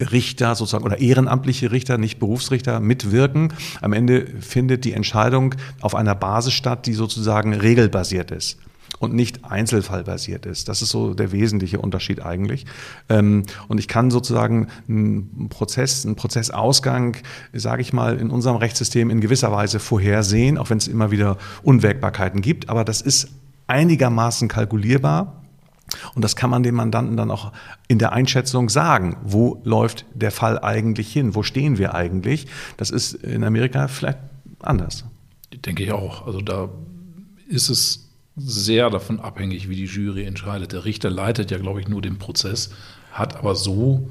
Richter 0.00 0.54
sozusagen 0.54 0.84
oder 0.84 0.98
ehrenamtliche 0.98 1.72
Richter, 1.72 1.98
nicht 1.98 2.18
Berufsrichter 2.18 2.80
mitwirken. 2.80 3.52
Am 3.82 3.92
Ende 3.92 4.26
findet 4.40 4.86
die 4.86 4.94
Entscheidung 4.94 5.54
auf 5.82 5.94
einer 5.94 6.14
Basis 6.14 6.54
statt, 6.54 6.86
die 6.86 6.94
sozusagen 6.94 7.52
regelbasiert 7.52 8.30
ist 8.30 8.58
und 9.00 9.14
nicht 9.14 9.46
einzelfallbasiert 9.46 10.46
ist. 10.46 10.68
Das 10.68 10.82
ist 10.82 10.90
so 10.90 11.14
der 11.14 11.32
wesentliche 11.32 11.80
Unterschied 11.80 12.20
eigentlich. 12.20 12.66
Ähm, 13.08 13.44
und 13.66 13.80
ich 13.80 13.88
kann 13.88 14.10
sozusagen 14.10 14.68
einen 14.88 15.48
Prozess, 15.48 16.04
einen 16.04 16.16
Prozessausgang, 16.16 17.16
sage 17.54 17.80
ich 17.80 17.94
mal, 17.94 18.18
in 18.18 18.30
unserem 18.30 18.56
Rechtssystem 18.56 19.08
in 19.08 19.20
gewisser 19.20 19.50
Weise 19.50 19.80
vorhersehen, 19.80 20.58
auch 20.58 20.68
wenn 20.68 20.76
es 20.76 20.86
immer 20.86 21.10
wieder 21.10 21.38
Unwägbarkeiten 21.62 22.42
gibt. 22.42 22.68
Aber 22.68 22.84
das 22.84 23.00
ist 23.00 23.28
einigermaßen 23.66 24.48
kalkulierbar. 24.48 25.42
Und 26.14 26.22
das 26.22 26.36
kann 26.36 26.50
man 26.50 26.62
dem 26.62 26.74
Mandanten 26.74 27.16
dann 27.16 27.30
auch 27.30 27.52
in 27.88 27.98
der 27.98 28.12
Einschätzung 28.12 28.68
sagen. 28.68 29.16
Wo 29.24 29.62
läuft 29.64 30.04
der 30.14 30.30
Fall 30.30 30.58
eigentlich 30.58 31.10
hin? 31.10 31.34
Wo 31.34 31.42
stehen 31.42 31.78
wir 31.78 31.94
eigentlich? 31.94 32.46
Das 32.76 32.90
ist 32.90 33.14
in 33.14 33.44
Amerika 33.44 33.88
vielleicht 33.88 34.18
anders. 34.60 35.06
Denke 35.64 35.84
ich 35.84 35.90
auch. 35.90 36.26
Also 36.26 36.42
da 36.42 36.68
ist 37.48 37.70
es 37.70 38.09
sehr 38.40 38.90
davon 38.90 39.20
abhängig, 39.20 39.68
wie 39.68 39.76
die 39.76 39.86
Jury 39.86 40.24
entscheidet. 40.24 40.72
Der 40.72 40.84
Richter 40.84 41.10
leitet 41.10 41.50
ja, 41.50 41.58
glaube 41.58 41.80
ich, 41.80 41.88
nur 41.88 42.02
den 42.02 42.18
Prozess, 42.18 42.70
hat 43.12 43.36
aber 43.36 43.54
so. 43.54 44.08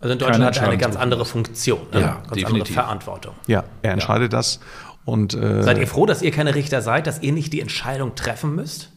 Also 0.00 0.12
in 0.12 0.18
Deutschland 0.18 0.44
hat 0.44 0.56
er 0.56 0.68
eine 0.68 0.78
ganz 0.78 0.96
andere 0.96 1.24
Funktion, 1.24 1.80
ne? 1.92 2.00
ja, 2.00 2.06
ganz 2.14 2.28
definitiv. 2.28 2.48
andere 2.48 2.72
Verantwortung. 2.72 3.34
Ja, 3.46 3.64
er 3.82 3.92
entscheidet 3.92 4.32
ja. 4.32 4.38
das. 4.38 4.60
Und, 5.04 5.34
äh, 5.34 5.62
seid 5.62 5.78
ihr 5.78 5.86
froh, 5.86 6.06
dass 6.06 6.22
ihr 6.22 6.30
keine 6.30 6.54
Richter 6.54 6.82
seid, 6.82 7.06
dass 7.06 7.22
ihr 7.22 7.32
nicht 7.32 7.52
die 7.52 7.60
Entscheidung 7.60 8.14
treffen 8.14 8.54
müsst? 8.54 8.90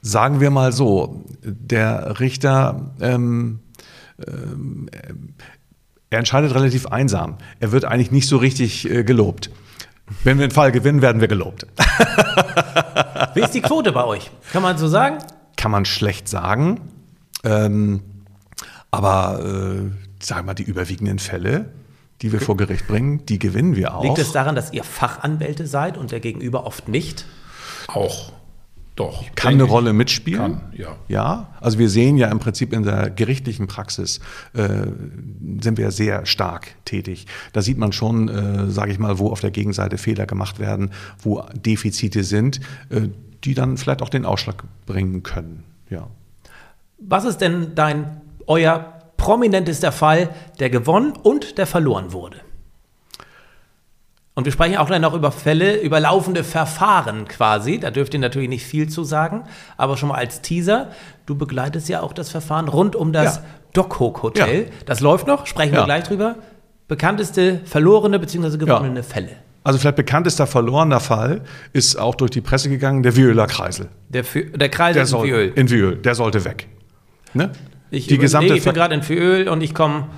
Sagen 0.00 0.40
wir 0.40 0.50
mal 0.50 0.72
so, 0.72 1.24
der 1.42 2.20
Richter 2.20 2.92
ähm, 3.00 3.60
ähm, 4.26 4.88
er 6.10 6.20
entscheidet 6.20 6.54
relativ 6.54 6.86
einsam. 6.86 7.38
Er 7.60 7.72
wird 7.72 7.84
eigentlich 7.84 8.10
nicht 8.10 8.28
so 8.28 8.36
richtig 8.36 8.88
äh, 8.88 9.02
gelobt. 9.02 9.50
Wenn 10.22 10.38
wir 10.38 10.44
einen 10.44 10.52
Fall 10.52 10.70
gewinnen, 10.70 11.02
werden 11.02 11.20
wir 11.20 11.28
gelobt. 11.28 11.66
Wie 13.34 13.40
ist 13.40 13.52
die 13.52 13.60
Quote 13.60 13.92
bei 13.92 14.04
euch? 14.04 14.30
Kann 14.52 14.62
man 14.62 14.78
so 14.78 14.88
sagen? 14.88 15.18
Kann 15.56 15.70
man 15.70 15.84
schlecht 15.84 16.28
sagen. 16.28 16.80
Ähm, 17.44 18.02
aber 18.90 19.40
äh, 19.40 20.24
sagen 20.24 20.40
wir 20.40 20.42
mal, 20.42 20.54
die 20.54 20.62
überwiegenden 20.62 21.18
Fälle, 21.18 21.72
die 22.22 22.32
wir 22.32 22.40
vor 22.40 22.56
Gericht 22.56 22.86
bringen, 22.86 23.26
die 23.26 23.38
gewinnen 23.38 23.76
wir 23.76 23.94
auch. 23.94 24.02
Liegt 24.02 24.18
es 24.18 24.32
daran, 24.32 24.54
dass 24.54 24.72
ihr 24.72 24.84
Fachanwälte 24.84 25.66
seid 25.66 25.98
und 25.98 26.12
der 26.12 26.20
Gegenüber 26.20 26.66
oft 26.66 26.88
nicht? 26.88 27.26
Auch. 27.88 28.32
Doch. 28.96 29.24
Kann 29.34 29.52
eine 29.52 29.64
Rolle 29.64 29.92
mitspielen. 29.92 30.40
Kann, 30.40 30.60
ja. 30.72 30.96
Ja, 31.06 31.48
also 31.60 31.78
wir 31.78 31.90
sehen 31.90 32.16
ja 32.16 32.30
im 32.30 32.38
Prinzip 32.38 32.72
in 32.72 32.82
der 32.82 33.10
gerichtlichen 33.10 33.66
Praxis 33.66 34.20
äh, 34.54 34.86
sind 35.60 35.76
wir 35.76 35.90
sehr 35.90 36.24
stark 36.24 36.74
tätig. 36.86 37.26
Da 37.52 37.60
sieht 37.60 37.76
man 37.76 37.92
schon, 37.92 38.28
äh, 38.28 38.70
sage 38.70 38.92
ich 38.92 38.98
mal, 38.98 39.18
wo 39.18 39.30
auf 39.30 39.40
der 39.40 39.50
Gegenseite 39.50 39.98
Fehler 39.98 40.24
gemacht 40.24 40.58
werden, 40.58 40.92
wo 41.18 41.44
Defizite 41.54 42.24
sind, 42.24 42.60
äh, 42.88 43.08
die 43.44 43.52
dann 43.52 43.76
vielleicht 43.76 44.00
auch 44.00 44.08
den 44.08 44.24
Ausschlag 44.24 44.64
bringen 44.86 45.22
können. 45.22 45.64
Ja. 45.90 46.08
Was 46.98 47.26
ist 47.26 47.42
denn 47.42 47.74
dein, 47.74 48.22
euer 48.46 48.94
prominentester 49.18 49.92
Fall, 49.92 50.30
der 50.58 50.70
gewonnen 50.70 51.12
und 51.12 51.58
der 51.58 51.66
verloren 51.66 52.14
wurde? 52.14 52.45
Und 54.36 54.44
wir 54.44 54.52
sprechen 54.52 54.76
auch 54.76 54.88
dann 54.88 55.00
noch 55.00 55.14
über 55.14 55.32
Fälle, 55.32 55.80
über 55.80 55.98
laufende 55.98 56.44
Verfahren 56.44 57.26
quasi. 57.26 57.80
Da 57.80 57.90
dürft 57.90 58.12
ihr 58.12 58.20
natürlich 58.20 58.50
nicht 58.50 58.66
viel 58.66 58.86
zu 58.88 59.02
sagen, 59.02 59.44
aber 59.78 59.96
schon 59.96 60.10
mal 60.10 60.16
als 60.16 60.42
Teaser. 60.42 60.90
Du 61.24 61.36
begleitest 61.36 61.88
ja 61.88 62.02
auch 62.02 62.12
das 62.12 62.30
Verfahren 62.30 62.68
rund 62.68 62.94
um 62.96 63.12
das 63.14 63.36
Ja. 63.36 63.42
Dockhook 63.72 64.22
Hotel. 64.22 64.64
Ja. 64.64 64.68
Das 64.84 65.00
läuft 65.00 65.26
noch, 65.26 65.46
sprechen 65.46 65.72
wir 65.72 65.80
Ja. 65.80 65.84
gleich 65.86 66.04
drüber. 66.04 66.36
Bekannteste 66.86 67.60
verlorene 67.64 68.18
bzw. 68.18 68.58
gewonnene 68.58 69.02
Fälle. 69.02 69.30
Also 69.64 69.78
vielleicht 69.78 69.96
bekanntester 69.96 70.46
verlorener 70.46 71.00
Fall 71.00 71.40
ist 71.72 71.96
auch 71.96 72.14
durch 72.14 72.30
die 72.30 72.40
Presse 72.42 72.68
gegangen, 72.68 73.02
der 73.02 73.16
Violer 73.16 73.46
Kreisel. 73.46 73.88
Der, 74.10 74.22
der 74.54 74.68
Kreis 74.68 74.94
Der 74.94 75.06
soll, 75.06 75.26
in 75.26 75.32
Fiöl. 75.34 75.52
in 75.56 75.68
Viöl, 75.70 75.96
der 75.96 76.14
sollte 76.14 76.44
weg. 76.44 76.68
Ne? 77.34 77.50
Ich, 77.90 78.06
die 78.06 78.18
gesamte 78.18 78.54
ich 78.54 78.62
bin 78.64 78.74
gerade 78.74 78.94
in 78.94 79.02
Fiöl 79.02 79.48
und 79.48 79.62
ich 79.62 79.74
komme 79.74 80.08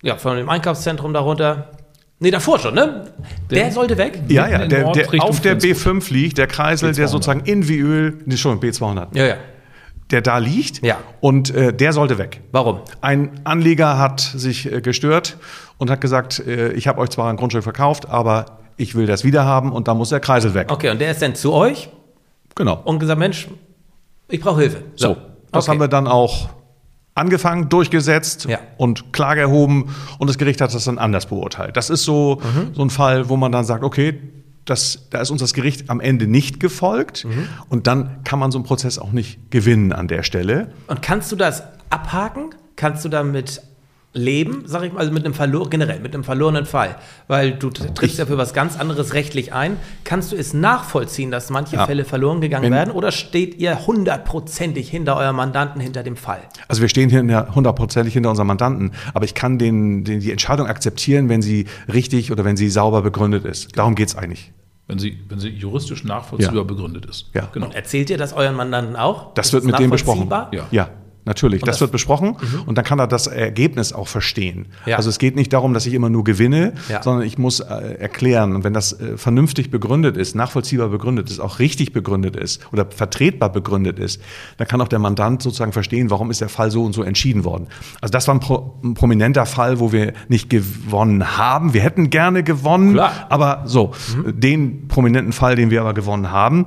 ja, 0.00 0.16
von 0.16 0.36
dem 0.36 0.48
Einkaufszentrum 0.48 1.12
darunter. 1.12 1.72
Nee, 2.22 2.30
davor 2.30 2.60
schon, 2.60 2.74
ne? 2.74 3.12
Der, 3.50 3.72
sollte 3.72 3.98
weg? 3.98 4.20
Ja, 4.28 4.46
ja, 4.48 4.58
der, 4.58 4.92
der 4.92 5.24
auf 5.24 5.40
der 5.40 5.58
Flensburg. 5.58 5.96
B5 5.98 6.12
liegt, 6.12 6.38
der 6.38 6.46
Kreisel, 6.46 6.92
der 6.92 7.06
B200. 7.06 7.10
sozusagen 7.10 7.40
in 7.40 7.66
Viöl, 7.68 8.18
nee, 8.26 8.36
schon 8.36 8.60
B200, 8.60 9.08
Ja, 9.12 9.26
ja. 9.26 9.34
der 10.12 10.20
da 10.22 10.38
liegt. 10.38 10.84
Ja. 10.84 10.98
Und 11.20 11.52
äh, 11.52 11.72
der 11.74 11.92
sollte 11.92 12.18
weg. 12.18 12.40
Warum? 12.52 12.78
Ein 13.00 13.40
Anleger 13.42 13.98
hat 13.98 14.20
sich 14.20 14.72
äh, 14.72 14.80
gestört 14.80 15.36
und 15.78 15.90
hat 15.90 16.00
gesagt, 16.00 16.38
äh, 16.46 16.70
ich 16.74 16.86
habe 16.86 17.00
euch 17.00 17.10
zwar 17.10 17.28
ein 17.28 17.36
Grundstück 17.36 17.64
verkauft, 17.64 18.08
aber 18.08 18.58
ich 18.76 18.94
will 18.94 19.06
das 19.06 19.24
wieder 19.24 19.44
haben 19.44 19.72
und 19.72 19.88
da 19.88 19.94
muss 19.94 20.10
der 20.10 20.20
Kreisel 20.20 20.54
weg. 20.54 20.70
Okay, 20.70 20.90
und 20.90 21.00
der 21.00 21.10
ist 21.10 21.22
dann 21.22 21.34
zu 21.34 21.52
euch 21.52 21.88
Genau. 22.54 22.80
und 22.84 23.00
gesagt, 23.00 23.18
Mensch, 23.18 23.48
ich 24.28 24.40
brauche 24.40 24.60
Hilfe. 24.60 24.82
So, 24.94 25.16
das 25.50 25.64
okay. 25.64 25.72
haben 25.72 25.80
wir 25.80 25.88
dann 25.88 26.06
auch 26.06 26.50
angefangen, 27.14 27.68
durchgesetzt 27.68 28.46
Ja. 28.46 28.58
und 28.78 29.12
Klage 29.12 29.40
erhoben 29.42 29.94
und 30.18 30.28
das 30.28 30.38
Gericht 30.38 30.60
hat 30.60 30.72
das 30.74 30.84
dann 30.84 30.98
anders 30.98 31.26
beurteilt. 31.26 31.76
Das 31.76 31.90
ist 31.90 32.04
so, 32.04 32.40
Mhm. 32.42 32.74
so 32.74 32.82
ein 32.82 32.90
Fall, 32.90 33.28
wo 33.28 33.36
man 33.36 33.52
dann 33.52 33.64
sagt, 33.64 33.84
okay, 33.84 34.18
das, 34.64 35.08
da 35.10 35.20
ist 35.20 35.30
uns 35.30 35.40
das 35.40 35.54
Gericht 35.54 35.90
am 35.90 36.00
Ende 36.00 36.26
nicht 36.26 36.60
gefolgt 36.60 37.24
Mhm. 37.24 37.48
und 37.68 37.86
dann 37.86 38.22
kann 38.24 38.38
man 38.38 38.52
so 38.52 38.58
einen 38.58 38.64
Prozess 38.64 38.98
auch 38.98 39.12
nicht 39.12 39.50
gewinnen 39.50 39.92
an 39.92 40.08
der 40.08 40.22
Stelle. 40.22 40.72
Und 40.86 41.02
kannst 41.02 41.30
du 41.32 41.36
das 41.36 41.62
abhaken? 41.90 42.50
Kannst 42.76 43.04
du 43.04 43.08
damit 43.08 43.60
leben, 44.14 44.64
sag 44.66 44.82
ich 44.82 44.92
mal, 44.92 45.00
also 45.00 45.10
mit 45.12 45.24
einem 45.24 45.32
verlor 45.34 45.70
generell 45.70 46.00
mit 46.00 46.14
einem 46.14 46.22
verlorenen 46.24 46.66
Fall, 46.66 46.96
weil 47.28 47.52
du 47.52 47.70
trittst 47.70 48.18
ja 48.18 48.26
für 48.26 48.36
was 48.36 48.52
ganz 48.52 48.78
anderes 48.78 49.14
rechtlich 49.14 49.54
ein. 49.54 49.78
Kannst 50.04 50.32
du 50.32 50.36
es 50.36 50.52
nachvollziehen, 50.52 51.30
dass 51.30 51.48
manche 51.48 51.76
Ja. 51.76 51.86
Fälle 51.86 52.04
verloren 52.04 52.40
gegangen 52.42 52.64
Wenn- 52.64 52.72
werden, 52.72 52.90
oder 52.90 53.10
steht 53.10 53.54
ihr 53.58 53.86
hundertprozentig 53.86 54.90
hinter 54.90 55.16
eurem 55.16 55.36
Mandanten 55.36 55.80
hinter 55.80 56.02
dem 56.02 56.16
Fall? 56.16 56.40
Also 56.68 56.82
wir 56.82 56.88
stehen 56.90 57.08
hier 57.08 57.48
hundertprozentig 57.54 58.12
hinter 58.12 58.28
unserem 58.30 58.48
Mandanten, 58.48 58.92
aber 59.14 59.24
ich 59.24 59.34
kann 59.34 59.58
den, 59.58 60.04
den, 60.04 60.20
die 60.20 60.30
Entscheidung 60.30 60.66
akzeptieren, 60.66 61.30
wenn 61.30 61.40
sie 61.40 61.66
richtig 61.92 62.30
oder 62.32 62.44
wenn 62.44 62.56
sie 62.58 62.68
sauber 62.68 63.00
begründet 63.02 63.44
ist. 63.46 63.78
Darum 63.78 63.94
geht's 63.94 64.14
eigentlich. 64.14 64.52
Wenn 64.88 64.98
sie, 64.98 65.16
wenn 65.28 65.38
sie 65.38 65.48
juristisch 65.48 66.04
nachvollziehbar 66.04 66.56
Ja. 66.56 66.62
begründet 66.64 67.06
ist. 67.06 67.30
Ja. 67.32 67.48
Genau. 67.52 67.70
Erzählt 67.72 68.10
ihr 68.10 68.18
das 68.18 68.34
euren 68.34 68.56
Mandanten 68.56 68.94
auch? 68.96 69.32
Das 69.34 69.46
Ist 69.46 69.52
wird 69.54 69.62
es 69.62 69.66
mit 69.70 69.78
dem 69.78 69.90
besprochen. 69.90 70.28
nachvollziehbar? 70.28 70.68
Ja. 70.70 70.84
Ja, 70.84 70.88
natürlich. 71.24 71.60
Das, 71.62 71.74
das- 71.76 71.80
wird 71.82 71.92
besprochen 71.92 72.36
und 72.66 72.78
dann 72.78 72.84
kann 72.84 72.98
er 72.98 73.06
das 73.06 73.26
Ergebnis 73.26 73.92
auch 73.92 74.08
verstehen. 74.08 74.66
Ja. 74.86 74.96
Also 74.96 75.08
es 75.10 75.18
geht 75.18 75.36
nicht 75.36 75.52
darum, 75.52 75.74
dass 75.74 75.86
ich 75.86 75.94
immer 75.94 76.10
nur 76.10 76.24
gewinne, 76.24 76.72
Ja. 76.88 77.02
sondern 77.02 77.26
ich 77.26 77.38
muss 77.38 77.60
äh, 77.60 77.64
erklären. 77.98 78.54
Und 78.54 78.64
wenn 78.64 78.72
das 78.72 78.92
äh, 79.00 79.16
vernünftig 79.16 79.70
begründet 79.70 80.16
ist, 80.16 80.34
nachvollziehbar 80.34 80.88
begründet 80.88 81.30
ist, 81.30 81.40
auch 81.40 81.58
richtig 81.58 81.92
begründet 81.92 82.36
ist 82.36 82.60
oder 82.72 82.86
vertretbar 82.88 83.50
begründet 83.50 83.98
ist, 83.98 84.20
dann 84.58 84.66
kann 84.68 84.80
auch 84.80 84.88
der 84.88 84.98
Mandant 84.98 85.42
sozusagen 85.42 85.72
verstehen, 85.72 86.10
warum 86.10 86.30
ist 86.30 86.40
der 86.40 86.48
Fall 86.48 86.70
so 86.70 86.84
und 86.84 86.92
so 86.92 87.02
entschieden 87.02 87.44
worden. 87.44 87.66
Also 88.00 88.12
das 88.12 88.26
war 88.28 88.34
ein, 88.34 88.40
pro, 88.40 88.74
ein 88.82 88.94
prominenter 88.94 89.46
Fall, 89.46 89.80
wo 89.80 89.92
wir 89.92 90.12
nicht 90.28 90.50
gewonnen 90.50 91.36
haben. 91.38 91.74
Wir 91.74 91.82
hätten 91.82 92.10
gerne 92.10 92.42
gewonnen, 92.42 92.94
Klar. 92.94 93.26
aber 93.28 93.62
so, 93.66 93.92
den 94.26 94.88
prominenten 94.88 95.32
Fall, 95.32 95.56
den 95.56 95.70
wir 95.70 95.80
aber 95.80 95.94
gewonnen 95.94 96.30
haben, 96.30 96.66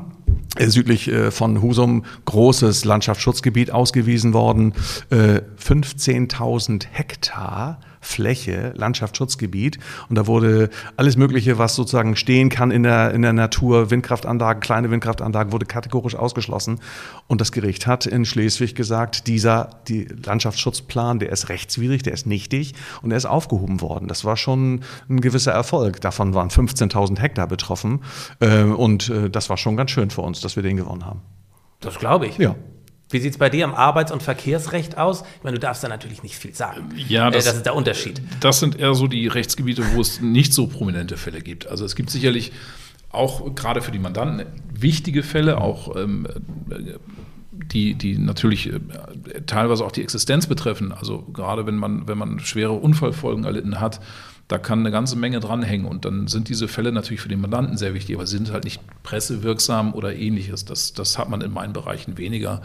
südlich 0.60 1.08
äh, 1.08 1.32
von 1.32 1.62
Husum 1.62 2.06
großes 2.26 2.86
Landschaftsschutzgebiet 2.86 3.72
ausgewiesen 3.72 4.34
worden. 4.34 4.74
Äh, 5.10 5.42
15.000 5.62 6.86
Hektar 6.92 7.80
Fläche, 8.06 8.74
Landschaftsschutzgebiet. 8.76 9.80
Und 10.10 10.16
da 10.16 10.28
wurde 10.28 10.70
alles 10.96 11.18
Mögliche, 11.18 11.58
was 11.58 11.76
sozusagen 11.76 12.16
stehen 12.16 12.50
kann 12.50 12.72
in 12.72 12.84
der, 12.84 13.14
in 13.14 13.22
der 13.22 13.34
Natur, 13.34 13.90
Windkraftanlagen, 13.92 14.62
kleine 14.62 14.92
Windkraftanlagen, 14.92 15.52
wurde 15.52 15.66
kategorisch 15.66 16.16
ausgeschlossen. 16.16 16.80
Und 17.28 17.42
das 17.42 17.52
Gericht 17.52 17.88
hat 17.88 18.06
in 18.06 18.26
Schleswig 18.26 18.76
gesagt, 18.76 19.28
dieser 19.28 19.70
die 19.88 20.06
Landschaftsschutzplan, 20.24 21.20
der 21.20 21.32
ist 21.32 21.50
rechtswidrig, 21.50 22.04
der 22.04 22.14
ist 22.14 22.28
nichtig 22.28 22.74
und 23.02 23.12
er 23.12 23.18
ist 23.18 23.26
aufgehoben 23.26 23.82
worden. 23.82 24.08
Das 24.08 24.24
war 24.24 24.38
schon 24.38 24.82
ein 25.10 25.22
gewisser 25.22 25.52
Erfolg. 25.52 26.02
Davon 26.02 26.34
waren 26.34 26.50
15.000 26.50 27.20
Hektar 27.20 27.48
betroffen. 27.48 28.02
Äh, 28.40 28.64
Und 28.64 29.10
äh, 29.10 29.30
das 29.30 29.50
war 29.50 29.58
schon 29.58 29.76
ganz 29.76 29.92
schön 29.92 30.10
für 30.10 30.22
uns, 30.22 30.42
dass 30.42 30.56
wir 30.56 30.64
den 30.64 30.78
gewonnen 30.78 31.06
haben. 31.06 31.22
Das 31.80 32.00
glaube 32.00 32.28
ich. 32.28 32.38
Ja. 32.38 32.56
Wie 33.12 33.20
sieht 33.20 33.34
es 33.34 33.38
bei 33.38 33.50
dir 33.50 33.66
am 33.66 33.76
Arbeits- 33.76 34.12
und 34.12 34.24
Verkehrsrecht 34.24 34.98
aus? 34.98 35.22
Ich 35.38 35.44
meine, 35.44 35.56
du 35.56 35.60
darfst 35.60 35.84
da 35.84 35.88
natürlich 35.88 36.24
nicht 36.24 36.36
viel 36.36 36.56
sagen. 36.56 36.90
Ja, 37.08 37.30
das- 37.30 37.46
äh, 37.46 37.50
das 37.50 37.58
ist 37.58 37.66
der 37.66 37.76
Unterschied. 37.76 38.22
Das 38.40 38.60
sind 38.60 38.80
eher 38.80 38.96
so 38.96 39.08
die 39.08 39.28
Rechtsgebiete, 39.28 39.84
wo 39.94 40.02
es 40.02 40.22
nicht 40.22 40.54
so 40.54 40.68
prominente 40.68 41.16
Fälle 41.18 41.42
gibt. 41.42 41.68
Also 41.68 41.86
es 41.86 41.96
gibt 41.96 42.10
sicherlich 42.10 42.52
auch 43.12 43.54
gerade 43.56 43.82
für 43.82 43.92
die 43.92 44.00
Mandanten 44.00 44.46
wichtige 44.74 45.24
Fälle, 45.24 45.62
auch 45.62 45.96
ähm, 45.96 46.28
äh, 46.70 46.98
die, 47.52 47.94
die 47.96 48.18
natürlich 48.18 48.68
äh, 48.74 48.80
teilweise 49.46 49.86
auch 49.86 49.92
die 49.92 50.02
Existenz 50.02 50.48
betreffen. 50.48 50.92
Also 50.92 51.22
gerade 51.22 51.66
wenn 51.66 51.76
man, 51.78 52.08
wenn 52.08 52.18
man 52.18 52.40
schwere 52.40 52.74
Unfallfolgen 52.74 53.46
erlitten 53.46 53.80
hat, 53.80 54.02
da 54.48 54.58
kann 54.58 54.80
eine 54.80 54.92
ganze 54.92 55.16
Menge 55.16 55.40
dranhängen. 55.40 55.88
Und 55.88 56.06
dann 56.06 56.28
sind 56.28 56.50
diese 56.50 56.68
Fälle 56.68 56.92
natürlich 56.92 57.22
für 57.22 57.30
den 57.30 57.40
Mandanten 57.42 57.78
sehr 57.78 57.94
wichtig, 57.94 58.16
aber 58.16 58.28
sie 58.28 58.38
sind 58.38 58.52
halt 58.52 58.64
nicht 58.66 58.82
pressewirksam 59.04 59.94
oder 59.94 60.14
ähnliches. 60.16 60.66
Das, 60.66 60.94
das 60.94 61.18
hat 61.18 61.30
man 61.30 61.42
in 61.42 61.52
meinen 61.52 61.74
Bereichen 61.74 62.18
weniger 62.18 62.62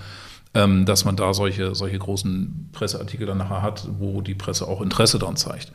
ähm, 0.55 0.85
dass 0.85 1.05
man 1.05 1.17
da 1.17 1.33
solche, 1.33 1.75
solche 1.75 1.99
großen 1.99 2.71
Presseartikel 2.73 3.27
dann 3.27 3.39
nachher 3.39 3.63
hat, 3.63 3.89
wo 3.99 4.21
die 4.21 4.35
Presse 4.35 4.67
auch 4.67 4.81
Interesse 4.81 5.19
daran 5.19 5.37
zeigt. 5.37 5.73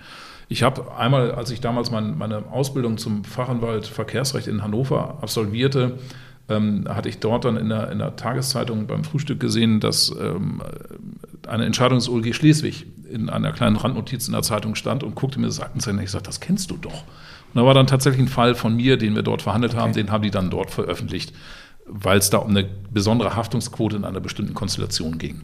Ich 0.48 0.64
habe 0.64 0.96
einmal, 0.96 1.32
als 1.32 1.50
ich 1.50 1.62
damals 1.62 1.92
mein, 1.92 2.18
meine 2.18 2.46
Ausbildung 2.52 2.98
zum 2.98 3.24
Fachanwalt 3.24 3.88
Verkehrsrecht 3.88 4.48
in 4.48 4.62
Hannover 4.62 5.18
absolvierte, 5.22 5.98
ähm, 6.50 6.86
hatte 6.88 7.10
ich 7.10 7.20
dort 7.20 7.46
dann 7.46 7.58
in 7.58 7.70
der, 7.70 7.92
in 7.92 8.00
der 8.00 8.16
Tageszeitung 8.16 8.86
beim 8.86 9.04
Frühstück 9.04 9.40
gesehen, 9.40 9.80
dass 9.80 10.14
ähm, 10.20 10.62
eine 11.48 11.66
Entscheidung 11.66 11.98
des 11.98 12.10
OLG 12.10 12.36
Schleswig 12.36 12.86
in 13.10 13.30
einer 13.30 13.52
kleinen 13.52 13.76
Randnotiz 13.76 14.28
in 14.28 14.34
der 14.34 14.44
Zeitung 14.44 14.76
stand 14.76 15.04
und 15.04 15.16
guckte 15.16 15.40
mir 15.40 15.48
das 15.48 15.60
Aktenzeichen 15.60 15.98
an. 15.98 16.04
Ich 16.06 16.12
sagte, 16.12 16.28
das 16.28 16.40
kennst 16.40 16.70
du 16.70 16.78
doch. 16.78 17.04
Und 17.54 17.62
da 17.62 17.66
war 17.66 17.74
dann 17.74 17.88
tatsächlich 17.88 18.22
ein 18.22 18.28
Fall 18.28 18.54
von 18.54 18.76
mir, 18.76 18.98
den 18.98 19.16
wir 19.16 19.24
dort 19.24 19.42
verhandelt 19.42 19.76
haben, 19.76 19.94
den 19.94 20.12
haben 20.12 20.24
die 20.24 20.32
dann 20.32 20.50
dort 20.50 20.72
veröffentlicht, 20.72 21.34
weil 21.88 22.18
es 22.18 22.30
da 22.30 22.38
um 22.40 22.50
eine 22.50 22.64
besondere 22.92 23.36
Haftungsquote 23.36 23.96
in 23.98 24.06
einer 24.06 24.20
bestimmten 24.20 24.54
Konstellation 24.54 25.18
ging. 25.18 25.42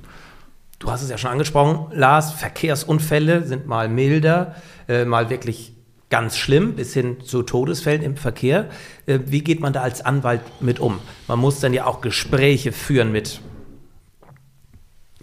Du 0.79 0.89
hast 0.89 1.03
es 1.03 1.09
ja 1.09 1.17
schon 1.17 1.29
angesprochen, 1.31 1.95
Lars, 1.95 2.31
Verkehrsunfälle 2.31 3.43
sind 3.45 3.67
mal 3.67 3.87
milder, 3.87 4.55
äh, 4.87 5.05
mal 5.05 5.29
wirklich 5.29 5.73
ganz 6.09 6.35
schlimm, 6.37 6.73
bis 6.75 6.93
hin 6.93 7.17
zu 7.23 7.43
Todesfällen 7.43 8.01
im 8.01 8.17
Verkehr. 8.17 8.69
Äh, 9.05 9.19
wie 9.27 9.43
geht 9.43 9.59
man 9.59 9.73
da 9.73 9.81
als 9.81 10.03
Anwalt 10.03 10.41
mit 10.59 10.79
um? 10.79 10.99
Man 11.27 11.39
muss 11.39 11.59
dann 11.59 11.73
ja 11.73 11.85
auch 11.85 12.01
Gespräche 12.01 12.71
führen 12.71 13.11
mit, 13.11 13.41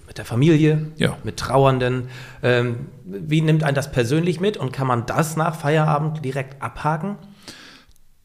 mit 0.07 0.17
der 0.17 0.25
Familie, 0.25 0.87
Ja. 0.97 1.19
mit 1.25 1.37
Trauernden. 1.39 2.09
Ähm, 2.43 2.87
wie 3.05 3.41
nimmt 3.41 3.65
ein 3.65 3.75
das 3.75 3.91
persönlich 3.91 4.39
mit 4.41 4.57
und 4.57 4.73
kann 4.73 4.87
man 4.87 5.07
das 5.07 5.37
nach 5.37 5.57
Feierabend 5.57 6.25
direkt 6.25 6.63
abhaken? 6.63 7.17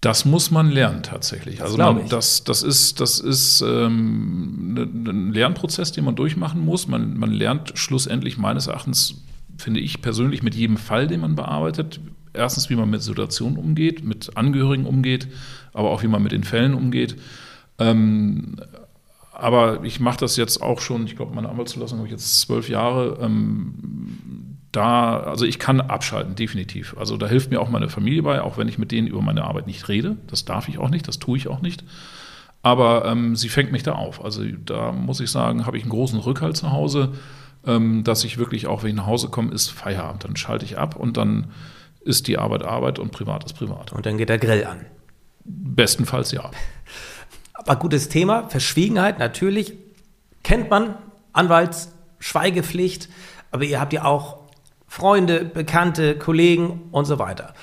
Das 0.04 0.26
muss 0.26 0.52
man 0.52 0.70
lernen 0.70 1.02
tatsächlich. 1.02 1.62
also 1.62 1.76
glaub 1.76 1.96
man, 1.96 2.10
das, 2.10 2.44
das 2.44 2.62
ist, 2.62 3.00
das 3.00 3.20
ist 3.22 3.62
ähm, 3.62 4.74
ne- 4.74 5.12
ein 5.12 5.32
Lernprozess, 5.32 5.94
den 5.94 6.04
man 6.04 6.18
durchmachen 6.18 6.60
muss. 6.60 6.90
Man, 6.90 7.18
man 7.18 7.32
lernt 7.32 7.72
schlussendlich 7.76 8.38
meines 8.38 8.68
Erachtens, 8.68 9.24
finde 9.58 9.80
ich 9.80 10.02
persönlich, 10.02 10.44
mit 10.44 10.56
jedem 10.56 10.76
Fall, 10.76 11.08
den 11.08 11.22
man 11.22 11.36
bearbeitet. 11.36 12.02
Erstens, 12.34 12.70
wie 12.70 12.76
man 12.76 12.90
mit 12.90 13.02
Situationen 13.02 13.58
umgeht, 13.58 14.04
mit 14.04 14.36
Angehörigen 14.36 14.86
umgeht, 14.86 15.30
aber 15.72 15.90
auch 15.92 16.04
wie 16.04 16.08
man 16.08 16.22
mit 16.22 16.34
den 16.34 16.44
Fällen 16.44 16.74
umgeht. 16.74 17.16
Ähm, 17.80 18.58
aber 19.32 19.86
ich 19.86 20.02
mache 20.02 20.18
das 20.20 20.36
jetzt 20.36 20.62
auch 20.62 20.82
schon, 20.82 21.06
ich 21.06 21.16
glaube, 21.16 21.34
meine 21.34 21.48
Anwaltszulassung 21.48 22.00
habe 22.00 22.08
ich 22.08 22.12
jetzt 22.12 22.42
zwölf 22.42 22.68
Jahre. 22.68 23.20
Ähm, 23.22 24.53
da, 24.74 25.20
also 25.20 25.46
ich 25.46 25.60
kann 25.60 25.82
abschalten, 25.82 26.36
definitiv. 26.36 26.96
Also 26.98 27.16
da 27.16 27.28
hilft 27.28 27.52
mir 27.52 27.62
auch 27.62 27.70
meine 27.70 27.90
Familie 27.90 28.24
bei, 28.24 28.42
auch 28.42 28.58
wenn 28.58 28.68
ich 28.68 28.80
mit 28.80 28.92
denen 28.92 29.08
über 29.08 29.22
meine 29.22 29.44
Arbeit 29.44 29.68
nicht 29.68 29.88
rede. 29.88 30.18
Das 30.28 30.46
darf 30.46 30.68
ich 30.68 30.80
auch 30.80 30.90
nicht, 30.90 31.08
das 31.08 31.20
tue 31.20 31.38
ich 31.38 31.48
auch 31.48 31.62
nicht. 31.62 31.84
Aber 32.64 33.06
ähm, 33.06 33.36
sie 33.36 33.50
fängt 33.50 33.72
mich 33.72 33.84
da 33.84 33.94
auf. 33.94 34.26
Also 34.26 34.44
da 34.44 34.92
muss 34.92 35.20
ich 35.20 35.30
sagen, 35.30 35.68
habe 35.68 35.78
ich 35.78 35.84
einen 35.84 35.92
großen 35.92 36.20
Rückhalt 36.20 36.58
zu 36.58 36.72
Hause, 36.72 37.14
ähm, 37.68 38.04
dass 38.04 38.24
ich 38.24 38.40
wirklich 38.40 38.66
auch, 38.66 38.82
wenn 38.82 38.90
ich 38.90 38.96
nach 38.96 39.06
Hause 39.06 39.30
komme, 39.30 39.52
ist 39.52 39.70
Feierabend. 39.70 40.24
Dann 40.24 40.36
schalte 40.36 40.66
ich 40.66 40.78
ab 40.78 40.96
und 40.96 41.18
dann 41.18 41.52
ist 42.02 42.28
die 42.28 42.40
Arbeit 42.40 42.64
Arbeit 42.64 42.98
und 42.98 43.12
privat 43.12 43.44
ist 43.46 43.54
privat. 43.54 43.94
Und 43.94 44.08
dann 44.08 44.18
geht 44.18 44.30
der 44.30 44.40
Grill 44.40 44.66
an. 44.66 44.86
Bestenfalls 45.46 46.32
ja. 46.32 46.50
Aber 47.54 47.76
gutes 47.76 48.10
Thema, 48.10 48.50
Verschwiegenheit 48.50 49.20
natürlich. 49.20 49.74
Kennt 50.42 50.72
man, 50.72 50.96
Anwaltsschweigepflicht, 51.32 53.08
aber 53.52 53.66
ihr 53.66 53.80
habt 53.80 53.94
ja 53.94 54.06
auch 54.06 54.43
Freunde, 54.94 55.44
Bekannte, 55.44 56.16
Kollegen 56.20 56.82
und 56.92 57.06
so 57.06 57.18
weiter. 57.18 57.56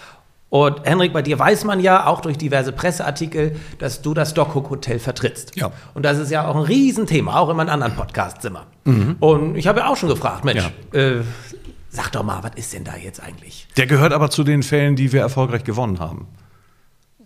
Und 0.49 0.85
Henrik, 0.85 1.13
bei 1.13 1.23
dir 1.23 1.39
weiß 1.39 1.63
man 1.63 1.79
ja 1.79 2.07
auch 2.07 2.23
durch 2.23 2.37
diverse 2.37 2.73
Presseartikel, 2.73 3.55
dass 3.79 4.03
du 4.03 4.15
das 4.15 4.35
Dockhook 4.35 4.69
Hotel 4.69 4.99
vertrittst. 4.99 5.55
Ja. 5.55 5.71
Und 5.95 6.05
das 6.05 6.19
ist 6.19 6.33
ja 6.33 6.49
auch 6.49 6.57
ein 6.57 6.65
Riesenthema, 6.65 7.39
auch 7.39 7.49
in 7.49 7.57
meinen 7.57 7.69
anderen 7.69 7.95
Podcasts 7.95 8.45
immer. 8.45 8.67
Und 9.21 9.55
ich 9.55 9.69
habe 9.69 9.79
ja 9.79 9.87
auch 9.87 9.97
schon 9.97 10.09
gefragt, 10.09 10.45
Mensch, 10.45 10.69
äh, 10.93 11.19
sag 11.89 12.11
doch 12.11 12.25
mal, 12.25 12.43
was 12.43 12.57
ist 12.57 12.73
denn 12.73 12.83
da 12.83 12.97
jetzt 12.97 13.23
eigentlich? 13.23 13.69
Der 13.77 13.87
gehört 13.87 14.13
aber 14.13 14.31
zu 14.31 14.43
den 14.43 14.65
Fällen, 14.65 14.97
die 14.97 15.13
wir 15.13 15.21
erfolgreich 15.21 15.63
gewonnen 15.63 16.01
haben. 16.01 16.27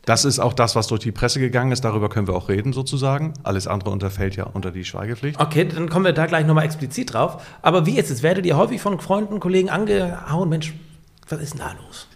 Das 0.07 0.25
ist 0.25 0.39
auch 0.39 0.53
das, 0.53 0.77
was 0.77 0.87
durch 0.89 1.01
die 1.01 1.13
Presse 1.13 1.41
gegangen 1.41 1.73
ist. 1.73 1.85
Darüber 1.85 2.09
können 2.09 2.27
wir 2.27 2.35
auch 2.35 2.49
reden, 2.49 2.73
sozusagen. 2.73 3.35
Alles 3.43 3.67
andere 3.67 3.91
unterfällt 3.91 4.37
ja 4.37 4.45
unter 4.45 4.71
die 4.71 4.85
Schweigepflicht. 4.85 5.41
Okay, 5.41 5.67
dann 5.67 5.89
kommen 5.89 6.05
wir 6.05 6.13
da 6.13 6.27
gleich 6.27 6.47
nochmal 6.47 6.65
explizit 6.65 7.15
drauf. 7.15 7.43
Aber 7.63 7.87
wie 7.87 7.99
ist 7.99 8.11
es? 8.11 8.23
Werdet 8.23 8.45
ihr 8.47 8.57
häufig 8.57 8.81
von 8.81 9.01
Freunden, 9.01 9.41
Kollegen 9.41 9.71
angehauen? 9.71 10.49
Mensch, 10.49 10.75
was 11.29 11.41
ist 11.41 11.55
denn 11.55 11.61
da 11.61 11.73
los? 11.87 12.09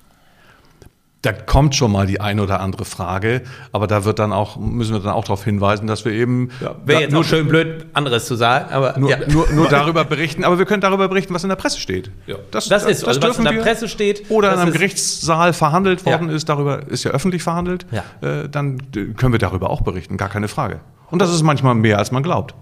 Da 1.22 1.32
kommt 1.32 1.74
schon 1.74 1.90
mal 1.90 2.06
die 2.06 2.20
eine 2.20 2.40
oder 2.44 2.60
andere 2.60 2.84
Frage, 2.84 3.42
aber 3.72 3.88
da 3.88 4.04
wird 4.04 4.20
dann 4.20 4.32
auch, 4.32 4.56
müssen 4.56 4.92
wir 4.92 5.00
dann 5.00 5.12
auch 5.14 5.24
darauf 5.24 5.42
hinweisen, 5.42 5.88
dass 5.88 6.04
wir 6.04 6.12
eben 6.12 6.50
Wäre 6.60 6.76
da- 6.86 7.00
jetzt 7.00 7.12
nur, 7.12 7.24
schön 7.24 7.48
blöd, 7.48 7.86
anderes 7.92 8.26
zu 8.26 8.36
sagen, 8.36 8.72
aber 8.72 8.96
nur, 9.00 9.10
ja. 9.10 9.18
nur, 9.28 9.50
nur 9.50 9.66
darüber 9.68 10.04
berichten, 10.04 10.44
aber 10.44 10.58
wir 10.60 10.64
können 10.64 10.80
darüber 10.80 11.08
berichten, 11.08 11.34
was 11.34 11.42
in 11.42 11.48
der 11.48 11.56
Presse 11.56 11.80
steht. 11.80 12.12
Ja. 12.28 12.36
Das 12.52 12.66
ist 12.66 13.00
so. 13.00 13.06
Also 13.08 13.20
was 13.20 13.36
in 13.36 13.44
der 13.44 13.52
Presse 13.54 13.88
steht, 13.88 14.30
Oder 14.30 14.50
in 14.50 14.54
das 14.54 14.62
einem 14.62 14.72
Gerichtssaal 14.72 15.52
verhandelt 15.54 16.06
worden 16.06 16.28
Ja. 16.30 16.36
ist, 16.36 16.48
darüber 16.48 16.86
ist 16.86 17.02
ja 17.02 17.10
öffentlich 17.10 17.42
verhandelt, 17.42 17.84
Ja. 17.90 18.04
äh, 18.26 18.48
dann 18.48 18.78
äh, 18.94 19.06
können 19.14 19.32
wir 19.32 19.40
darüber 19.40 19.70
auch 19.70 19.80
berichten, 19.80 20.18
gar 20.18 20.28
keine 20.28 20.46
Frage. 20.46 20.78
Und 21.10 21.20
das 21.20 21.32
ist 21.34 21.42
manchmal 21.42 21.74
mehr, 21.74 21.98
als 21.98 22.12
man 22.12 22.22
glaubt. 22.22 22.54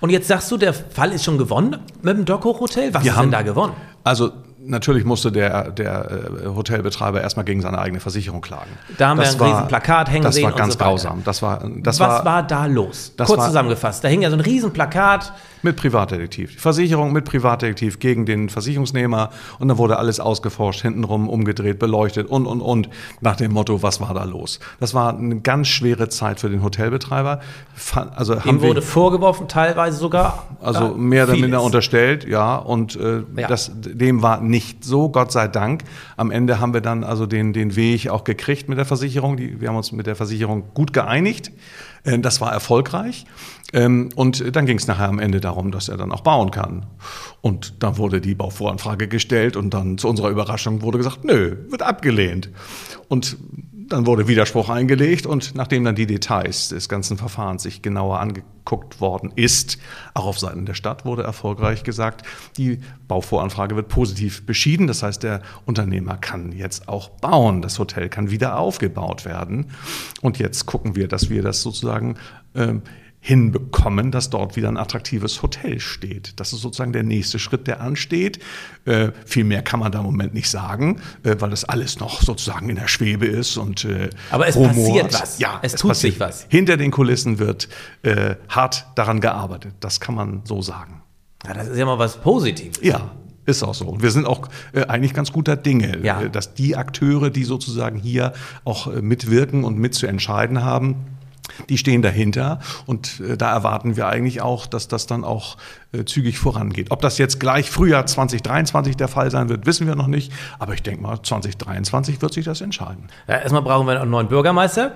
Und 0.00 0.10
jetzt 0.10 0.28
sagst 0.28 0.50
du, 0.50 0.58
der 0.58 0.74
Fall 0.74 1.12
ist 1.12 1.24
schon 1.24 1.38
gewonnen 1.38 1.78
mit 2.02 2.14
dem 2.18 2.24
Dockhoch 2.26 2.60
Hotel? 2.60 2.92
Was 2.92 3.04
Wir 3.04 3.12
ist 3.12 3.16
haben- 3.16 3.26
denn 3.30 3.32
da 3.32 3.42
gewonnen? 3.42 3.72
Also 4.04 4.32
natürlich 4.64 5.04
musste 5.04 5.30
der, 5.32 5.70
der 5.70 6.10
äh, 6.44 6.46
Hotelbetreiber 6.48 7.20
erstmal 7.20 7.44
gegen 7.44 7.60
seine 7.60 7.78
eigene 7.78 8.00
Versicherung 8.00 8.40
klagen. 8.40 8.70
Da 8.98 9.08
haben 9.08 9.18
wir 9.18 9.24
Das 9.24 9.40
ein 9.40 9.46
riesen 9.46 9.68
Plakat 9.68 10.10
hängen 10.10 10.22
Das 10.24 10.34
sehen 10.34 10.44
war 10.44 10.52
und 10.52 10.58
ganz 10.58 10.72
so 10.74 10.78
grausam. 10.78 11.22
Das 11.24 11.42
war, 11.42 11.68
das 11.78 12.00
Was 12.00 12.08
war, 12.08 12.24
war, 12.24 12.42
da 12.42 12.66
los? 12.66 13.12
das 13.16 13.26
Kurz 13.28 13.40
war- 13.40 13.46
zusammengefasst. 13.48 14.02
Da 14.04 14.08
hing 14.08 14.22
ja 14.22 14.30
so 14.30 14.36
ein 14.36 14.40
riesen 14.40 14.72
Plakat. 14.72 15.32
Mit 15.62 15.76
Privatdetektiv. 15.76 16.52
Die 16.52 16.58
Versicherung 16.58 17.12
mit 17.12 17.24
Privatdetektiv 17.24 17.98
gegen 17.98 18.26
den 18.26 18.48
Versicherungsnehmer 18.48 19.30
und 19.58 19.68
dann 19.68 19.78
wurde 19.78 19.98
alles 19.98 20.20
ausgeforscht, 20.20 20.82
hintenrum 20.82 21.28
umgedreht, 21.28 21.78
beleuchtet 21.78 22.28
und, 22.28 22.46
und, 22.46 22.60
und, 22.60 22.88
nach 23.20 23.36
dem 23.36 23.52
Motto, 23.52 23.82
was 23.82 24.00
war 24.00 24.14
da 24.14 24.24
los? 24.24 24.60
Das 24.80 24.94
war 24.94 25.16
eine 25.16 25.40
ganz 25.40 25.68
schwere 25.68 26.08
Zeit 26.08 26.40
für 26.40 26.50
den 26.50 26.62
Hotelbetreiber. 26.62 27.40
Also 28.14 28.34
Ihm 28.34 28.40
haben 28.44 28.62
wir, 28.62 28.68
wurde 28.68 28.82
vorgeworfen, 28.82 29.48
teilweise 29.48 29.98
sogar. 29.98 30.46
also 30.60 30.84
ja, 30.84 30.92
mehr 30.94 31.24
oder 31.24 31.36
minder 31.36 31.62
unterstellt, 31.62 32.26
ja, 32.28 32.56
und 32.56 32.96
äh, 32.96 33.22
Ja. 33.36 33.48
Das, 33.48 33.70
dem 33.74 34.22
war 34.22 34.40
nicht 34.40 34.84
so, 34.84 35.08
Gott 35.08 35.32
sei 35.32 35.48
Dank. 35.48 35.84
Am 36.16 36.30
Ende 36.30 36.60
haben 36.60 36.74
wir 36.74 36.80
dann 36.80 37.04
also 37.04 37.26
den, 37.26 37.52
den 37.52 37.76
Weg 37.76 38.08
auch 38.08 38.24
gekriegt 38.24 38.68
mit 38.68 38.78
der 38.78 38.84
Versicherung. 38.84 39.36
Die, 39.36 39.60
wir 39.60 39.68
haben 39.68 39.76
uns 39.76 39.92
mit 39.92 40.06
der 40.06 40.16
Versicherung 40.16 40.64
gut 40.74 40.92
geeinigt. 40.92 41.52
Äh, 42.04 42.18
Das 42.18 42.40
war 42.40 42.52
erfolgreich. 42.52 43.24
Ähm, 43.72 44.10
Und 44.14 44.54
dann 44.54 44.66
ging 44.66 44.78
es 44.78 44.86
nachher 44.86 45.08
am 45.08 45.18
Ende 45.18 45.40
darum, 45.40 45.70
dass 45.70 45.88
er 45.88 45.96
dann 45.96 46.12
auch 46.12 46.20
bauen 46.20 46.50
kann. 46.50 46.86
Und 47.40 47.82
dann 47.82 47.96
wurde 47.96 48.20
die 48.20 48.34
Bauvoranfrage 48.34 49.08
gestellt 49.08 49.56
und 49.56 49.70
dann 49.72 49.98
zu 49.98 50.08
unserer 50.08 50.28
Überraschung 50.28 50.82
wurde 50.82 50.98
gesagt, 50.98 51.24
nö, 51.24 51.56
wird 51.70 51.82
abgelehnt. 51.82 52.50
Und 53.08 53.36
dann 53.92 54.06
wurde 54.06 54.26
Widerspruch 54.26 54.68
eingelegt 54.68 55.26
und 55.26 55.54
nachdem 55.54 55.84
dann 55.84 55.94
die 55.94 56.06
Details 56.06 56.70
des 56.70 56.88
ganzen 56.88 57.18
Verfahrens 57.18 57.62
sich 57.62 57.82
genauer 57.82 58.20
angeguckt 58.20 59.00
worden 59.00 59.32
ist, 59.36 59.78
auch 60.14 60.26
auf 60.26 60.38
Seiten 60.38 60.66
der 60.66 60.74
Stadt 60.74 61.04
wurde 61.04 61.22
erfolgreich 61.22 61.84
gesagt, 61.84 62.26
die 62.56 62.80
Bauvoranfrage 63.08 63.76
wird 63.76 63.88
positiv 63.88 64.46
beschieden. 64.46 64.86
Das 64.86 65.02
heißt, 65.02 65.22
der 65.22 65.42
Unternehmer 65.66 66.16
kann 66.16 66.52
jetzt 66.52 66.88
auch 66.88 67.10
bauen. 67.10 67.62
Das 67.62 67.78
Hotel 67.78 68.08
kann 68.08 68.30
wieder 68.30 68.58
aufgebaut 68.58 69.24
werden. 69.24 69.70
Und 70.22 70.38
jetzt 70.38 70.66
gucken 70.66 70.96
wir, 70.96 71.08
dass 71.08 71.28
wir 71.28 71.42
das 71.42 71.62
sozusagen 71.62 72.16
ähm, 72.54 72.82
hinbekommen, 73.24 74.10
dass 74.10 74.30
dort 74.30 74.56
wieder 74.56 74.66
ein 74.68 74.76
attraktives 74.76 75.42
Hotel 75.42 75.78
steht. 75.78 76.40
Das 76.40 76.52
ist 76.52 76.60
sozusagen 76.60 76.92
der 76.92 77.04
nächste 77.04 77.38
Schritt, 77.38 77.68
der 77.68 77.80
ansteht. 77.80 78.40
Äh, 78.84 79.12
viel 79.24 79.44
mehr 79.44 79.62
kann 79.62 79.78
man 79.78 79.92
da 79.92 80.00
im 80.00 80.04
Moment 80.06 80.34
nicht 80.34 80.50
sagen, 80.50 81.00
äh, 81.22 81.36
weil 81.38 81.48
das 81.50 81.64
alles 81.64 82.00
noch 82.00 82.20
sozusagen 82.20 82.68
in 82.68 82.74
der 82.74 82.88
Schwebe 82.88 83.26
ist 83.26 83.56
und 83.56 83.84
äh, 83.84 84.10
Aber 84.32 84.48
es 84.48 84.56
passiert 84.60 85.14
was. 85.14 85.38
Ja, 85.38 85.60
Es 85.62 85.76
tut 85.76 85.94
sich 85.94 86.18
was. 86.18 86.46
Hinter 86.48 86.76
den 86.76 86.90
Kulissen 86.90 87.38
wird 87.38 87.68
äh, 88.02 88.34
hart 88.48 88.86
daran 88.96 89.20
gearbeitet. 89.20 89.74
Das 89.78 90.00
kann 90.00 90.16
man 90.16 90.40
so 90.44 90.60
sagen. 90.60 91.00
Ja, 91.46 91.54
das 91.54 91.68
ist 91.68 91.78
ja 91.78 91.86
mal 91.86 92.00
was 92.00 92.16
Positives. 92.20 92.80
Ja. 92.82 93.12
Ist 93.46 93.62
auch 93.62 93.74
so. 93.74 93.86
Und 93.86 94.02
wir 94.02 94.10
sind 94.12 94.26
auch 94.26 94.48
äh, 94.72 94.82
eigentlich 94.86 95.14
ganz 95.14 95.32
guter 95.32 95.56
Dinge, 95.56 95.98
Ja. 96.04 96.22
äh, 96.22 96.30
dass 96.30 96.54
die 96.54 96.76
Akteure, 96.76 97.30
die 97.30 97.44
sozusagen 97.44 97.98
hier 97.98 98.32
auch 98.64 98.86
äh, 98.88 99.00
mitwirken 99.02 99.62
und 99.64 99.78
mitzuentscheiden 99.78 100.64
haben, 100.64 100.96
die 101.68 101.78
stehen 101.78 102.02
dahinter 102.02 102.60
und 102.86 103.20
äh, 103.20 103.36
da 103.36 103.52
erwarten 103.52 103.96
wir 103.96 104.06
eigentlich 104.06 104.40
auch, 104.40 104.66
dass 104.66 104.88
das 104.88 105.06
dann 105.06 105.24
auch 105.24 105.56
äh, 105.92 106.04
zügig 106.04 106.38
vorangeht. 106.38 106.90
Ob 106.90 107.00
das 107.00 107.18
jetzt 107.18 107.40
gleich 107.40 107.70
Frühjahr 107.70 108.06
2023 108.06 108.96
der 108.96 109.08
Fall 109.08 109.30
sein 109.30 109.48
wird, 109.48 109.66
wissen 109.66 109.86
wir 109.86 109.94
noch 109.94 110.06
nicht. 110.06 110.32
Aber 110.58 110.74
ich 110.74 110.82
denke 110.82 111.02
mal, 111.02 111.22
2023 111.22 112.22
wird 112.22 112.34
sich 112.34 112.44
das 112.44 112.60
entscheiden. 112.60 113.08
Ja, 113.28 113.38
erstmal 113.38 113.62
brauchen 113.62 113.86
wir 113.86 114.00
einen 114.00 114.10
neuen 114.10 114.28
Bürgermeister. 114.28 114.92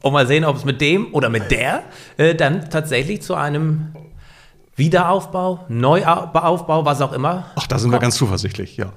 Und 0.00 0.12
mal 0.12 0.26
sehen, 0.26 0.44
ob 0.44 0.56
es 0.56 0.64
mit 0.64 0.80
dem 0.80 1.12
oder 1.12 1.28
mit 1.28 1.50
der 1.50 1.82
äh, 2.16 2.34
dann 2.34 2.70
tatsächlich 2.70 3.22
zu 3.22 3.34
einem 3.34 3.92
Wiederaufbau, 4.76 5.64
Neuaufbau, 5.68 6.84
was 6.84 7.00
auch 7.00 7.12
immer. 7.12 7.46
Ach, 7.56 7.66
da 7.66 7.78
sind 7.78 7.90
wir 7.90 7.94
kommt. 7.96 8.02
ganz 8.02 8.16
zuversichtlich, 8.16 8.76
ja. 8.76 8.92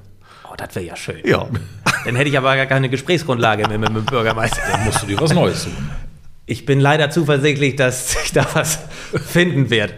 Oh, 0.50 0.54
das 0.56 0.74
wäre 0.76 0.86
ja 0.86 0.96
schön. 0.96 1.22
Ja. 1.26 1.48
Dann 2.06 2.16
hätte 2.16 2.30
ich 2.30 2.38
aber 2.38 2.56
gar 2.56 2.66
keine 2.68 2.90
Gesprächsgrundlage 2.90 3.68
mehr 3.68 3.80
mit 3.80 3.90
dem 3.90 4.06
Bürgermeister. 4.06 4.62
Musst 4.86 5.02
du 5.02 5.08
dir 5.08 5.20
was 5.20 5.34
Neues 5.34 5.64
suchen. 5.64 5.90
Ich 6.46 6.66
bin 6.66 6.80
leider 6.80 7.10
zuversichtlich, 7.10 7.76
dass 7.76 8.12
sich 8.12 8.32
da 8.32 8.46
was 8.54 8.80
finden 9.26 9.70
wird. 9.70 9.94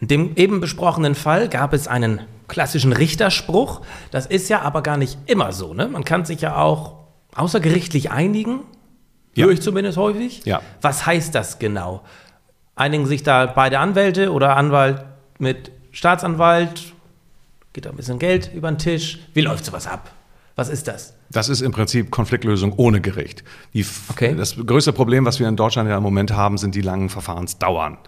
In 0.00 0.08
dem 0.08 0.36
eben 0.36 0.60
besprochenen 0.60 1.14
Fall 1.14 1.48
gab 1.48 1.72
es 1.72 1.88
einen 1.88 2.20
klassischen 2.48 2.92
Richterspruch. 2.92 3.80
Das 4.10 4.26
ist 4.26 4.48
ja 4.48 4.60
aber 4.60 4.82
gar 4.82 4.98
nicht 4.98 5.18
immer 5.26 5.52
so. 5.52 5.72
Ne? 5.72 5.88
Man 5.88 6.04
kann 6.04 6.24
sich 6.24 6.42
ja 6.42 6.56
auch 6.56 6.94
außergerichtlich 7.34 8.10
einigen. 8.10 8.60
Ja. 9.34 9.46
Höre 9.46 9.52
ich 9.52 9.62
zumindest 9.62 9.96
häufig. 9.96 10.42
Ja. 10.44 10.62
Was 10.82 11.06
heißt 11.06 11.34
das 11.34 11.58
genau? 11.58 12.02
Einigen 12.74 13.06
sich 13.06 13.22
da 13.22 13.46
beide 13.46 13.78
Anwälte 13.78 14.32
oder 14.32 14.56
Anwalt 14.56 15.02
mit 15.38 15.70
Staatsanwalt? 15.92 16.92
Geht 17.72 17.86
da 17.86 17.90
ein 17.90 17.96
bisschen 17.96 18.18
Geld 18.18 18.50
über 18.54 18.70
den 18.70 18.78
Tisch? 18.78 19.20
Wie 19.32 19.40
läuft 19.40 19.64
sowas 19.64 19.86
ab? 19.86 20.10
Was 20.54 20.68
ist 20.68 20.88
das? 20.88 21.15
Das 21.30 21.48
ist 21.48 21.60
im 21.60 21.72
Prinzip 21.72 22.10
Konfliktlösung 22.10 22.72
ohne 22.72 23.00
Gericht. 23.00 23.44
Die, 23.74 23.84
Okay. 24.10 24.34
Das 24.36 24.56
größte 24.56 24.92
Problem, 24.92 25.24
was 25.24 25.40
wir 25.40 25.48
in 25.48 25.56
Deutschland 25.56 25.88
ja 25.88 25.96
im 25.96 26.02
Moment 26.02 26.32
haben, 26.32 26.58
sind 26.58 26.74
die 26.74 26.80
langen 26.80 27.08
Verfahrensdauern. 27.08 27.98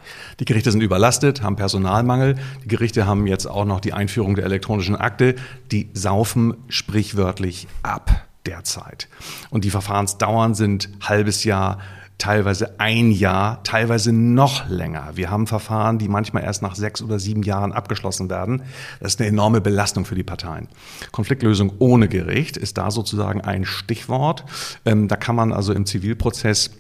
Die 0.41 0.45
Gerichte 0.45 0.71
sind 0.71 0.83
überlastet, 0.83 1.43
haben 1.43 1.57
Personalmangel. 1.57 2.37
Die 2.65 2.69
Gerichte 2.69 3.07
haben 3.07 3.27
jetzt 3.27 3.47
auch 3.47 3.65
noch 3.65 3.81
die 3.81 3.93
Einführung 3.93 4.35
der 4.35 4.45
elektronischen 4.45 4.97
Akte. 4.97 5.35
Die 5.73 5.91
saufen 5.93 6.55
sprichwörtlich 6.69 7.67
ab 7.83 8.29
derzeit. 8.47 9.09
Und 9.51 9.65
die 9.65 9.71
Verfahrensdauern 9.71 10.55
sind 10.55 10.89
halbes 11.03 11.45
Jahr, 11.45 11.79
teilweise 12.19 12.79
ein 12.81 13.13
Jahr, 13.13 13.63
teilweise 13.63 14.13
noch 14.13 14.69
länger. 14.69 15.13
Wir 15.15 15.31
haben 15.31 15.47
Verfahren, 15.47 15.99
die 15.99 16.09
manchmal 16.09 16.43
erst 16.43 16.63
nach 16.63 16.75
sechs 16.75 17.01
oder 17.01 17.19
sieben 17.19 17.45
Jahren 17.45 17.73
abgeschlossen 17.73 18.29
werden. 18.29 18.63
Das 19.01 19.15
ist 19.15 19.21
eine 19.21 19.29
enorme 19.29 19.61
Belastung 19.61 20.05
für 20.05 20.17
die 20.17 20.25
Parteien. 20.25 20.69
Konfliktlösung 21.13 21.73
ohne 21.79 22.09
Gericht 22.09 22.57
ist 22.57 22.77
da 22.77 22.91
sozusagen 22.91 23.41
ein 23.41 23.65
Stichwort. 23.65 24.45
Ähm, 24.85 25.07
da 25.07 25.17
kann 25.17 25.37
man 25.37 25.53
also 25.53 25.73
im 25.73 25.87
Zivilprozess 25.87 26.71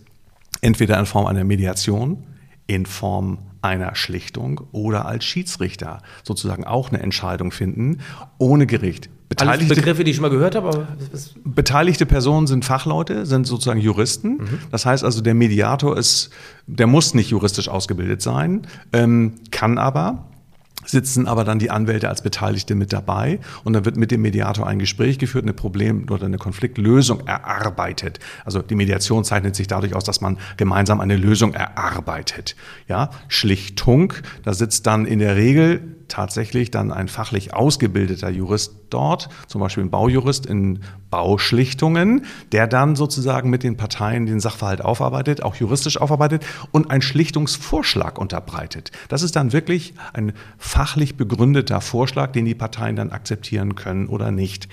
entweder 0.60 0.98
in 0.98 1.06
Form 1.06 1.26
einer 1.26 1.44
Mediation, 1.44 2.24
in 2.66 2.84
Form 2.84 3.38
einer 3.62 3.94
Schlichtung 3.94 4.60
oder 4.72 5.06
als 5.06 5.24
Schiedsrichter 5.24 6.02
sozusagen 6.22 6.64
auch 6.64 6.90
eine 6.90 7.00
Entscheidung 7.00 7.52
finden, 7.52 8.00
ohne 8.38 8.66
Gericht. 8.66 9.08
Alles 9.36 9.58
Beteiligte 9.58 9.74
Begriffe, 9.74 10.04
die 10.04 10.10
ich 10.10 10.16
schon 10.16 10.22
mal 10.22 10.30
gehört 10.30 10.54
habe, 10.54 10.88
Beteiligte 11.44 12.06
Personen 12.06 12.46
sind 12.46 12.64
Fachleute, 12.64 13.26
sind 13.26 13.46
sozusagen 13.46 13.80
Juristen. 13.80 14.38
Mhm. 14.38 14.58
Das 14.70 14.86
heißt 14.86 15.04
also, 15.04 15.20
der 15.20 15.34
Mediator 15.34 15.96
ist, 15.98 16.30
der 16.66 16.86
muss 16.86 17.12
nicht 17.12 17.30
juristisch 17.30 17.68
ausgebildet 17.68 18.22
sein, 18.22 18.66
ähm, 18.92 19.34
kann 19.50 19.76
aber 19.76 20.24
sitzen 20.90 21.26
aber 21.26 21.44
dann 21.44 21.58
die 21.58 21.70
Anwälte 21.70 22.08
als 22.08 22.22
Beteiligte 22.22 22.74
mit 22.74 22.92
dabei 22.92 23.40
und 23.64 23.72
dann 23.74 23.84
wird 23.84 23.96
mit 23.96 24.10
dem 24.10 24.22
Mediator 24.22 24.66
ein 24.66 24.78
Gespräch 24.78 25.18
geführt, 25.18 25.44
eine 25.44 25.52
Problem- 25.52 26.06
oder 26.10 26.26
eine 26.26 26.38
Konfliktlösung 26.38 27.26
erarbeitet. 27.26 28.20
Also 28.44 28.62
die 28.62 28.74
Mediation 28.74 29.24
zeichnet 29.24 29.56
sich 29.56 29.66
dadurch 29.66 29.94
aus, 29.94 30.04
dass 30.04 30.20
man 30.20 30.38
gemeinsam 30.56 31.00
eine 31.00 31.16
Lösung 31.16 31.52
erarbeitet. 31.52 32.56
Ja, 32.86 33.10
Schlichtung, 33.28 34.14
da 34.44 34.54
sitzt 34.54 34.86
dann 34.86 35.04
in 35.04 35.18
der 35.18 35.36
Regel 35.36 35.97
tatsächlich 36.08 36.70
dann 36.70 36.90
ein 36.90 37.08
fachlich 37.08 37.54
ausgebildeter 37.54 38.30
Jurist 38.30 38.74
dort, 38.90 39.28
zum 39.46 39.60
Beispiel 39.60 39.84
ein 39.84 39.90
Baujurist 39.90 40.46
in 40.46 40.80
Bauschlichtungen, 41.10 42.24
der 42.52 42.66
dann 42.66 42.96
sozusagen 42.96 43.50
mit 43.50 43.62
den 43.62 43.76
Parteien 43.76 44.26
den 44.26 44.40
Sachverhalt 44.40 44.82
aufarbeitet, 44.82 45.42
auch 45.42 45.56
juristisch 45.56 46.00
aufarbeitet 46.00 46.44
und 46.72 46.90
einen 46.90 47.02
Schlichtungsvorschlag 47.02 48.18
unterbreitet. 48.18 48.90
Das 49.08 49.22
ist 49.22 49.36
dann 49.36 49.52
wirklich 49.52 49.94
ein 50.12 50.32
fachlich 50.58 51.16
begründeter 51.16 51.80
Vorschlag, 51.80 52.32
den 52.32 52.44
die 52.44 52.54
Parteien 52.54 52.96
dann 52.96 53.10
akzeptieren 53.10 53.74
können 53.74 54.08
oder 54.08 54.30
nicht. 54.30 54.68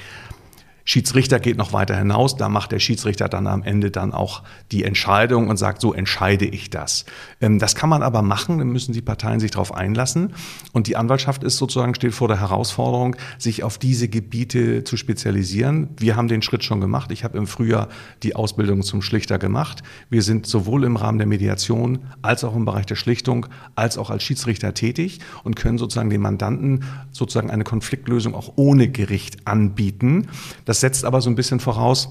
Schiedsrichter 0.87 1.39
geht 1.39 1.57
noch 1.57 1.73
weiter 1.73 1.97
hinaus, 1.97 2.37
da 2.37 2.47
macht 2.47 2.71
der 2.71 2.77
Schiedsrichter 2.77 3.27
dann 3.27 3.47
am 3.47 3.63
Ende 3.63 3.89
dann 3.89 4.13
auch 4.13 4.43
die 4.71 4.83
Entscheidung 4.83 5.49
und 5.49 5.57
sagt, 5.57 5.81
so 5.81 5.93
entscheide 5.93 6.45
ich 6.45 6.69
das. 6.69 7.05
Ähm, 7.41 7.57
das 7.57 7.73
kann 7.73 7.89
man 7.89 8.03
aber 8.03 8.21
machen, 8.21 8.59
dann 8.59 8.69
müssen 8.69 8.93
die 8.93 9.01
Parteien 9.01 9.39
sich 9.39 9.49
darauf 9.49 9.73
einlassen. 9.73 10.33
Und 10.73 10.85
die 10.85 10.95
Anwaltschaft 10.95 11.43
ist 11.43 11.57
sozusagen, 11.57 11.95
steht 11.95 12.13
vor 12.13 12.27
der 12.27 12.39
Herausforderung, 12.39 13.15
sich 13.39 13.63
auf 13.63 13.79
diese 13.79 14.07
Gebiete 14.07 14.83
zu 14.83 14.95
spezialisieren. 14.95 15.89
Wir 15.97 16.15
haben 16.15 16.27
den 16.27 16.43
Schritt 16.43 16.63
schon 16.63 16.81
gemacht. 16.81 17.11
Ich 17.11 17.23
habe 17.23 17.37
im 17.39 17.47
Frühjahr 17.47 17.89
die 18.21 18.35
Ausbildung 18.35 18.83
zum 18.83 19.01
Schlichter 19.01 19.39
gemacht. 19.39 19.81
Wir 20.11 20.21
sind 20.21 20.45
sowohl 20.45 20.83
im 20.83 20.97
Rahmen 20.97 21.17
der 21.17 21.27
Mediation 21.27 22.05
als 22.21 22.43
auch 22.43 22.55
im 22.55 22.65
Bereich 22.65 22.85
der 22.85 22.95
Schlichtung 22.95 23.47
als 23.73 23.97
auch 23.97 24.11
als 24.11 24.21
Schiedsrichter 24.21 24.75
tätig 24.75 25.19
und 25.43 25.55
können 25.55 25.79
sozusagen 25.79 26.11
den 26.11 26.21
Mandanten 26.21 26.83
sozusagen 27.11 27.49
eine 27.49 27.63
Konfliktlösung 27.63 28.35
auch 28.35 28.53
ohne 28.55 28.87
Gericht 28.87 29.47
anbieten. 29.47 30.27
Das 30.65 30.74
das 30.75 30.81
setzt 30.81 31.05
aber 31.05 31.21
so 31.21 31.29
ein 31.29 31.35
bisschen 31.35 31.61
voraus, 31.61 32.09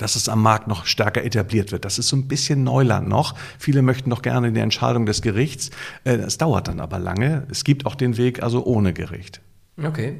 dass 0.00 0.16
es 0.16 0.28
am 0.28 0.42
Markt 0.42 0.66
noch 0.66 0.86
stärker 0.86 1.22
etabliert 1.22 1.70
wird. 1.70 1.84
Das 1.84 2.00
ist 2.00 2.08
so 2.08 2.16
ein 2.16 2.26
bisschen 2.26 2.64
Neuland 2.64 3.08
noch. 3.08 3.36
Viele 3.60 3.80
möchten 3.82 4.10
noch 4.10 4.22
gerne 4.22 4.50
die 4.50 4.58
Entscheidung 4.58 5.06
des 5.06 5.22
Gerichts. 5.22 5.70
Es 6.02 6.34
äh, 6.34 6.38
dauert 6.38 6.66
dann 6.66 6.80
aber 6.80 6.98
lange. 6.98 7.46
Es 7.48 7.62
gibt 7.62 7.86
auch 7.86 7.94
den 7.94 8.16
Weg 8.16 8.42
also 8.42 8.64
ohne 8.64 8.92
Gericht. 8.92 9.40
Okay. 9.80 10.18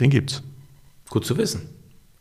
Den 0.00 0.08
gibt's. 0.08 0.42
Gut 1.10 1.26
zu 1.26 1.36
wissen. 1.36 1.68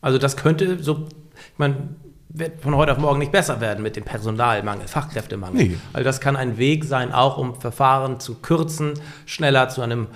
Also 0.01 0.17
das 0.17 0.35
könnte 0.35 0.83
so, 0.83 1.05
ich 1.53 1.57
meine, 1.57 1.87
wird 2.27 2.61
von 2.61 2.75
heute 2.75 2.91
auf 2.91 2.97
morgen 2.97 3.19
nicht 3.19 3.31
besser 3.31 3.61
werden 3.61 3.81
mit 3.81 3.95
dem 3.95 4.03
Personalmangel, 4.03 4.89
Fachkräftemangel. 4.89 5.67
Nee. 5.67 5.77
Also 5.93 6.03
das 6.03 6.19
kann 6.19 6.35
ein 6.35 6.57
Weg 6.57 6.83
sein, 6.83 7.13
auch 7.13 7.37
um 7.37 7.55
Verfahren 7.55 8.19
zu 8.19 8.35
kürzen, 8.35 8.95
schneller 9.25 9.69
zu 9.69 9.81
einem 9.81 10.07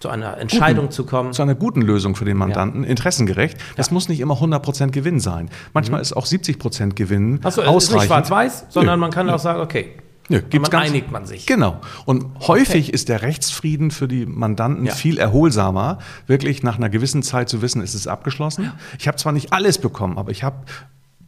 zu 0.00 0.08
einer 0.08 0.38
Entscheidung 0.38 0.86
guten, 0.86 0.92
zu 0.92 1.04
kommen. 1.04 1.32
Zu 1.32 1.42
einer 1.42 1.54
guten 1.54 1.82
Lösung 1.82 2.16
für 2.16 2.24
den 2.24 2.38
Mandanten, 2.38 2.82
ja. 2.84 2.88
interessengerecht. 2.88 3.58
Das 3.76 3.88
ja. 3.88 3.94
muss 3.94 4.08
nicht 4.08 4.20
immer 4.20 4.34
100% 4.34 4.90
Gewinn 4.90 5.20
sein. 5.20 5.50
Manchmal 5.74 6.00
mhm. 6.00 6.02
ist 6.02 6.14
auch 6.14 6.26
70% 6.26 6.94
Gewinn 6.94 7.40
Achso, 7.44 7.60
ausreichend. 7.60 7.76
ist 7.76 7.92
nicht 7.92 8.04
schwarz-weiß, 8.06 8.66
sondern 8.70 8.98
Nö. 8.98 9.02
man 9.02 9.10
kann 9.10 9.26
Nö. 9.26 9.32
auch 9.34 9.38
sagen, 9.38 9.60
okay, 9.60 9.92
Nö, 10.30 10.40
gibt's 10.48 10.72
man 10.72 10.82
einigt 10.82 11.10
man 11.10 11.26
sich. 11.26 11.44
Genau. 11.44 11.80
Und 12.06 12.24
häufig 12.46 12.86
okay. 12.86 12.94
ist 12.94 13.10
der 13.10 13.20
Rechtsfrieden 13.20 13.90
für 13.90 14.08
die 14.08 14.24
Mandanten 14.24 14.86
ja. 14.86 14.94
viel 14.94 15.18
erholsamer, 15.18 15.98
wirklich 16.26 16.62
nach 16.62 16.78
einer 16.78 16.88
gewissen 16.88 17.22
Zeit 17.22 17.50
zu 17.50 17.60
wissen, 17.60 17.82
ist 17.82 17.94
es 17.94 18.06
abgeschlossen. 18.06 18.64
Ja. 18.64 18.74
Ich 18.98 19.06
habe 19.06 19.18
zwar 19.18 19.32
nicht 19.32 19.52
alles 19.52 19.78
bekommen, 19.78 20.16
aber 20.16 20.30
ich 20.30 20.42
habe 20.42 20.56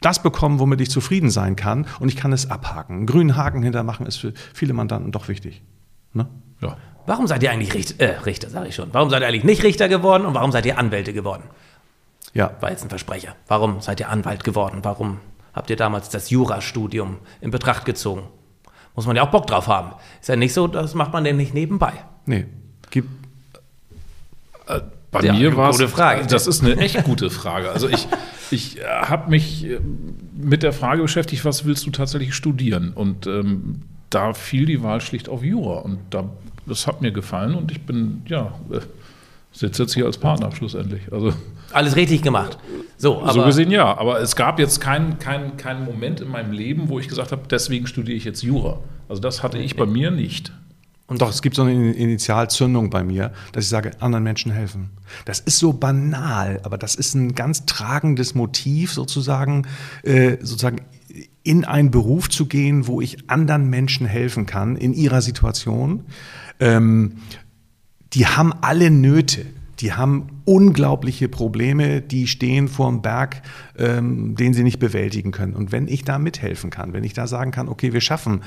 das 0.01 0.23
bekommen, 0.23 0.61
womit 0.61 0.81
ich 0.81 0.91
zufrieden 0.91 1.31
sein 1.31 1.57
kann 1.57 1.87
und 2.01 2.09
ich 2.09 2.17
kann 2.17 2.33
es 2.33 2.51
abhaken. 2.51 2.97
Einen 2.97 3.07
grünen 3.07 3.37
Haken 3.37 3.63
hintermachen 3.63 4.07
ist 4.07 4.17
für 4.17 4.33
viele 4.55 4.73
Mandanten 4.73 5.13
doch 5.13 5.29
wichtig. 5.29 5.63
Ne? 6.15 6.27
Ja. 6.61 6.77
Warum 7.07 7.27
seid 7.27 7.43
ihr 7.43 7.51
eigentlich 7.51 7.75
Richter, 7.75 8.05
äh, 8.05 8.19
Richter, 8.19 8.49
sage 8.49 8.69
ich 8.69 8.75
schon. 8.75 8.89
Warum 8.93 9.11
seid 9.11 9.23
ihr 9.23 9.29
eigentlich 9.29 9.45
nicht 9.45 9.63
Richter 9.63 9.89
geworden 9.89 10.25
und 10.25 10.35
warum 10.35 10.53
seid 10.53 10.67
ihr 10.67 10.79
Anwälte 10.79 11.13
geworden? 11.13 11.45
Ja. 12.35 12.53
War 12.61 12.71
jetzt 12.71 12.83
ein 12.83 12.89
Versprecher. 12.89 13.35
Warum 13.49 13.81
seid 13.81 14.01
ihr 14.01 14.09
Anwalt 14.09 14.45
geworden? 14.45 14.81
Warum 14.83 15.19
habt 15.53 15.71
ihr 15.71 15.77
damals 15.77 16.09
das 16.09 16.31
Jurastudium 16.31 17.19
in 17.41 17.51
Betracht 17.51 17.85
gezogen? 17.85 18.23
Muss 18.95 19.07
man 19.07 19.17
ja 19.17 19.23
auch 19.23 19.31
Bock 19.31 19.47
drauf 19.47 19.67
haben. 19.69 19.93
Ist 20.21 20.29
ja 20.29 20.37
nicht 20.37 20.53
so, 20.53 20.67
das 20.67 20.95
macht 20.95 21.13
man 21.13 21.25
denn 21.25 21.37
nicht 21.37 21.55
nebenbei. 21.55 21.93
Nee. 22.27 22.47
Gibt. 22.91 23.09
Äh, 24.67 24.81
bei 25.11 25.21
ja, 25.21 25.33
mir 25.33 25.57
war 25.57 25.71
es. 25.71 25.83
Frage. 25.83 26.27
Das 26.27 26.47
ist 26.47 26.63
eine 26.63 26.77
echt 26.77 27.03
gute 27.05 27.31
Frage. 27.31 27.71
Also 27.71 27.89
ich, 27.89 28.09
ich 28.51 28.81
äh, 28.81 28.85
habe 28.85 29.31
mich 29.31 29.65
äh, 29.65 29.79
mit 30.35 30.63
der 30.63 30.73
Frage 30.73 31.03
beschäftigt, 31.03 31.45
was 31.45 31.65
willst 31.65 31.87
du 31.87 31.91
tatsächlich 31.91 32.35
studieren? 32.35 32.93
Und 32.95 33.27
ähm, 33.27 33.83
da 34.09 34.33
fiel 34.35 34.67
die 34.67 34.83
Wahl 34.83 35.01
schlicht 35.01 35.29
auf 35.29 35.43
Jura. 35.43 35.81
Und 35.81 36.01
da 36.11 36.31
das 36.67 36.87
hat 36.87 37.03
mir 37.03 37.13
gefallen 37.13 37.55
und 37.55 37.71
ich 37.71 37.83
bin, 37.83 38.23
ja, 38.27 38.55
äh, 38.71 38.81
sitze 39.53 39.83
jetzt 39.83 39.95
hier 39.95 40.07
als 40.07 40.19
Partner 40.19 40.51
schlussendlich. 40.53 41.13
Also, 41.13 41.33
Alles 41.73 41.97
richtig 41.97 42.23
gemacht. 42.23 42.59
So, 42.97 43.23
so 43.29 43.45
gesehen 43.45 43.71
ja, 43.71 43.97
aber 43.99 44.21
es 44.21 44.37
gab 44.37 44.59
jetzt 44.59 44.81
keinen 44.81 45.19
kein, 45.19 45.57
kein 45.57 45.85
Moment 45.85 46.21
in 46.21 46.29
meinem 46.29 46.53
Leben, 46.53 46.89
wo 46.89 46.99
ich 46.99 47.09
gesagt 47.09 47.33
habe, 47.33 47.43
deswegen 47.51 47.87
studiere 47.87 48.17
ich 48.17 48.25
jetzt 48.25 48.43
Jura. 48.43 48.79
Also 49.09 49.21
das 49.21 49.43
hatte 49.43 49.59
ich 49.59 49.77
bei 49.77 49.87
mir 49.87 50.11
nicht. 50.11 50.53
Und 51.09 51.21
doch, 51.21 51.29
es 51.29 51.43
gibt 51.43 51.57
so 51.57 51.63
eine 51.63 51.93
Initialzündung 51.93 52.89
bei 52.89 53.05
mir, 53.05 53.33
dass 53.53 53.65
ich 53.65 53.71
sage, 53.71 53.91
anderen 54.01 54.25
Menschen 54.25 54.51
helfen. 54.51 54.91
Das 55.27 55.41
ist 55.41 55.59
so 55.59 55.75
banal, 55.75 56.61
aber 56.63 56.79
das 56.79 56.95
ist 56.95 57.15
ein 57.15 57.35
ganz 57.35 57.67
tragendes 57.67 58.35
Motiv 58.35 58.93
sozusagen, 58.93 59.67
äh, 60.05 60.39
sozusagen 60.41 60.81
in 61.43 61.65
einen 61.65 61.91
Beruf 61.91 62.31
zu 62.31 62.47
gehen, 62.47 62.87
wo 62.87 63.01
ich 63.01 63.29
anderen 63.29 63.69
Menschen 63.69 64.07
helfen 64.07 64.47
kann 64.47 64.77
in 64.77 64.95
ihrer 64.95 65.21
Situation 65.21 66.05
ähm, 66.63 67.17
die 68.13 68.27
haben 68.27 68.53
alle 68.61 68.91
Nöte. 68.91 69.45
Die 69.81 69.93
haben 69.93 70.29
unglaubliche 70.45 71.29
Probleme, 71.29 72.01
die 72.01 72.29
stehen 72.29 72.69
vor 72.69 72.89
dem 72.89 73.03
Berg, 73.03 73.43
ähm, 73.77 74.37
den 74.37 74.55
sie 74.55 74.63
nicht 74.63 74.79
bewältigen 74.79 75.33
können. 75.33 75.55
Und 75.55 75.73
wenn 75.73 75.89
ich 75.89 76.05
da 76.05 76.21
mithelfen 76.21 76.71
kann, 76.71 76.93
wenn 76.93 77.03
ich 77.03 77.15
da 77.15 77.27
sagen 77.27 77.51
kann, 77.51 77.69
okay, 77.69 77.93
wir 77.93 78.01
schaffen 78.01 78.43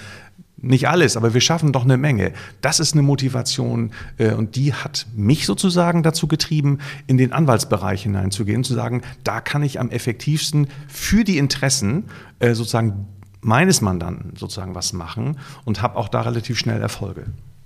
nicht 0.55 0.88
alles, 0.88 1.18
aber 1.18 1.34
wir 1.34 1.41
schaffen 1.41 1.74
doch 1.74 1.84
eine 1.84 1.97
Menge. 1.97 2.32
Das 2.61 2.80
ist 2.80 2.93
eine 2.93 3.01
Motivation 3.01 3.91
äh, 4.18 4.32
und 4.32 4.55
die 4.55 4.74
hat 4.74 5.07
mich 5.13 5.45
sozusagen 5.45 6.03
dazu 6.03 6.28
getrieben, 6.28 6.80
in 7.05 7.18
den 7.18 7.34
Anwaltsbereich 7.34 8.03
hineinzugehen, 8.03 8.63
zu 8.63 8.74
sagen, 8.74 9.01
da 9.26 9.41
kann 9.41 9.61
ich 9.61 9.82
am 9.82 9.89
effektivsten 9.89 10.68
für 10.88 11.26
die 11.26 11.38
Interessen 11.38 12.05
äh, 12.39 12.53
sozusagen 12.53 13.07
meines 13.41 13.82
Mandanten 13.82 14.38
sozusagen 14.38 14.74
was 14.74 14.93
machen 14.93 15.38
und 15.66 15.82
habe 15.82 15.97
auch 15.97 16.07
da 16.07 16.22
relativ 16.22 16.57
schnell 16.57 16.82
Erfolge. 16.82 17.26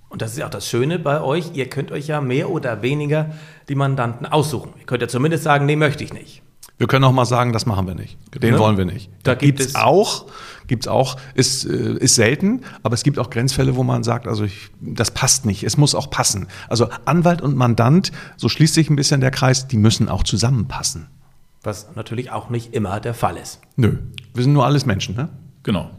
Und 0.09 0.21
das 0.21 0.31
ist 0.31 0.39
ja 0.39 0.47
auch 0.47 0.51
das 0.51 0.67
Schöne 0.67 0.99
bei 0.99 1.21
euch, 1.21 1.51
ihr 1.53 1.69
könnt 1.69 1.91
euch 1.91 2.07
ja 2.07 2.19
mehr 2.19 2.49
oder 2.49 2.81
weniger 2.81 3.31
die 3.69 3.75
Mandanten 3.75 4.25
aussuchen. 4.25 4.73
Ihr 4.79 4.85
könnt 4.85 5.01
ja 5.01 5.07
zumindest 5.07 5.43
sagen, 5.43 5.65
nee, 5.65 5.75
möchte 5.75 6.03
ich 6.03 6.13
nicht. 6.13 6.41
Wir 6.79 6.87
können 6.87 7.03
auch 7.03 7.11
mal 7.11 7.25
sagen, 7.25 7.51
das 7.51 7.65
machen 7.65 7.87
wir 7.87 7.93
nicht. 7.93 8.17
Den 8.41 8.53
ne? 8.53 8.59
wollen 8.59 8.77
wir 8.77 8.85
nicht. 8.85 9.11
Da 9.23 9.35
gibt 9.35 9.59
es 9.59 9.75
auch, 9.75 10.27
gibt's 10.67 10.87
auch, 10.87 11.17
ist, 11.33 11.65
äh, 11.65 11.95
ist 11.95 12.15
selten, 12.15 12.61
aber 12.83 12.93
es 12.93 13.03
gibt 13.03 13.19
auch 13.19 13.29
Grenzfälle, 13.29 13.75
wo 13.75 13.83
man 13.83 14.03
sagt, 14.03 14.27
also 14.27 14.45
ich, 14.45 14.69
das 14.79 15.11
passt 15.11 15.45
nicht. 15.45 15.63
Es 15.63 15.75
muss 15.75 15.93
auch 15.93 16.09
passen. 16.09 16.47
Also 16.69 16.87
Anwalt 17.03 17.41
und 17.41 17.57
Mandant, 17.57 18.13
so 18.37 18.47
schließt 18.47 18.73
sich 18.73 18.89
ein 18.89 18.95
bisschen 18.95 19.19
der 19.19 19.29
Kreis, 19.29 19.67
die 19.67 19.77
müssen 19.77 20.07
auch 20.07 20.23
zusammenpassen. 20.23 21.07
Was 21.63 21.93
natürlich 21.95 22.31
auch 22.31 22.49
nicht 22.49 22.73
immer 22.73 23.01
der 23.01 23.13
Fall 23.13 23.35
ist. 23.35 23.59
Nö. 23.75 23.97
Wir 24.33 24.43
sind 24.43 24.53
nur 24.53 24.65
alles 24.65 24.85
Menschen, 24.85 25.15
ne? 25.15 25.27
Genau. 25.63 25.91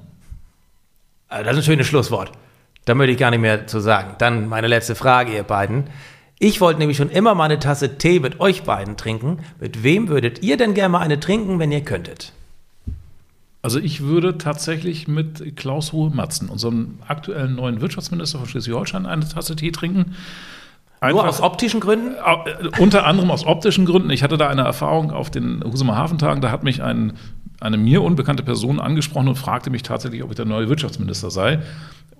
Also 1.28 1.44
das 1.44 1.52
ist 1.52 1.58
ein 1.58 1.64
schönes 1.64 1.86
Schlusswort. 1.86 2.32
Da 2.85 2.95
möchte 2.95 3.12
ich 3.12 3.18
gar 3.18 3.31
nicht 3.31 3.41
mehr 3.41 3.66
zu 3.66 3.81
sagen. 3.81 4.14
Dann 4.18 4.49
meine 4.49 4.66
letzte 4.66 4.95
Frage, 4.95 5.35
ihr 5.35 5.43
beiden. 5.43 5.85
Ich 6.39 6.61
wollte 6.61 6.81
nämlich 6.81 6.97
schon 6.97 7.11
immer 7.11 7.35
mal 7.35 7.45
eine 7.45 7.59
Tasse 7.59 7.99
Tee 7.99 8.18
mit 8.18 8.41
euch 8.41 8.62
beiden 8.62 8.97
trinken. 8.97 9.41
Mit 9.61 9.83
wem 9.83 10.09
würdet 10.09 10.43
ihr 10.43 10.57
denn 10.57 10.72
gerne 10.72 10.93
mal 10.93 11.01
eine 11.01 11.20
trinken, 11.20 11.59
wenn 11.59 11.70
ihr 11.70 11.83
könntet? 11.83 12.33
Also 13.62 13.78
ich 13.78 14.01
würde 14.01 14.39
tatsächlich 14.39 15.07
mit 15.07 15.55
Klaus 15.57 15.93
Ruhe-Matzen, 15.93 16.49
unserem 16.49 16.99
aktuellen 17.07 17.57
neuen 17.57 17.83
Wirtschaftsminister 17.83 18.39
von 18.39 18.49
Schleswig-Holstein, 18.49 19.05
eine 19.05 19.28
Tasse 19.28 19.55
Tee 19.55 19.70
trinken. 19.70 20.16
Einfach, 21.01 21.22
Nur 21.22 21.28
aus 21.28 21.43
optischen 21.43 21.81
Gründen? 21.81 22.14
Äh, 22.14 22.81
unter 22.81 23.07
anderem 23.07 23.31
aus 23.31 23.45
optischen 23.45 23.85
Gründen. 23.85 24.09
Ich 24.09 24.22
hatte 24.22 24.39
da 24.39 24.49
eine 24.49 24.62
Erfahrung 24.62 25.11
auf 25.11 25.31
den 25.31 25.62
Husumer 25.62 25.97
Hafentagen. 25.97 26.41
Da 26.41 26.51
hat 26.51 26.62
mich 26.62 26.83
ein, 26.83 27.18
eine 27.61 27.76
mir 27.76 28.03
unbekannte 28.03 28.43
Person 28.43 28.81
angesprochen 28.81 29.28
und 29.28 29.37
fragte 29.37 29.68
mich 29.68 29.83
tatsächlich, 29.83 30.22
ob 30.22 30.31
ich 30.31 30.37
der 30.37 30.47
neue 30.47 30.70
Wirtschaftsminister 30.70 31.31
sei 31.31 31.61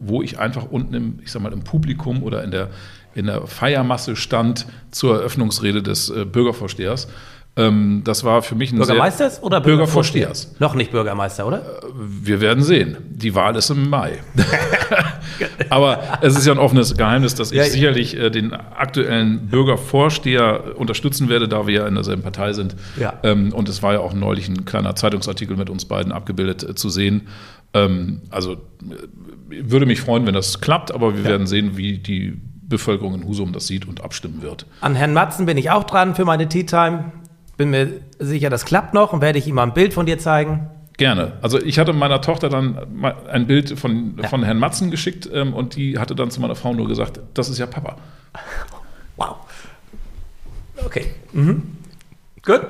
wo 0.01 0.23
ich 0.23 0.39
einfach 0.39 0.67
unten 0.71 0.95
im, 0.95 1.19
ich 1.23 1.31
sag 1.31 1.43
mal, 1.43 1.53
im 1.53 1.63
Publikum 1.63 2.23
oder 2.23 2.43
in 2.43 2.51
der, 2.51 2.71
in 3.15 3.27
der 3.27 3.47
Feiermasse 3.47 4.17
stand 4.17 4.67
zur 4.91 5.19
Eröffnungsrede 5.19 5.83
des 5.83 6.11
äh, 6.11 6.25
Bürgervorstehers. 6.25 7.09
Ähm, 7.57 8.03
das 8.05 8.23
war 8.23 8.43
für 8.43 8.55
mich 8.55 8.73
ein 8.73 8.79
Bürgermeisters 8.79 9.37
sehr, 9.37 9.45
oder 9.45 9.61
Bürgervorstehers? 9.61 10.55
Noch 10.61 10.75
nicht 10.75 10.93
Bürgermeister, 10.93 11.47
oder? 11.47 11.59
Äh, 11.59 11.87
wir 11.93 12.41
werden 12.41 12.63
sehen. 12.63 12.97
Die 13.11 13.35
Wahl 13.35 13.57
ist 13.57 13.71
im 13.71 13.91
Mai. 13.91 14.19
Aber 15.69 16.21
es 16.23 16.37
ist 16.37 16.47
ja 16.47 16.53
ein 16.53 16.59
offenes 16.59 16.97
Geheimnis, 16.97 17.35
dass 17.35 17.51
ich 17.51 17.59
ja, 17.59 17.65
sicherlich 17.65 18.17
äh, 18.17 18.31
den 18.31 18.53
aktuellen 18.53 19.49
Bürgervorsteher 19.49 20.77
unterstützen 20.77 21.29
werde, 21.29 21.49
da 21.49 21.67
wir 21.67 21.75
ja 21.75 21.87
in 21.89 21.95
derselben 21.95 22.23
Partei 22.23 22.53
sind. 22.53 22.77
Ja. 22.99 23.15
Ähm, 23.25 23.53
und 23.53 23.69
es 23.69 23.83
war 23.83 23.95
ja 23.95 23.99
auch 24.01 24.15
neulich 24.15 24.49
ein 24.49 24.65
kleiner 24.65 24.95
Zeitungsartikel 24.95 25.57
mit 25.57 25.71
uns 25.71 25.87
beiden 25.87 26.13
abgebildet 26.13 26.63
äh, 26.63 26.75
zu 26.77 26.89
sehen. 26.89 27.29
Ähm, 27.73 28.23
also 28.31 28.57
würde 29.49 29.87
mich 29.87 30.01
freuen, 30.01 30.27
wenn 30.27 30.35
das 30.35 30.61
klappt, 30.61 30.93
aber 30.93 31.15
wir 31.15 31.23
ja. 31.23 31.31
werden 31.31 31.47
sehen, 31.47 31.77
wie 31.77 31.99
die 31.99 32.41
Bevölkerung 32.63 33.15
in 33.15 33.27
Husum 33.27 33.53
das 33.53 33.67
sieht 33.67 33.87
und 33.87 34.03
abstimmen 34.03 34.43
wird. 34.43 34.67
An 34.81 34.95
Herrn 34.95 35.13
Matzen 35.13 35.47
bin 35.47 35.59
ich 35.59 35.71
auch 35.71 35.85
dran 35.85 36.15
für 36.15 36.25
meine 36.25 36.49
Tea 36.49 36.65
Time. 36.65 37.13
Bin 37.57 37.71
mir 37.71 38.01
sicher, 38.19 38.49
das 38.49 38.65
klappt 38.65 38.95
noch 38.95 39.13
und 39.13 39.21
werde 39.21 39.39
ich 39.39 39.47
ihm 39.47 39.57
mal 39.57 39.65
ein 39.65 39.75
Bild 39.75 39.93
von 39.93 40.07
dir 40.07 40.19
zeigen. 40.19 40.71
Gerne. 40.97 41.33
Also 41.43 41.61
ich 41.61 41.79
hatte 41.79 41.93
meiner 41.93 42.21
Tochter 42.21 42.49
dann 42.49 42.79
ein 43.29 43.47
Bild 43.47 43.79
von, 43.79 44.19
ja. 44.21 44.29
von 44.29 44.43
Herrn 44.43 44.59
Matzen 44.59 44.91
geschickt 44.91 45.29
ähm, 45.33 45.55
und 45.55 45.77
die 45.77 45.99
hatte 45.99 46.15
dann 46.15 46.31
zu 46.31 46.41
meiner 46.41 46.55
Frau 46.55 46.75
nur 46.75 46.89
gesagt, 46.89 47.21
das 47.35 47.49
ist 47.49 47.59
ja 47.59 47.67
Papa. 47.67 47.97
Wow. 49.17 49.37
Okay. 50.83 51.07
Mhm. 51.35 51.77
Gut. 52.43 52.63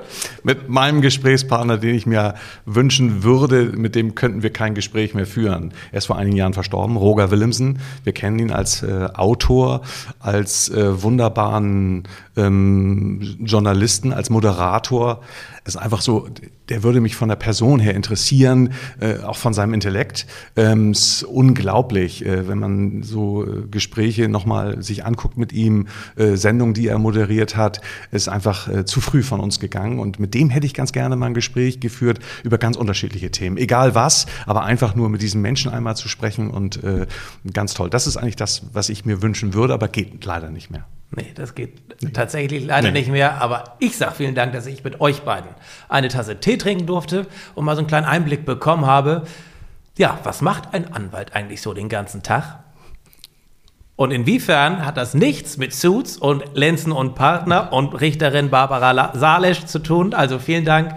Mit 0.42 0.68
meinem 0.68 1.00
Gesprächspartner, 1.00 1.78
den 1.78 1.94
ich 1.94 2.04
mir 2.04 2.34
wünschen 2.64 3.22
würde, 3.22 3.66
mit 3.66 3.94
dem 3.94 4.16
könnten 4.16 4.42
wir 4.42 4.50
kein 4.50 4.74
Gespräch 4.74 5.14
mehr 5.14 5.26
führen. 5.26 5.72
Er 5.92 5.98
ist 5.98 6.06
vor 6.06 6.16
einigen 6.16 6.36
Jahren 6.36 6.54
verstorben, 6.54 6.96
Roger 6.96 7.30
Willemsen. 7.30 7.78
Wir 8.02 8.12
kennen 8.12 8.40
ihn 8.40 8.50
als 8.50 8.82
äh, 8.82 9.08
Autor, 9.14 9.82
als 10.18 10.68
äh, 10.70 11.02
wunderbaren 11.02 12.02
ähm, 12.36 13.20
Journalisten, 13.40 14.12
als 14.12 14.30
Moderator. 14.30 15.22
ist 15.64 15.76
einfach 15.76 16.00
so, 16.00 16.28
der 16.68 16.82
würde 16.82 17.00
mich 17.00 17.16
von 17.16 17.28
der 17.28 17.36
Person 17.36 17.80
her 17.80 17.94
interessieren, 17.94 18.72
äh, 19.00 19.18
auch 19.18 19.36
von 19.36 19.52
seinem 19.52 19.74
Intellekt. 19.74 20.26
Ähm, 20.56 20.92
ist 20.92 21.24
unglaublich, 21.24 22.24
äh, 22.24 22.48
wenn 22.48 22.58
man 22.58 23.02
so 23.02 23.44
äh, 23.44 23.62
Gespräche 23.70 24.28
nochmal 24.28 24.82
sich 24.82 25.04
anguckt 25.04 25.36
mit 25.36 25.52
ihm, 25.52 25.88
äh, 26.16 26.36
Sendungen, 26.36 26.74
die 26.74 26.86
er 26.86 26.98
moderiert 26.98 27.56
hat, 27.56 27.80
ist 28.12 28.28
einfach 28.28 28.68
äh, 28.68 28.84
zu 28.84 29.00
früh 29.00 29.22
von 29.22 29.40
uns 29.40 29.60
gegangen. 29.60 29.98
Und 29.98 30.20
mit 30.20 30.34
dem 30.34 30.50
hätte 30.50 30.66
ich 30.66 30.74
ganz 30.74 30.92
gerne 30.92 31.16
mal 31.16 31.26
ein 31.26 31.34
Gespräch 31.34 31.80
geführt 31.80 32.20
über 32.44 32.58
ganz 32.58 32.76
unterschiedliche 32.76 33.30
Themen. 33.30 33.56
Egal 33.56 33.94
was, 33.94 34.26
aber 34.46 34.64
einfach 34.64 34.94
nur 34.94 35.08
mit 35.08 35.22
diesem 35.22 35.42
Menschen 35.42 35.70
einmal 35.70 35.96
zu 35.96 36.08
sprechen 36.08 36.50
und 36.50 36.82
äh, 36.84 37.06
ganz 37.52 37.74
toll. 37.74 37.90
Das 37.90 38.06
ist 38.06 38.16
eigentlich 38.16 38.36
das, 38.36 38.62
was 38.72 38.88
ich 38.88 39.04
mir 39.04 39.22
wünschen 39.22 39.54
würde, 39.54 39.74
aber 39.74 39.88
geht 39.88 40.24
leider 40.24 40.50
nicht 40.50 40.70
mehr. 40.70 40.86
Nee, 41.12 41.32
das 41.34 41.54
geht 41.54 42.02
nee. 42.02 42.10
tatsächlich 42.10 42.64
leider 42.64 42.92
nee. 42.92 43.00
nicht 43.00 43.10
mehr. 43.10 43.40
Aber 43.40 43.76
ich 43.80 43.96
sage 43.96 44.14
vielen 44.14 44.34
Dank, 44.34 44.52
dass 44.52 44.66
ich 44.66 44.84
mit 44.84 45.00
euch 45.00 45.22
beiden 45.22 45.50
eine 45.88 46.08
Tasse 46.08 46.38
Tee 46.38 46.56
trinken 46.56 46.86
durfte 46.86 47.26
und 47.54 47.64
mal 47.64 47.74
so 47.74 47.80
einen 47.80 47.88
kleinen 47.88 48.06
Einblick 48.06 48.44
bekommen 48.44 48.86
habe. 48.86 49.24
Ja, 49.98 50.18
was 50.22 50.40
macht 50.40 50.72
ein 50.72 50.92
Anwalt 50.92 51.34
eigentlich 51.34 51.62
so 51.62 51.74
den 51.74 51.88
ganzen 51.88 52.22
Tag? 52.22 52.60
Und 53.96 54.12
inwiefern 54.12 54.86
hat 54.86 54.96
das 54.96 55.12
nichts 55.12 55.58
mit 55.58 55.74
Suits 55.74 56.16
und 56.16 56.42
Lenzen 56.54 56.90
und 56.90 57.14
Partner 57.14 57.72
und 57.72 58.00
Richterin 58.00 58.48
Barbara 58.48 59.14
Salesch 59.14 59.66
zu 59.66 59.78
tun? 59.78 60.14
Also 60.14 60.38
vielen 60.38 60.64
Dank 60.64 60.94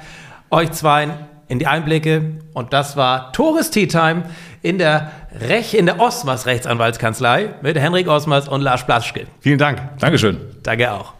euch 0.52 0.72
zwei 0.72 1.10
in 1.50 1.60
die 1.60 1.68
Einblicke. 1.68 2.40
Und 2.54 2.72
das 2.72 2.96
war 2.96 3.34
Tores 3.34 3.72
Tea 3.72 3.88
Time 3.88 4.24
in 4.62 4.78
der, 4.78 5.12
Rech, 5.40 5.74
in 5.74 5.86
der 5.86 6.00
Osmers 6.00 6.46
Rechtsanwaltskanzlei 6.46 7.56
mit 7.62 7.78
Henrik 7.78 8.08
Osmers 8.08 8.48
und 8.48 8.62
Lars 8.62 8.86
Plaschke. 8.86 9.28
Vielen 9.40 9.58
Dank. 9.58 9.80
Dankeschön. 10.00 10.38
Danke 10.62 10.92
auch. 10.92 11.14